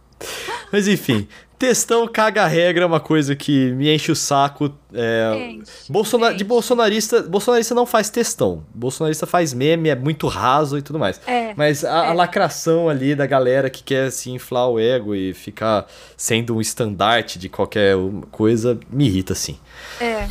[0.71, 4.71] Mas enfim, Textão caga a regra é uma coisa que me enche o saco.
[4.93, 6.37] É, Enche, Bolsona- enche.
[6.37, 8.63] De bolsonarista, bolsonarista não faz textão.
[8.75, 11.19] Bolsonarista faz meme, é muito raso e tudo mais.
[11.25, 12.13] É, Mas a, a é.
[12.13, 17.39] lacração ali da galera que quer se inflar o ego e ficar sendo um estandarte
[17.39, 17.95] de qualquer
[18.29, 19.57] coisa me irrita, assim.
[19.99, 20.27] é.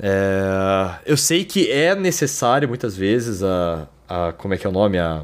[0.00, 4.72] É, eu sei que é necessário muitas vezes a, a como é que é o
[4.72, 5.22] nome a,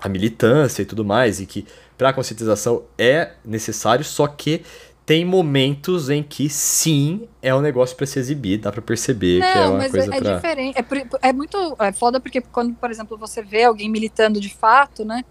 [0.00, 1.66] a militância e tudo mais e que
[1.96, 4.62] para conscientização é necessário só que
[5.06, 9.46] tem momentos em que sim é um negócio para se exibir dá para perceber que
[9.46, 10.34] é Não, uma mas coisa é, é pra...
[10.34, 10.78] diferente.
[10.78, 15.04] É, é muito é foda porque quando, por exemplo, você vê alguém militando de fato,
[15.04, 15.24] né?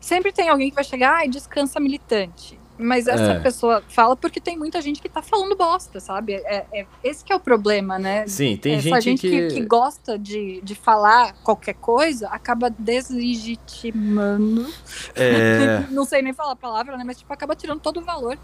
[0.00, 2.59] Sempre tem alguém que vai chegar, ai, descansa militante.
[2.80, 3.40] Mas essa É.
[3.40, 6.34] pessoa fala porque tem muita gente que tá falando bosta, sabe?
[6.34, 8.26] É, é- esse que é o problema, né?
[8.26, 14.66] sim tem Essa gente, gente que, que gosta de, de falar qualquer coisa acaba deslegitimando.
[15.14, 17.04] é Não sei nem falar a palavra, né?
[17.06, 18.38] Mas tipo, acaba tirando todo o valor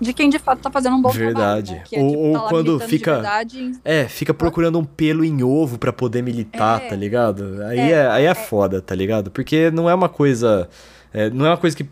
[0.00, 1.74] de quem de fato tá fazendo um bom Verdade.
[1.74, 1.82] trabalho.
[1.82, 1.84] Né?
[1.86, 5.78] Que é, Ou- tipo, tá quando fica- verdade, É, fica procurando um pelo em ovo
[5.78, 6.88] pra poder militar, É.
[6.88, 7.62] tá ligado?
[7.64, 9.30] Aí É, é, aí é foda, tá ligado?
[9.30, 10.68] Porque não é uma coisa.
[11.12, 11.84] é, não é uma coisa que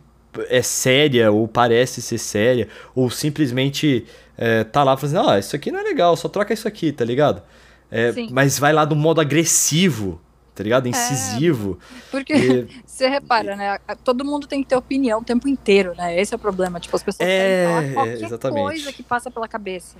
[0.48, 4.06] é séria ou parece ser séria, ou simplesmente
[4.36, 7.04] é, tá lá fazendo, ah, isso aqui não é legal, só troca isso aqui, tá
[7.04, 7.42] ligado?
[7.90, 10.20] É, mas vai lá do modo agressivo,
[10.54, 10.86] tá ligado?
[10.88, 11.78] Incisivo.
[12.10, 13.78] Porque E- você repara, né?
[14.04, 16.18] Todo mundo tem que ter opinião o tempo inteiro, né?
[16.20, 16.78] Esse é o problema.
[16.80, 18.64] Tipo, as pessoas É, querem falar qualquer exatamente.
[18.64, 19.98] coisa que passa pela cabeça.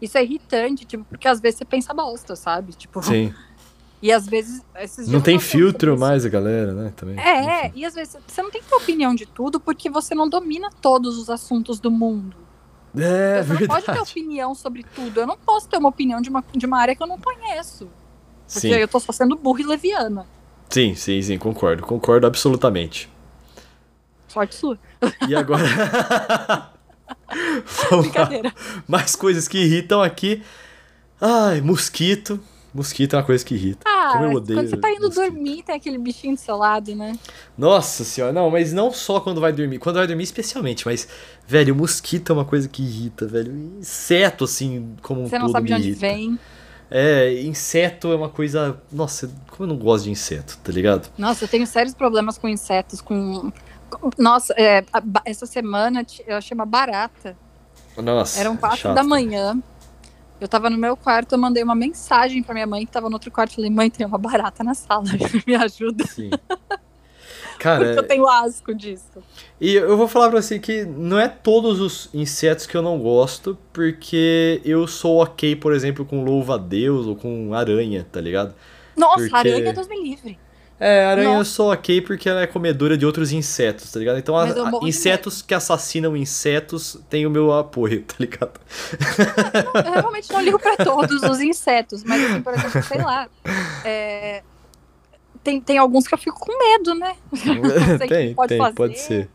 [0.00, 2.72] Isso é irritante, tipo, porque às vezes você pensa bosta, sabe?
[2.72, 3.32] Tipo, Sim.
[4.02, 4.62] e às vezes.
[5.08, 6.92] Não tem filtro mais a galera, né?
[6.96, 7.18] Também.
[7.18, 7.72] É, Enfim.
[7.80, 10.70] e às vezes você não tem que ter opinião de tudo porque você não domina
[10.80, 12.36] todos os assuntos do mundo.
[12.96, 14.10] É, você não pode ter verdade.
[14.10, 15.20] opinião sobre tudo.
[15.20, 17.88] Eu não posso ter uma opinião de uma, de uma área que eu não conheço.
[18.52, 18.74] Porque Sim.
[18.74, 20.26] eu tô só sendo burra e leviana.
[20.68, 21.82] sim, sim, sim, concordo.
[21.84, 23.08] Concordo absolutamente.
[24.26, 24.78] Sorte sua.
[25.28, 25.62] E agora.
[27.90, 28.24] Vamos lá.
[28.24, 28.54] Brincadeira.
[28.88, 30.42] Mais coisas que irritam aqui.
[31.20, 32.40] Ai, mosquito.
[32.72, 33.80] Mosquito é uma coisa que irrita.
[33.84, 35.24] Ah, Como eu odeio quando você tá indo mosquito.
[35.32, 37.18] dormir, tem aquele bichinho do seu lado, né?
[37.58, 39.78] Nossa senhora, não, mas não só quando vai dormir.
[39.78, 41.08] Quando vai dormir, especialmente, mas,
[41.46, 43.52] velho, mosquito é uma coisa que irrita, velho.
[43.80, 46.00] Inseto, assim, como um Você não todo sabe de onde irrita.
[46.00, 46.38] vem.
[46.92, 48.80] É, inseto é uma coisa.
[48.92, 51.08] Nossa, como eu não gosto de inseto, tá ligado?
[51.18, 53.52] Nossa, eu tenho sérios problemas com insetos, com.
[54.18, 54.84] Nossa, é,
[55.24, 57.36] essa semana eu achei uma barata.
[57.96, 58.40] Nossa.
[58.40, 58.94] Eram é quatro chato.
[58.94, 59.60] da manhã.
[60.40, 63.14] Eu tava no meu quarto, eu mandei uma mensagem pra minha mãe que tava no
[63.16, 63.54] outro quarto.
[63.54, 65.04] Falei, mãe, tem uma barata na sala,
[65.46, 66.06] me ajuda.
[66.06, 66.30] Sim.
[67.58, 69.22] Cara, Porque eu tenho asco disso.
[69.60, 72.98] E eu vou falar pra você que não é todos os insetos que eu não
[72.98, 78.54] gosto, porque eu sou ok, por exemplo, com louva-a-Deus ou com aranha, tá ligado?
[78.96, 80.38] Nossa, Porque- aranha, Deus me livre.
[80.80, 81.50] É, aranha eu Nossa.
[81.50, 84.18] sou ok porque ela é comedora de outros insetos, tá ligado?
[84.18, 88.58] Então, a- eu a- insetos que assassinam insetos têm o meu apoio, tá ligado?
[89.84, 93.28] Eu realmente não ligo pra todos os insetos, mas assim, por exemplo, sei lá.
[93.84, 94.42] é,
[95.42, 97.14] Tem, tem alguns que eu fico com medo, né?
[98.08, 98.74] Tem, pode tem, fazer.
[98.74, 99.30] pode ser.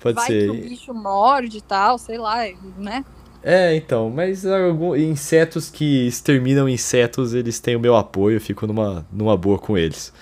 [0.00, 0.44] Pode Vai ser.
[0.44, 2.36] que o bicho morde e tal, sei lá,
[2.76, 3.04] né?
[3.42, 8.66] É, então, mas algum, insetos que exterminam insetos, eles têm o meu apoio, eu fico
[8.66, 10.12] numa, numa boa com eles.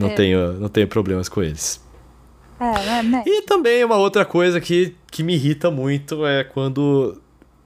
[0.00, 0.14] Não, É.
[0.14, 1.80] tenho, não tenho problemas com eles.
[2.58, 3.02] É, né?
[3.02, 3.22] né?
[3.26, 7.20] E também uma outra coisa que, que me irrita muito é quando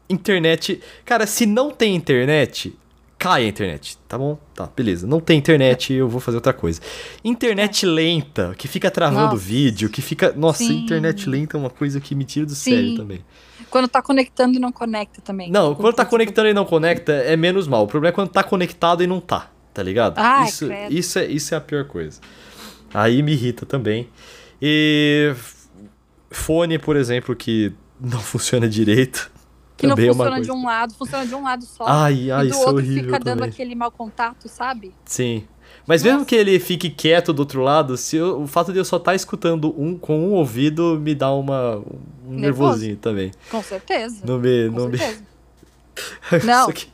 [0.08, 0.80] internet.
[1.04, 2.76] Cara, se não tem internet,
[3.18, 4.38] cai a internet, tá bom?
[4.54, 5.06] Tá, beleza.
[5.06, 6.80] Não tem internet, eu vou fazer outra coisa.
[7.24, 10.32] Internet lenta, que fica travando vídeo, que fica.
[10.36, 10.84] Nossa, Sim.
[10.84, 12.70] internet lenta é uma coisa que me tira do Sim.
[12.70, 13.24] sério também.
[13.70, 15.50] Quando tá conectando e não conecta também.
[15.50, 17.84] Não, quando tá conectando e não conecta, é menos mal.
[17.84, 20.14] O problema é quando tá conectado e não tá, tá ligado?
[20.18, 20.92] Ai, isso, credo.
[20.94, 22.20] isso, é, isso é a pior coisa.
[22.94, 24.08] Aí me irrita também.
[24.62, 25.34] E
[26.30, 29.30] fone, por exemplo, que não funciona direito.
[29.76, 30.44] Que não é funciona coisa.
[30.44, 31.84] de um lado, funciona de um lado só.
[31.86, 33.50] Ai, ai, e do isso é outro horrível fica dando também.
[33.50, 34.94] aquele mau contato, sabe?
[35.04, 35.44] Sim.
[35.86, 36.28] Mas mesmo Nossa.
[36.28, 39.14] que ele fique quieto do outro lado, se eu- o fato de eu só estar
[39.14, 41.76] escutando um com um ouvido me dá uma,
[42.24, 42.70] um Nervoso.
[42.70, 43.32] nervosinho também.
[43.50, 44.22] Com certeza.
[44.24, 44.70] Não me.
[44.70, 44.96] Com Não me...
[44.96, 45.24] certeza.
[46.46, 46.60] Não.
[46.62, 46.88] Isso aqui-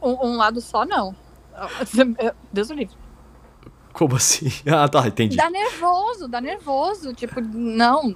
[0.00, 1.14] Um, um lado só, não.
[2.52, 2.94] Deus o livre.
[3.92, 4.48] Como assim?
[4.66, 5.36] Ah, tá, entendi.
[5.36, 7.12] Dá nervoso, dá nervoso.
[7.14, 8.14] Tipo, não,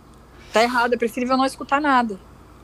[0.52, 2.18] tá errado, é preferível não escutar nada.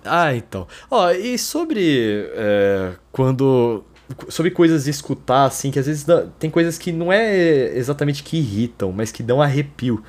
[0.05, 0.67] Ah, então.
[0.91, 3.85] Ó, e sobre é, quando.
[4.29, 8.23] Sobre coisas de escutar, assim, que às vezes dá- tem coisas que não é exatamente
[8.23, 10.05] que irritam, mas que dão arrepio.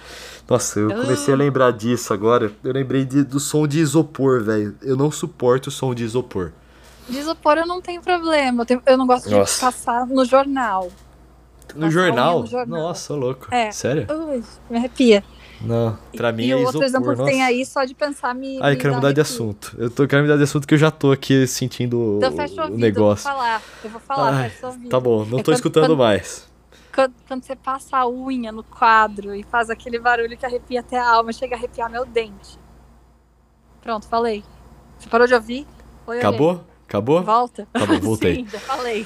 [0.50, 2.52] Nossa, eu comecei a lembrar disso agora.
[2.62, 4.76] Eu lembrei de- do som de isopor, velho.
[4.82, 6.52] Eu não suporto o som de isopor.
[7.08, 8.62] De isopor eu não tenho problema.
[8.64, 9.56] Eu, tenho- eu não gosto Nossa.
[9.56, 10.90] de passar no jornal.
[11.76, 12.42] No jornal?
[12.42, 12.80] no jornal.
[12.80, 13.48] Nossa, louco.
[13.54, 13.72] É.
[13.72, 14.08] Sério?
[14.10, 15.24] Ui, me arrepia.
[15.62, 18.36] Não, pra mim e é o isopor, outro exemplo que tem aí, só de pensar,
[18.36, 18.60] me.
[18.62, 19.74] Ai, me quero mudar de assunto.
[19.80, 22.54] Eu tô, quero mudar de assunto que eu já tô aqui sentindo Então o, fecha
[22.56, 23.28] o o ouvido, negócio.
[23.28, 23.62] eu vou falar.
[23.84, 24.90] Eu vou falar, Ai, fecha o ouvido.
[24.90, 26.48] Tá bom, não É tô quando- escutando quando- mais.
[26.94, 30.98] Quando, quando você passa a unha no quadro e faz aquele barulho que arrepia até
[31.00, 32.60] a alma, chega a arrepiar meu dente.
[33.82, 34.44] Pronto, falei.
[35.00, 35.66] Você parou de ouvir?
[36.08, 36.64] Oi, Acabou?
[36.88, 37.24] Acabou?
[37.24, 37.68] Volta.
[37.74, 38.36] Tá bom, voltei.
[38.46, 39.04] Sim, já falei.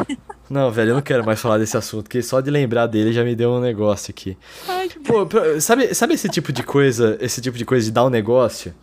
[0.50, 3.24] Não, velho, eu não quero mais falar desse assunto, porque só de lembrar dele já
[3.24, 4.38] me deu um negócio aqui.
[4.68, 5.28] Ai, que Pô,
[5.60, 8.74] sabe, sabe esse tipo de coisa, esse tipo de coisa de dar um negócio?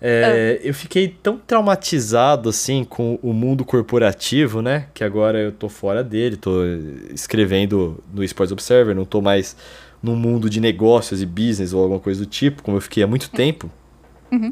[0.00, 4.86] É, Eu fiquei tão traumatizado assim com o mundo corporativo, né?
[4.94, 6.62] Que agora eu tô fora dele, tô
[7.12, 9.56] escrevendo no Sports Observer, não tô mais
[10.00, 13.06] no mundo de negócios e business ou alguma coisa do tipo, como eu fiquei há
[13.06, 13.68] muito tempo.
[14.30, 14.50] Uhum.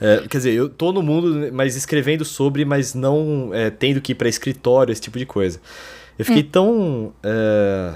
[0.00, 4.12] É, quer dizer, eu tô no mundo, mas escrevendo sobre, mas não é, tendo que
[4.12, 5.60] ir pra escritório, esse tipo de coisa.
[6.18, 7.94] Eu fiquei tão é,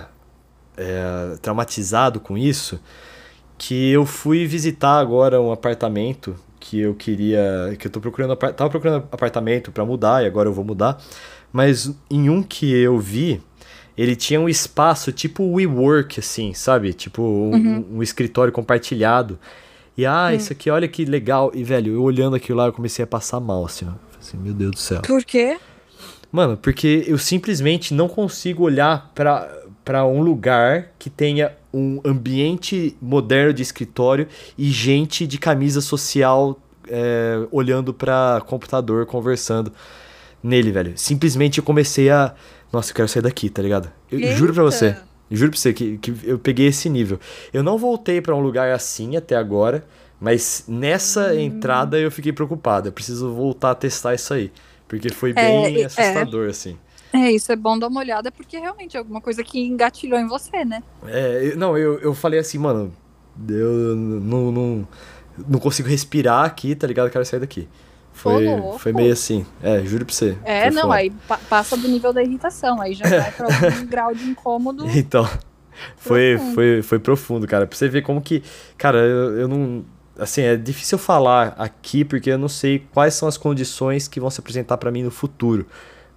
[0.77, 2.81] é, traumatizado com isso
[3.57, 8.71] que eu fui visitar agora um apartamento que eu queria, que eu tô procurando, tava
[8.71, 11.01] procurando apartamento pra mudar e agora eu vou mudar,
[11.53, 13.41] mas em um que eu vi,
[13.97, 16.93] ele tinha um espaço tipo WeWork assim, sabe?
[16.93, 17.87] Tipo um, Uhum.
[17.95, 19.39] um escritório compartilhado.
[19.99, 21.51] E ah, isso aqui, olha que legal.
[21.53, 23.95] E velho, eu olhando aquilo lá, eu comecei a passar mal assim, ó.
[24.17, 25.03] Assim, meu Deus do céu.
[25.03, 25.59] Por quê?
[26.31, 29.53] Mano, porque eu simplesmente não consigo olhar pra,
[29.85, 36.61] pra um lugar que tenha um ambiente moderno de escritório e gente de camisa social
[36.89, 39.73] é, olhando pra computador, conversando
[40.41, 40.93] nele, velho.
[40.95, 42.35] Simplesmente eu comecei a.
[42.73, 43.91] Nossa, eu quero sair daqui, tá ligado?
[44.13, 44.97] Eu juro pra você.
[45.31, 47.19] Juro pra você que, que eu peguei esse nível.
[47.53, 49.85] Eu não voltei pra um lugar assim até agora,
[50.21, 51.41] mas nessa Hum.
[51.41, 52.89] entrada eu fiquei preocupado.
[52.89, 54.51] Eu preciso voltar a testar isso aí.
[54.89, 55.85] Porque foi É, bem é.
[55.85, 56.79] assustador, assim.
[57.13, 60.27] É, isso é bom dar uma olhada, porque realmente é alguma coisa que engatilhou em
[60.27, 60.83] você, né?
[61.07, 62.93] É, não, eu, eu falei assim, mano,
[63.49, 64.89] eu não, não,
[65.49, 67.07] não consigo respirar aqui, tá ligado?
[67.07, 67.69] Eu quero sair daqui.
[68.19, 68.45] Foi,
[68.79, 69.47] foi meio assim.
[69.63, 70.37] É, juro pra você.
[70.45, 70.95] É, não, foda.
[70.95, 74.87] aí pa- passa do nível da irritação, aí já vai pra algum grau de incômodo.
[74.89, 75.25] Então,
[75.97, 76.55] foi, Profundo.
[76.55, 77.67] foi, foi profundo, cara.
[77.67, 78.43] Pra você ver como que.
[78.77, 79.85] Cara, eu, eu não.
[80.19, 84.29] Assim, é difícil falar aqui porque eu não sei quais são as condições que vão
[84.31, 85.65] se apresentar pra mim no futuro.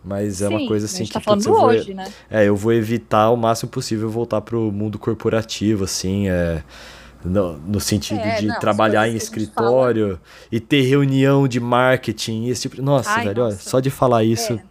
[0.03, 2.11] Mas é uma Sim, coisa a assim gente que tá falando eu vou- hoje, né?
[2.27, 6.63] É, eu vou evitar o máximo possível voltar pro mundo corporativo, assim, é,
[7.23, 10.19] no, no sentido É, de não, trabalhar em escritório
[10.51, 12.81] e ter reunião de marketing, esse tipo de...
[12.81, 13.69] Nossa, Ai, velho, olha, nossa.
[13.69, 14.53] só de falar isso...
[14.53, 14.63] É.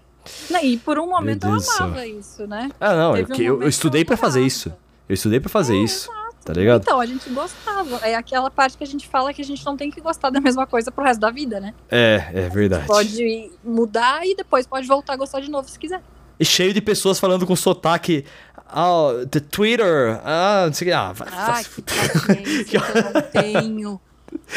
[0.51, 2.71] Não, e por um momento eu amava isso, né?
[2.79, 4.73] Ah, não, eu, um eu, eu estudei pra fazer isso.
[5.09, 6.11] Eu estudei pra fazer isso,
[6.45, 6.83] tá ligado?
[6.83, 7.97] Então, a gente gostava.
[8.07, 10.39] É aquela parte que a gente fala que a gente não tem que gostar da
[10.39, 11.75] mesma coisa pro resto da vida, né?
[11.91, 12.87] É, é verdade.
[12.87, 16.03] Pode mudar e depois pode voltar a gostar de novo se quiser.
[16.39, 18.25] E cheio de pessoas falando com sotaque...
[18.73, 20.95] Ah, the Twitter, ah, não sei o que...
[20.97, 24.01] Ah, vai, Ai, que paciência que eu não tenho.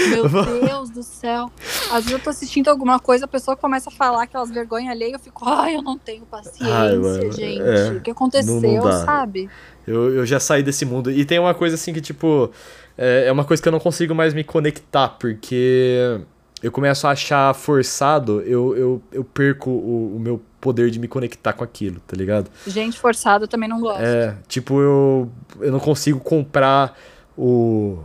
[0.10, 0.30] Meu
[0.65, 1.52] Deus do céu.
[1.90, 5.14] Às vezes eu tô assistindo alguma coisa, a pessoa começa a falar aquelas vergonhas alheias,
[5.14, 7.61] eu fico, ai, eu não tenho paciência, Ai, mano, gente.
[7.61, 7.91] é.
[7.94, 9.49] O que aconteceu, Não- não sabe?
[9.85, 11.11] Eu, eu já saí desse mundo.
[11.11, 12.52] E tem uma coisa assim que, tipo,
[12.98, 16.19] é, é uma coisa que eu não consigo mais me conectar, porque
[16.61, 21.10] eu começo a achar forçado, eu, eu, eu perco o, o meu poder de me
[21.10, 22.49] conectar com aquilo, tá ligado?
[22.65, 23.99] Gente forçada também não gosto.
[24.02, 25.30] É, tipo, eu,
[25.60, 26.98] eu não consigo comprar
[27.38, 27.99] o,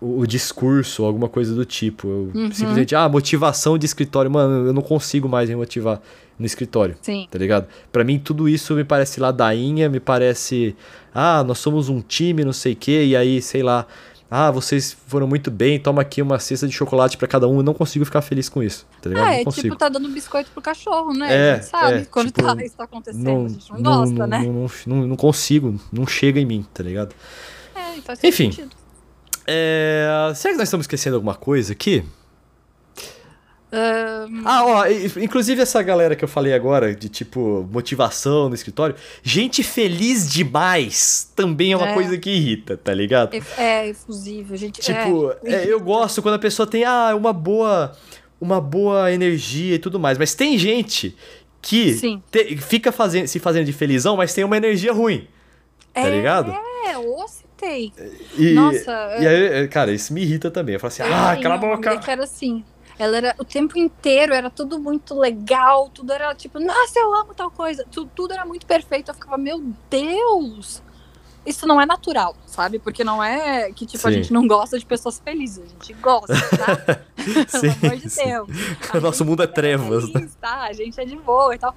[0.00, 2.06] o, o discurso ou alguma coisa do tipo.
[2.06, 2.52] Eu Uhum.
[2.52, 6.00] simplesmente, ah, motivação de escritório, mano, eu não consigo mais me motivar
[6.38, 7.28] no escritório Sim.
[7.30, 7.66] tá ligado?
[7.92, 10.74] Pra mim tudo isso me parece ladainha, me parece,
[11.14, 13.86] ah, nós somos um time, não sei o quê, e aí, sei lá,
[14.36, 17.62] ah, vocês foram muito bem, toma aqui uma cesta de chocolate pra cada um, eu
[17.62, 19.24] não consigo ficar feliz com isso, tá ligado?
[19.24, 19.62] Ah, não é consigo.
[19.68, 21.32] tipo tá dando biscoito pro cachorro, né?
[21.32, 24.26] É, a gente sabe é, quando tipo, tá, isso tá acontecendo, a gente não, gosta,
[24.26, 24.38] né?
[24.40, 27.14] Não, não, não- não consigo, não chega em mim, tá ligado?
[27.76, 28.50] É, faz Enfim.
[28.50, 28.74] sentido.
[29.46, 32.04] É, será que nós estamos esquecendo alguma coisa aqui?
[33.72, 34.84] Ahn, Ah, ó,
[35.20, 41.30] inclusive essa galera que eu falei agora, de tipo, motivação no escritório, gente feliz demais
[41.34, 41.94] também é uma É.
[41.94, 43.34] coisa que irrita, tá ligado?
[43.58, 44.80] é efusível, gente.
[44.80, 47.92] Tipo, é, é, eu gosto quando a pessoa tem ah, uma boa
[48.40, 51.16] uma boa energia e tudo mais, mas tem gente
[51.62, 55.26] que te- fica fazendo, se fazendo de felizão, mas tem uma energia ruim,
[55.94, 56.54] tá é, ligado?
[56.86, 57.90] É, ou citei.
[58.36, 60.74] E, Nossa, e aí, cara, isso me irrita também.
[60.74, 61.96] Eu falo assim, Eu ah, cala a boca.
[61.96, 62.62] que era assim.
[62.98, 67.34] Ela era o tempo inteiro, era tudo muito legal, tudo era tipo, nossa, eu amo
[67.34, 67.84] tal coisa.
[67.90, 69.10] Tu- tudo era muito perfeito.
[69.10, 70.82] Eu ficava, meu Deus!
[71.46, 72.78] Isso não é natural, sabe?
[72.78, 74.16] Porque não é que, tipo, a Sim.
[74.18, 75.62] gente não gosta de pessoas felizes.
[75.64, 77.04] A gente gosta, tá?
[77.22, 78.24] Pelo Sim, amor de sim.
[78.24, 78.48] Deus.
[78.94, 80.12] O nosso mundo é trevas, né?
[80.20, 80.62] feliz, tá?
[80.62, 81.74] A gente é de boa e tal.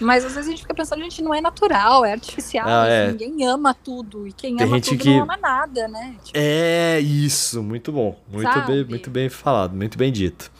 [0.00, 2.66] Mas às vezes a gente fica pensando, gente, não é natural, é artificial.
[2.68, 3.08] Ah, é.
[3.10, 4.26] Ninguém ama tudo.
[4.26, 6.14] E quem Tem ama gente tudo que- não ama nada, né?
[6.24, 8.18] Tipo, É isso, muito bom.
[8.30, 8.72] Muito Sabe?
[8.72, 10.50] bem, muito bem falado, muito bem dito.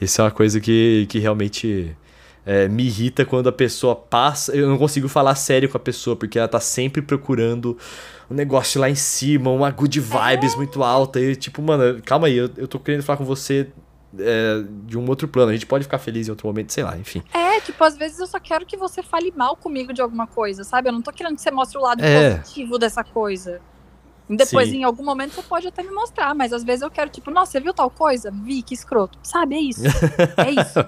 [0.00, 1.96] Isso é uma coisa que, que realmente
[2.46, 4.54] é, me irrita quando a pessoa passa.
[4.54, 7.76] Eu não consigo falar sério com a pessoa, porque ela tá sempre procurando
[8.30, 11.20] um negócio lá em cima, uma good vibes muito alta.
[11.20, 13.68] E tipo, mano, calma aí, eu, eu tô querendo falar com você
[14.18, 15.50] é, de um outro plano.
[15.50, 17.22] A gente pode ficar feliz em outro momento, sei lá, enfim.
[17.34, 20.64] É, tipo, às vezes eu só quero que você fale mal comigo de alguma coisa,
[20.64, 20.88] sabe?
[20.88, 22.36] Eu não tô querendo que você mostre o lado É.
[22.38, 23.60] positivo dessa coisa.
[24.30, 24.78] Depois, Sim.
[24.80, 27.52] em algum momento, você pode até me mostrar, mas às vezes eu quero, tipo, nossa,
[27.52, 28.30] você viu tal coisa?
[28.30, 29.18] Vi, que escroto.
[29.22, 29.80] Sabe, é isso.
[30.36, 30.84] É isso.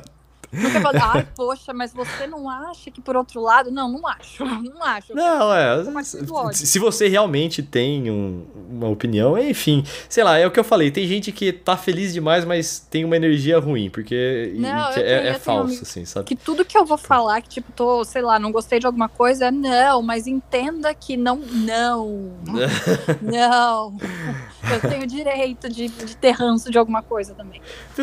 [0.50, 3.70] Quer falar, ai, poxa, mas você não acha que por outro lado?
[3.70, 4.44] Não, não acho.
[4.70, 5.14] Não acho.
[5.14, 5.84] Não, é.
[6.52, 9.84] Se você realmente tem um- uma opinião, enfim.
[10.08, 10.90] Sei lá, é o que eu falei.
[10.90, 15.34] Tem gente que tá feliz demais, mas tem uma energia ruim, porque Não, é, é
[15.34, 16.26] falso, assim, sabe?
[16.26, 19.08] Que tudo que eu vou falar, que tipo, tô, sei lá, não gostei de alguma
[19.08, 22.32] coisa, é não, mas entenda que não, não,
[23.22, 23.96] não.
[24.62, 27.60] Eu tenho direito de, de ter ranço de alguma coisa também.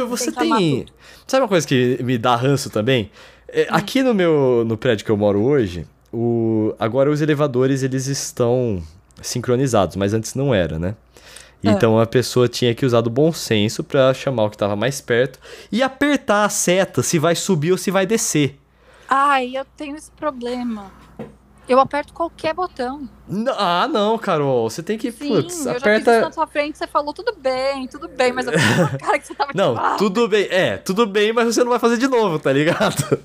[0.08, 0.86] Você tem.
[1.26, 3.12] Sabe uma coisa que me dá ranço também?
[3.48, 3.68] É, Hum.
[3.70, 8.82] Aqui no meu no prédio que eu moro hoje, o, agora os elevadores eles estão
[9.22, 10.96] sincronizados, mas antes não era, né?
[11.64, 11.72] É.
[11.72, 15.02] Então a pessoa tinha que usar do bom senso pra chamar o que tava mais
[15.02, 15.40] perto
[15.72, 18.60] e apertar a seta se vai subir ou se vai descer.
[19.10, 20.92] Ai, eu tenho esse problema.
[21.68, 23.10] Eu aperto qualquer botão.
[23.28, 24.70] N- Ah, não, Carol.
[24.70, 25.12] Você tem que.
[25.12, 26.22] Sim, Putz, eu já fiz isso aperta.
[26.22, 28.54] na sua frente, você falou tudo bem, tudo bem, mas eu
[29.00, 30.48] cara que você tava Não, tipo, tudo bem.
[30.50, 32.96] É, tudo bem, mas você não vai fazer de novo, tá ligado?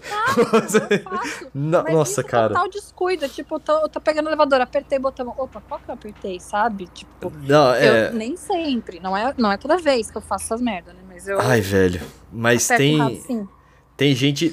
[0.64, 1.46] Você- eu faço.
[1.54, 2.48] Não, Mas Nossa, isso é cara.
[2.48, 3.28] total descuido.
[3.28, 5.32] Tipo, eu tô, eu tô pegando o elevador, apertei o botão.
[5.38, 6.88] Opa, qual que eu apertei, sabe?
[6.88, 8.08] Tipo, Não, é.
[8.08, 8.98] eu nem sempre.
[8.98, 11.00] Não é, não é toda vez que eu faço essas merdas, né?
[11.06, 12.00] Mas eu Ai, velho.
[12.32, 12.94] Mas tem.
[12.96, 13.48] errado.
[13.96, 14.52] Tem gente,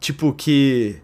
[0.00, 1.00] tipo, que.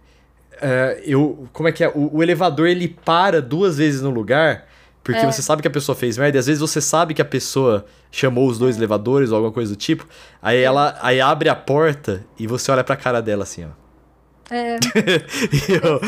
[0.61, 1.49] Eh, eu.
[1.53, 1.89] Como é que é?
[1.89, 4.67] O, o elevador ele para duas vezes no lugar.
[5.03, 5.33] Porque É.
[5.33, 7.87] você sabe que a pessoa fez merda, e às vezes você sabe que a pessoa
[8.13, 8.61] chamou os É.
[8.61, 10.07] dois elevadores ou alguma coisa do tipo.
[10.43, 13.69] Aí ela aí abre a porta e você olha pra cara dela assim, ó.
[14.53, 14.79] É,
[15.83, 16.01] eu-.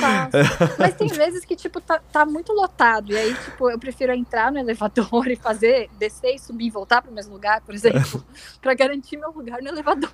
[0.76, 3.12] Mas tem vezes que, tipo, tá, tá muito lotado.
[3.12, 7.00] E aí, tipo, eu prefiro entrar no elevador e fazer, descer e subir e voltar
[7.02, 8.22] pro mesmo lugar, por exemplo,
[8.60, 10.10] pra garantir meu lugar no elevador.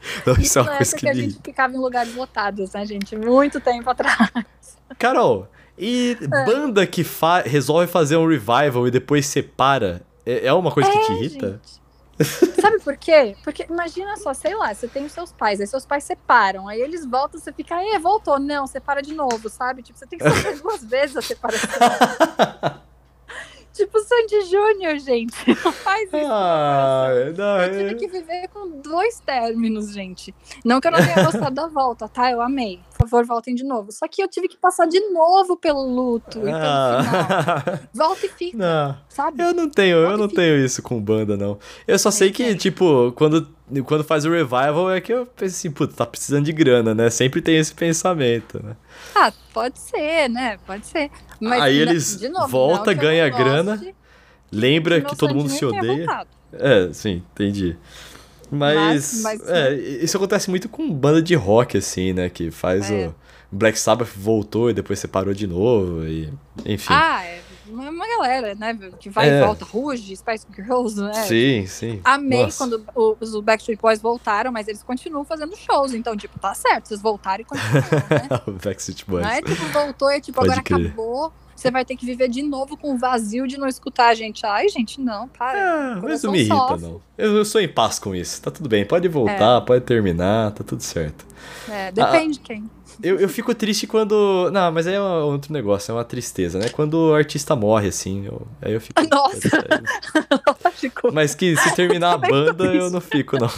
[0.26, 2.84] Não, isso Isso é uma coisa que que a gente ficava em lugares lotados, né,
[2.86, 3.16] gente?
[3.16, 4.30] Muito tempo atrás.
[4.98, 5.48] Carol,
[5.78, 6.44] e É.
[6.44, 10.98] banda que fa resolve fazer um revival e depois separa, é, é uma coisa que
[11.06, 11.52] te irrita?
[11.52, 11.80] Gente.
[12.60, 13.34] Sabe por quê?
[13.42, 16.78] Porque imagina só, sei lá, você tem os seus pais, aí seus pais separam, aí
[16.80, 19.82] eles voltam, você fica, aí voltou, não, separa de novo, sabe?
[19.82, 21.68] Tipo, você tem que sofrer duas vezes a separação.
[23.72, 25.36] Tipo Sandy Júnior, gente.
[25.64, 26.26] Não faz isso.
[26.26, 27.94] Ah, não, Eu tive é...
[27.94, 30.34] que viver com dois términos, gente.
[30.64, 32.30] Não que eu não tenha gostado da volta, tá?
[32.30, 32.80] Eu amei.
[33.10, 33.90] Por favor, voltem de novo.
[33.90, 37.00] Só que eu tive que passar de novo pelo luto e pelo final.
[37.02, 38.96] Ah, Volta e fica, não.
[39.08, 39.42] sabe?
[39.42, 40.40] Eu não tenho, eu Volta e não fica.
[40.42, 41.58] tenho isso com banda, não.
[41.88, 42.56] Eu só sei que, tem.
[42.56, 43.48] tipo, quando,
[43.84, 47.10] quando faz o revival é que eu penso assim, puta, tá precisando de grana, né?
[47.10, 48.76] Sempre tem esse pensamento, né?
[49.14, 50.58] Ah, pode ser, né?
[50.66, 51.10] Pode ser.
[51.40, 53.94] Mas, Aí na- eles novo, volta, não eu não ganha goste grana,
[54.52, 56.26] Lembra que todo mundo se odeia.
[56.52, 57.76] É, sim, entendi.
[58.50, 62.28] Mas, Mas- mas- é, isso acontece muito com banda de rock, assim, né?
[62.28, 63.08] Que faz É.
[63.08, 63.14] o.
[63.52, 66.32] Black Sabbath voltou e depois separou de novo, e.
[66.64, 66.92] Enfim.
[66.92, 68.76] Ah, é uma, galera, né?
[69.00, 69.40] Que vai É.
[69.40, 69.64] e volta.
[69.64, 71.12] Ruge, Spice Girls, né?
[71.24, 72.00] sim, sim.
[72.04, 72.58] Amei Nossa.
[72.58, 75.94] quando os Backstreet Boys voltaram, mas eles continuam fazendo shows.
[75.94, 78.28] Então, tipo, tá certo, vocês voltaram e continuam, né?
[78.46, 79.24] o Backstreet Boys.
[79.24, 80.86] Não é tipo, voltou e tipo, Pode agora crer.
[80.86, 81.32] acabou.
[81.60, 84.46] Você vai ter que viver de novo com o vazio de não escutar a gente.
[84.46, 85.58] Ai, gente, não, para.
[85.96, 86.80] Ah, mas não me irrita, sofre.
[86.86, 87.00] não.
[87.18, 88.40] Eu, eu sou em paz com isso.
[88.40, 88.84] Tá tudo bem.
[88.86, 91.26] Pode voltar, pode terminar, tá tudo certo.
[91.68, 92.70] É, depende de quem.
[93.02, 94.50] Eu, eu fico triste quando.
[94.52, 96.68] Não, mas aí é um outro negócio, é uma tristeza, né?
[96.70, 98.26] Quando o artista morre, assim.
[98.26, 99.00] eu- Aí eu fico.
[99.10, 99.38] Nossa.
[100.64, 101.12] Lógico.
[101.12, 103.50] Mas que se terminar a tô banda, eu não fico, não.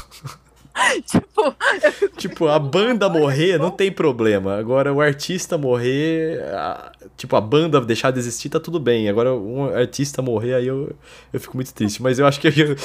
[1.05, 1.55] Tipo,
[2.03, 4.57] eu Tipo, a banda morrer não tem problema.
[4.59, 6.41] Agora, o artista morrer.
[6.55, 9.09] a- Tipo, a banda deixar de existir, tá tudo bem.
[9.09, 10.95] Agora, um artista morrer, aí eu,
[11.33, 12.03] eu fico muito triste.
[12.03, 12.77] Mas eu acho que eu, eu,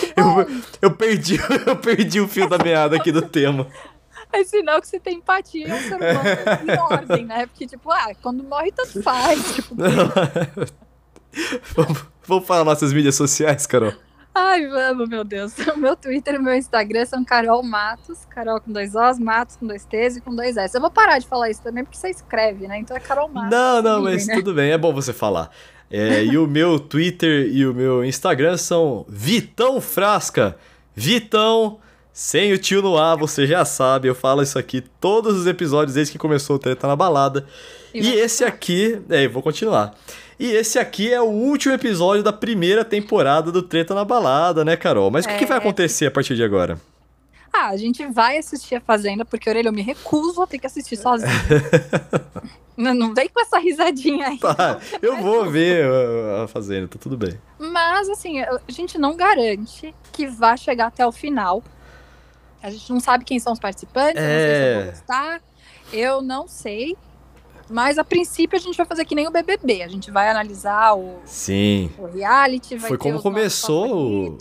[0.81, 3.67] eu perdi, eu perdi o fio da meada aqui do tema.
[4.33, 6.29] é sinal que você tem empatia, é um ser humano
[6.67, 7.45] em ordem, né?
[7.47, 9.55] Porque, tipo, ah, quando morre, tanto faz.
[9.55, 9.75] Tipo,
[11.75, 13.93] vamos, vamos falar nossas mídias sociais, Carol.
[14.37, 15.53] Ai, vamos, meu Deus.
[15.73, 19.55] O meu Twitter e o meu Instagram são Carol Matos, Carol com dois Os, Matos
[19.55, 20.75] com dois T's e com dois S.
[20.75, 22.79] Eu vou parar de falar isso também, porque você escreve, né?
[22.79, 23.51] Então é Carol Matos.
[23.51, 24.35] Não, não, mas né?
[24.35, 25.49] tudo bem, é bom você falar.
[25.89, 30.57] É, e o meu Twitter e o meu Instagram são Vitão Frasca.
[30.95, 31.79] Vitão,
[32.11, 35.93] Sem o tio no ar, você já sabe, eu falo isso aqui todos os episódios
[35.93, 37.45] desde que começou o Treta na Balada.
[37.93, 39.93] E, e esse aqui, é, vou continuar.
[40.39, 44.77] E esse aqui é o último episódio da primeira temporada do Treta na Balada, né,
[44.77, 45.09] Carol?
[45.09, 45.33] Mas é.
[45.33, 45.59] o que, vai é.
[45.59, 46.79] acontecer a partir de agora?
[47.51, 50.67] Ah, a gente vai assistir a Fazenda, porque Orelha, eu me recuso a ter que
[50.67, 51.31] assistir sozinho.
[52.77, 54.37] não, não vem com essa risadinha aí.
[54.37, 55.83] Tá, eu vou ver
[56.43, 57.39] a Fazenda, tá tudo bem.
[57.57, 61.63] Mas, assim, a gente não garante que vá chegar até o final.
[62.61, 64.27] A gente não sabe quem são os participantes, é...
[64.27, 64.91] não sei se eu vou é.
[64.91, 65.41] gostar.
[65.91, 66.95] Eu não sei.
[67.69, 69.83] Mas a princípio a gente vai fazer que nem o BBB.
[69.83, 71.91] A gente vai analisar o, Sim.
[71.97, 72.77] o reality.
[72.77, 74.37] Vai Foi como começou.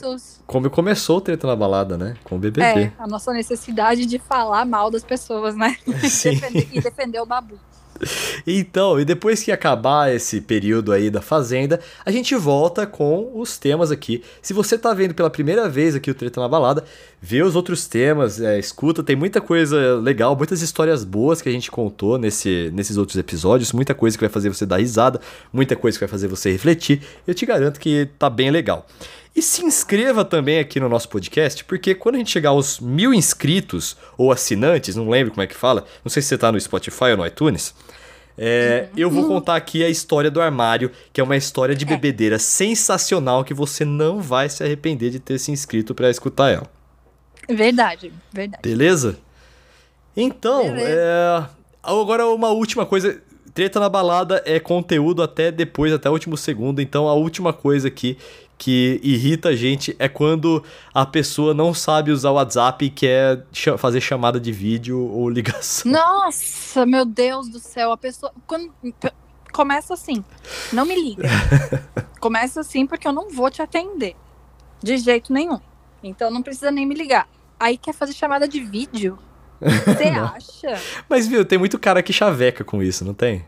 [0.46, 2.14] Como começou o treta na balada, né?
[2.24, 2.82] Com o BBB.
[2.82, 5.76] É, a nossa necessidade de falar mal das pessoas, né?
[6.08, 6.30] Sim.
[6.30, 7.58] e, defender, e defender o babu.
[8.46, 13.58] Então, e depois que acabar esse período aí da Fazenda, a gente volta com os
[13.58, 14.22] temas aqui.
[14.40, 16.84] Se você tá vendo pela primeira vez aqui o Treta na Balada,
[17.20, 21.52] vê os outros temas, é, escuta, tem muita coisa legal, muitas histórias boas que a
[21.52, 25.20] gente contou nesse, nesses outros episódios, muita coisa que vai fazer você dar risada,
[25.52, 27.02] muita coisa que vai fazer você refletir.
[27.26, 28.86] Eu te garanto que tá bem legal.
[29.36, 33.12] E se inscreva também aqui no nosso podcast, porque quando a gente chegar aos mil
[33.12, 36.58] inscritos ou assinantes, não lembro como é que fala, não sei se você tá no
[36.58, 37.74] Spotify ou no iTunes,
[38.38, 41.88] é, eu vou contar aqui a história do armário, que é uma história de é.
[41.88, 46.70] bebedeira sensacional que você não vai se arrepender de ter se inscrito para escutar ela.
[47.48, 48.62] Verdade, verdade.
[48.62, 49.18] Beleza?
[50.16, 50.90] Então, Beleza.
[50.90, 51.44] É...
[51.82, 53.20] agora uma última coisa.
[53.56, 56.82] Treta na balada é conteúdo até depois, até o último segundo.
[56.82, 58.18] Então, a última coisa aqui
[58.58, 60.62] que irrita a gente é quando
[60.92, 63.46] a pessoa não sabe usar o WhatsApp e quer
[63.78, 65.90] fazer chamada de vídeo ou ligação.
[65.90, 68.70] Nossa, meu Deus do céu, a pessoa quando
[69.54, 70.22] começa assim,
[70.70, 71.22] não me liga.
[72.20, 74.14] começa assim porque eu não vou te atender
[74.82, 75.58] de jeito nenhum.
[76.02, 77.26] Então não precisa nem me ligar.
[77.58, 79.18] Aí quer fazer chamada de vídeo?
[79.60, 80.80] Você acha?
[81.08, 83.44] Mas viu, tem muito cara que chaveca com isso, não tem?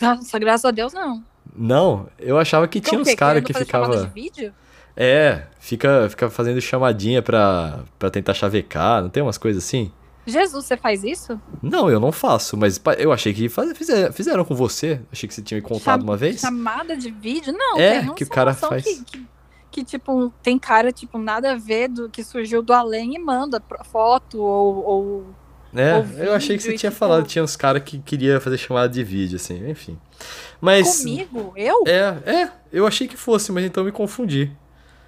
[0.00, 1.22] Nossa, graças a Deus não.
[1.54, 4.06] Não, eu achava que tinha uns caras que ficava.
[4.06, 4.54] De vídeo?
[4.96, 9.90] É, fica, fica fazendo chamadinha pra, pra tentar chavecar, não tem umas coisas assim?
[10.24, 11.40] Jesus, você faz isso?
[11.60, 15.00] Não, eu não faço, mas eu achei que faz, fizeram, fizeram com você.
[15.10, 16.40] Achei que você tinha me contado Cham, uma vez.
[16.40, 17.52] Chamada de vídeo?
[17.52, 18.84] Não, é, que o cara faz.
[18.84, 19.26] Que, que,
[19.72, 23.60] que, tipo, tem cara, tipo, nada a ver do que surgiu do além e manda
[23.90, 24.84] foto ou.
[24.84, 25.26] ou
[25.74, 26.98] é, ou eu achei que você tinha tipo...
[27.00, 29.98] falado, tinha uns caras que queria fazer chamada de vídeo, assim, enfim.
[30.60, 30.98] Mas.
[30.98, 31.54] Comigo?
[31.56, 31.84] Eu?
[31.86, 32.52] É, é.
[32.70, 34.54] Eu achei que fosse, mas então me confundi.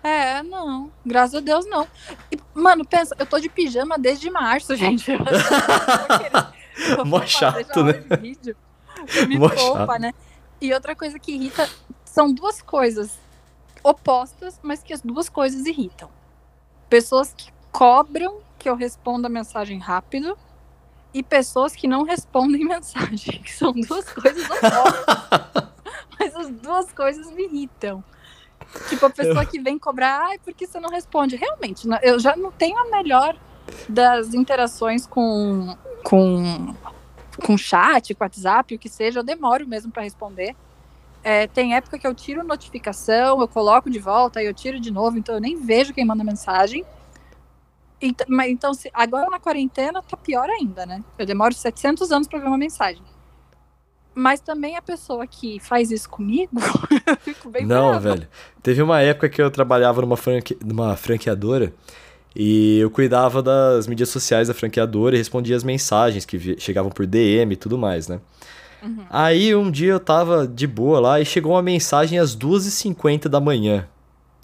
[0.03, 0.91] É, não.
[1.05, 1.87] Graças a Deus, não.
[2.33, 5.13] E, mano, pensa, eu tô de pijama desde março, gente.
[7.05, 8.03] Mó chato, né?
[8.21, 8.57] Vídeo.
[9.29, 10.01] Me Mó poupa, chato.
[10.01, 10.13] né?
[10.61, 11.69] E outra coisa que irrita
[12.07, 13.19] são duas coisas
[13.85, 16.09] opostas, mas que as duas coisas irritam.
[16.89, 20.39] Pessoas que cobram que eu responda a mensagem rápido
[21.13, 25.75] e pessoas que não respondem mensagem, que são duas coisas opostas.
[26.19, 28.03] Mas as duas coisas me irritam.
[28.89, 31.37] Tipo, a pessoa que vem cobrar, ai, por que você não responde?
[31.37, 33.37] Realmente, eu já não tenho a melhor
[33.89, 36.75] das interações com, com,
[37.45, 40.57] com chat, com WhatsApp, o que seja, eu demoro mesmo para responder.
[41.25, 44.91] É, tem época que eu tiro notificação, eu coloco de volta, aí eu tiro de
[44.91, 46.85] novo, então eu nem vejo quem manda mensagem.
[47.99, 51.03] Então, mas, então se, agora na quarentena tá pior ainda, né?
[51.19, 53.03] Eu demoro 700 anos para ver uma mensagem.
[54.15, 56.53] Mas também a pessoa que faz isso comigo,
[57.07, 58.01] eu fico bem Não, brava.
[58.01, 58.29] velho.
[58.63, 60.59] Teve uma época que eu trabalhava numa, franque...
[60.63, 61.73] numa franqueadora
[62.37, 67.07] e eu cuidava das mídias sociais da franqueadora e respondia as mensagens que chegavam por
[67.07, 68.21] DM e tudo mais, né?
[68.85, 69.05] Uhum.
[69.11, 73.41] Aí um dia eu tava de boa lá e chegou uma mensagem às 2h50 da
[73.41, 73.87] manhã,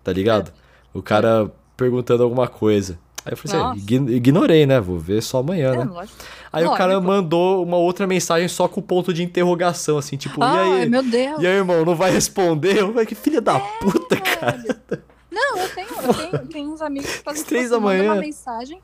[0.02, 0.48] tá ligado?
[0.48, 0.98] É.
[0.98, 2.98] O cara perguntando alguma coisa.
[3.24, 4.80] Aí eu falei assim, ignorei, né?
[4.80, 5.84] Vou ver só amanhã, é, né?
[5.84, 6.18] Lógico.
[6.52, 6.74] Aí lógico.
[6.74, 10.82] o cara mandou uma outra mensagem só com ponto de interrogação, assim, tipo, Ai, e
[10.82, 10.88] aí?
[10.88, 11.40] meu Deus.
[11.40, 12.78] E aí, irmão, não vai responder?
[12.78, 14.64] Eu falei, que filha da é, puta, cara.
[15.30, 18.04] Não, eu tenho, eu tenho, tenho uns amigos que fazem três da manhã.
[18.04, 18.80] uma mensagem,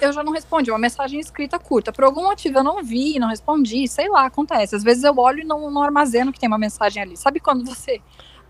[0.00, 1.92] eu já não respondi, uma mensagem escrita curta.
[1.92, 4.74] Por algum motivo eu não vi, não respondi, sei lá, acontece.
[4.74, 7.16] Às vezes eu olho e não, não armazeno que tem uma mensagem ali.
[7.16, 8.00] Sabe quando você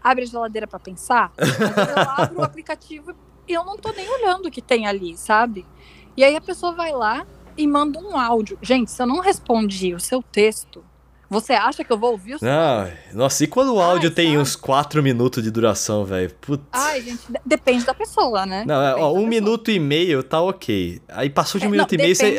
[0.03, 1.33] abre a geladeira para pensar?
[1.39, 3.15] Eu abro o aplicativo
[3.49, 5.65] e eu não tô nem olhando o que tem ali, sabe?
[6.17, 7.25] E aí a pessoa vai lá
[7.57, 8.59] e manda um áudio.
[8.61, 10.85] Gente, se eu não respondi o seu texto,
[11.29, 14.15] você acha que eu vou ouvir o seu Não, nossa, e quando o áudio Ai,
[14.15, 14.39] tem sabe?
[14.39, 16.33] uns 4 minutos de duração, velho?
[16.41, 16.63] Putz.
[16.73, 18.65] Ai, gente, depende da pessoa, né?
[18.67, 21.01] Não, é, ó, um minuto e meio tá ok.
[21.09, 22.37] Aí passou de um é, minuto não, e meio, você.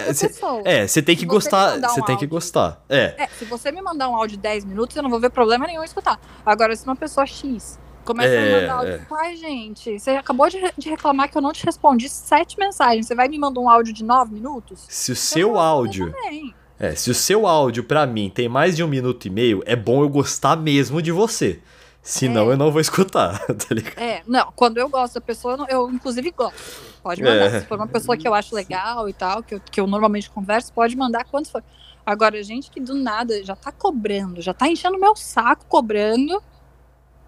[0.66, 1.80] É, você tem que se gostar.
[1.80, 2.84] Você um tem áudio, que gostar.
[2.90, 3.16] É.
[3.18, 3.28] é.
[3.38, 5.82] Se você me mandar um áudio de 10 minutos, eu não vou ver problema nenhum
[5.82, 6.20] em escutar.
[6.46, 8.94] Agora, se uma pessoa X Começa É, a mandar áudio.
[8.94, 9.08] é.
[9.12, 13.06] Ai, gente, você acabou de, de reclamar que eu não te respondi sete mensagens.
[13.06, 14.86] Você vai me mandar um áudio de nove minutos?
[14.88, 16.10] Se o Eu seu áudio.
[16.14, 16.56] também.
[16.80, 19.76] É, se o seu áudio pra mim tem mais de um minuto e meio, é
[19.76, 21.60] bom eu gostar mesmo de você.
[22.02, 22.54] Senão É.
[22.54, 23.98] eu não vou escutar, tá ligado?
[23.98, 26.56] É, não, quando eu gosto da pessoa, eu, inclusive gosto.
[27.04, 27.46] Pode mandar.
[27.54, 27.60] É.
[27.60, 30.30] Se for uma pessoa que eu acho legal e tal, que eu, que eu normalmente
[30.30, 31.64] converso, pode mandar quanto for.
[32.06, 36.42] Agora, gente que do nada já tá cobrando, já tá enchendo meu saco cobrando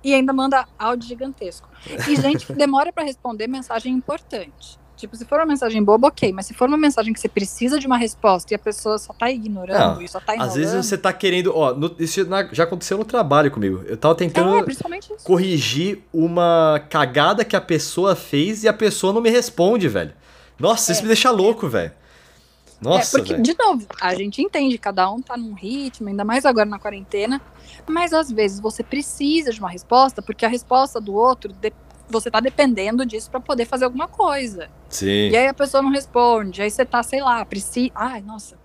[0.01, 1.67] e ainda manda áudio gigantesco.
[2.07, 4.79] E gente que demora pra responder mensagem importante.
[4.99, 7.79] Tipo, se for uma mensagem boba, ok, mas se for uma mensagem que você precisa
[7.79, 10.55] de uma resposta e a pessoa só tá ignorando Não, e só tá Às enrolando.
[10.55, 11.53] vezes você tá querendo.
[11.55, 12.19] Ó, no- isso
[12.51, 13.81] já aconteceu no trabalho comigo.
[13.87, 14.83] Eu tava tentando É, isso.
[15.23, 20.11] corrigir uma cagada que a pessoa fez e a pessoa não me responde, velho.
[20.59, 21.03] Nossa, isso É.
[21.03, 21.93] me deixa louco, velho.
[22.81, 23.43] Nossa, é, porque, velho.
[23.43, 27.41] de novo, a gente entende, cada um tá num ritmo, ainda mais agora na quarentena,
[27.87, 31.73] mas às vezes você precisa de uma resposta, porque a resposta do outro, de-
[32.09, 34.69] você tá dependendo disso pra poder fazer alguma coisa.
[34.89, 35.29] Sim.
[35.29, 37.91] E aí a pessoa não responde, aí você tá, sei lá, precisa.
[37.95, 38.57] Ai, nossa.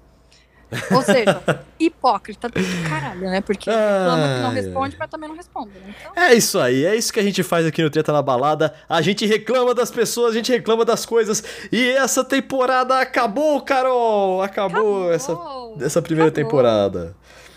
[0.93, 1.41] Ou seja,
[1.79, 3.41] hipócrita do caralho, né?
[3.41, 5.71] Porque reclama que não responde, mas também não responde.
[5.71, 5.95] Né?
[6.01, 8.75] Então, É isso aí, é isso que a gente faz aqui no Treta na Balada.
[8.89, 11.45] A gente reclama das pessoas, a gente reclama das coisas.
[11.71, 14.43] E essa temporada acabou, Carol!
[14.43, 15.79] Acabou, essa, acabou.
[15.81, 16.45] essa primeira Acabou.
[16.45, 17.17] temporada.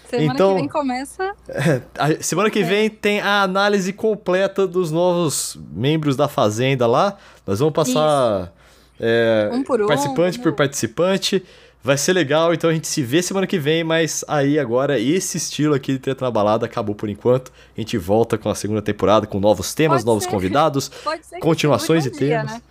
[0.09, 1.35] Semana então- que vem começa.
[2.21, 2.63] Semana que É.
[2.63, 7.17] vem tem a análise completa dos novos membros da Fazenda lá.
[7.45, 8.53] Nós vamos passar
[8.99, 10.55] é, Um por um, participante por né?
[10.57, 11.43] participante.
[11.84, 15.38] Vai ser legal, então a gente se vê semana que vem, mas aí agora esse
[15.38, 17.51] estilo aqui de Treta na Balada acabou por enquanto.
[17.77, 20.29] A gente volta com a segunda temporada, com novos temas, Pode novos ser.
[20.29, 20.89] convidados.
[21.03, 22.51] Pode ser que Continuações um de dia, temas.
[22.53, 22.61] né?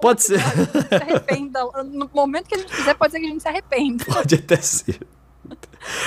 [0.00, 0.40] Pode ser.
[0.40, 1.60] Se arrependa.
[1.84, 4.56] No momento que a gente fizer, pode ser que a gente se arrependa Pode até
[4.56, 4.98] ser.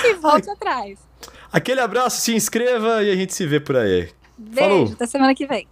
[0.04, 0.98] E volte atrás.
[1.52, 4.10] Aquele abraço, se inscreva e a gente se vê por aí.
[4.38, 4.92] Beijo, Falou.
[4.92, 5.66] até semana que vem.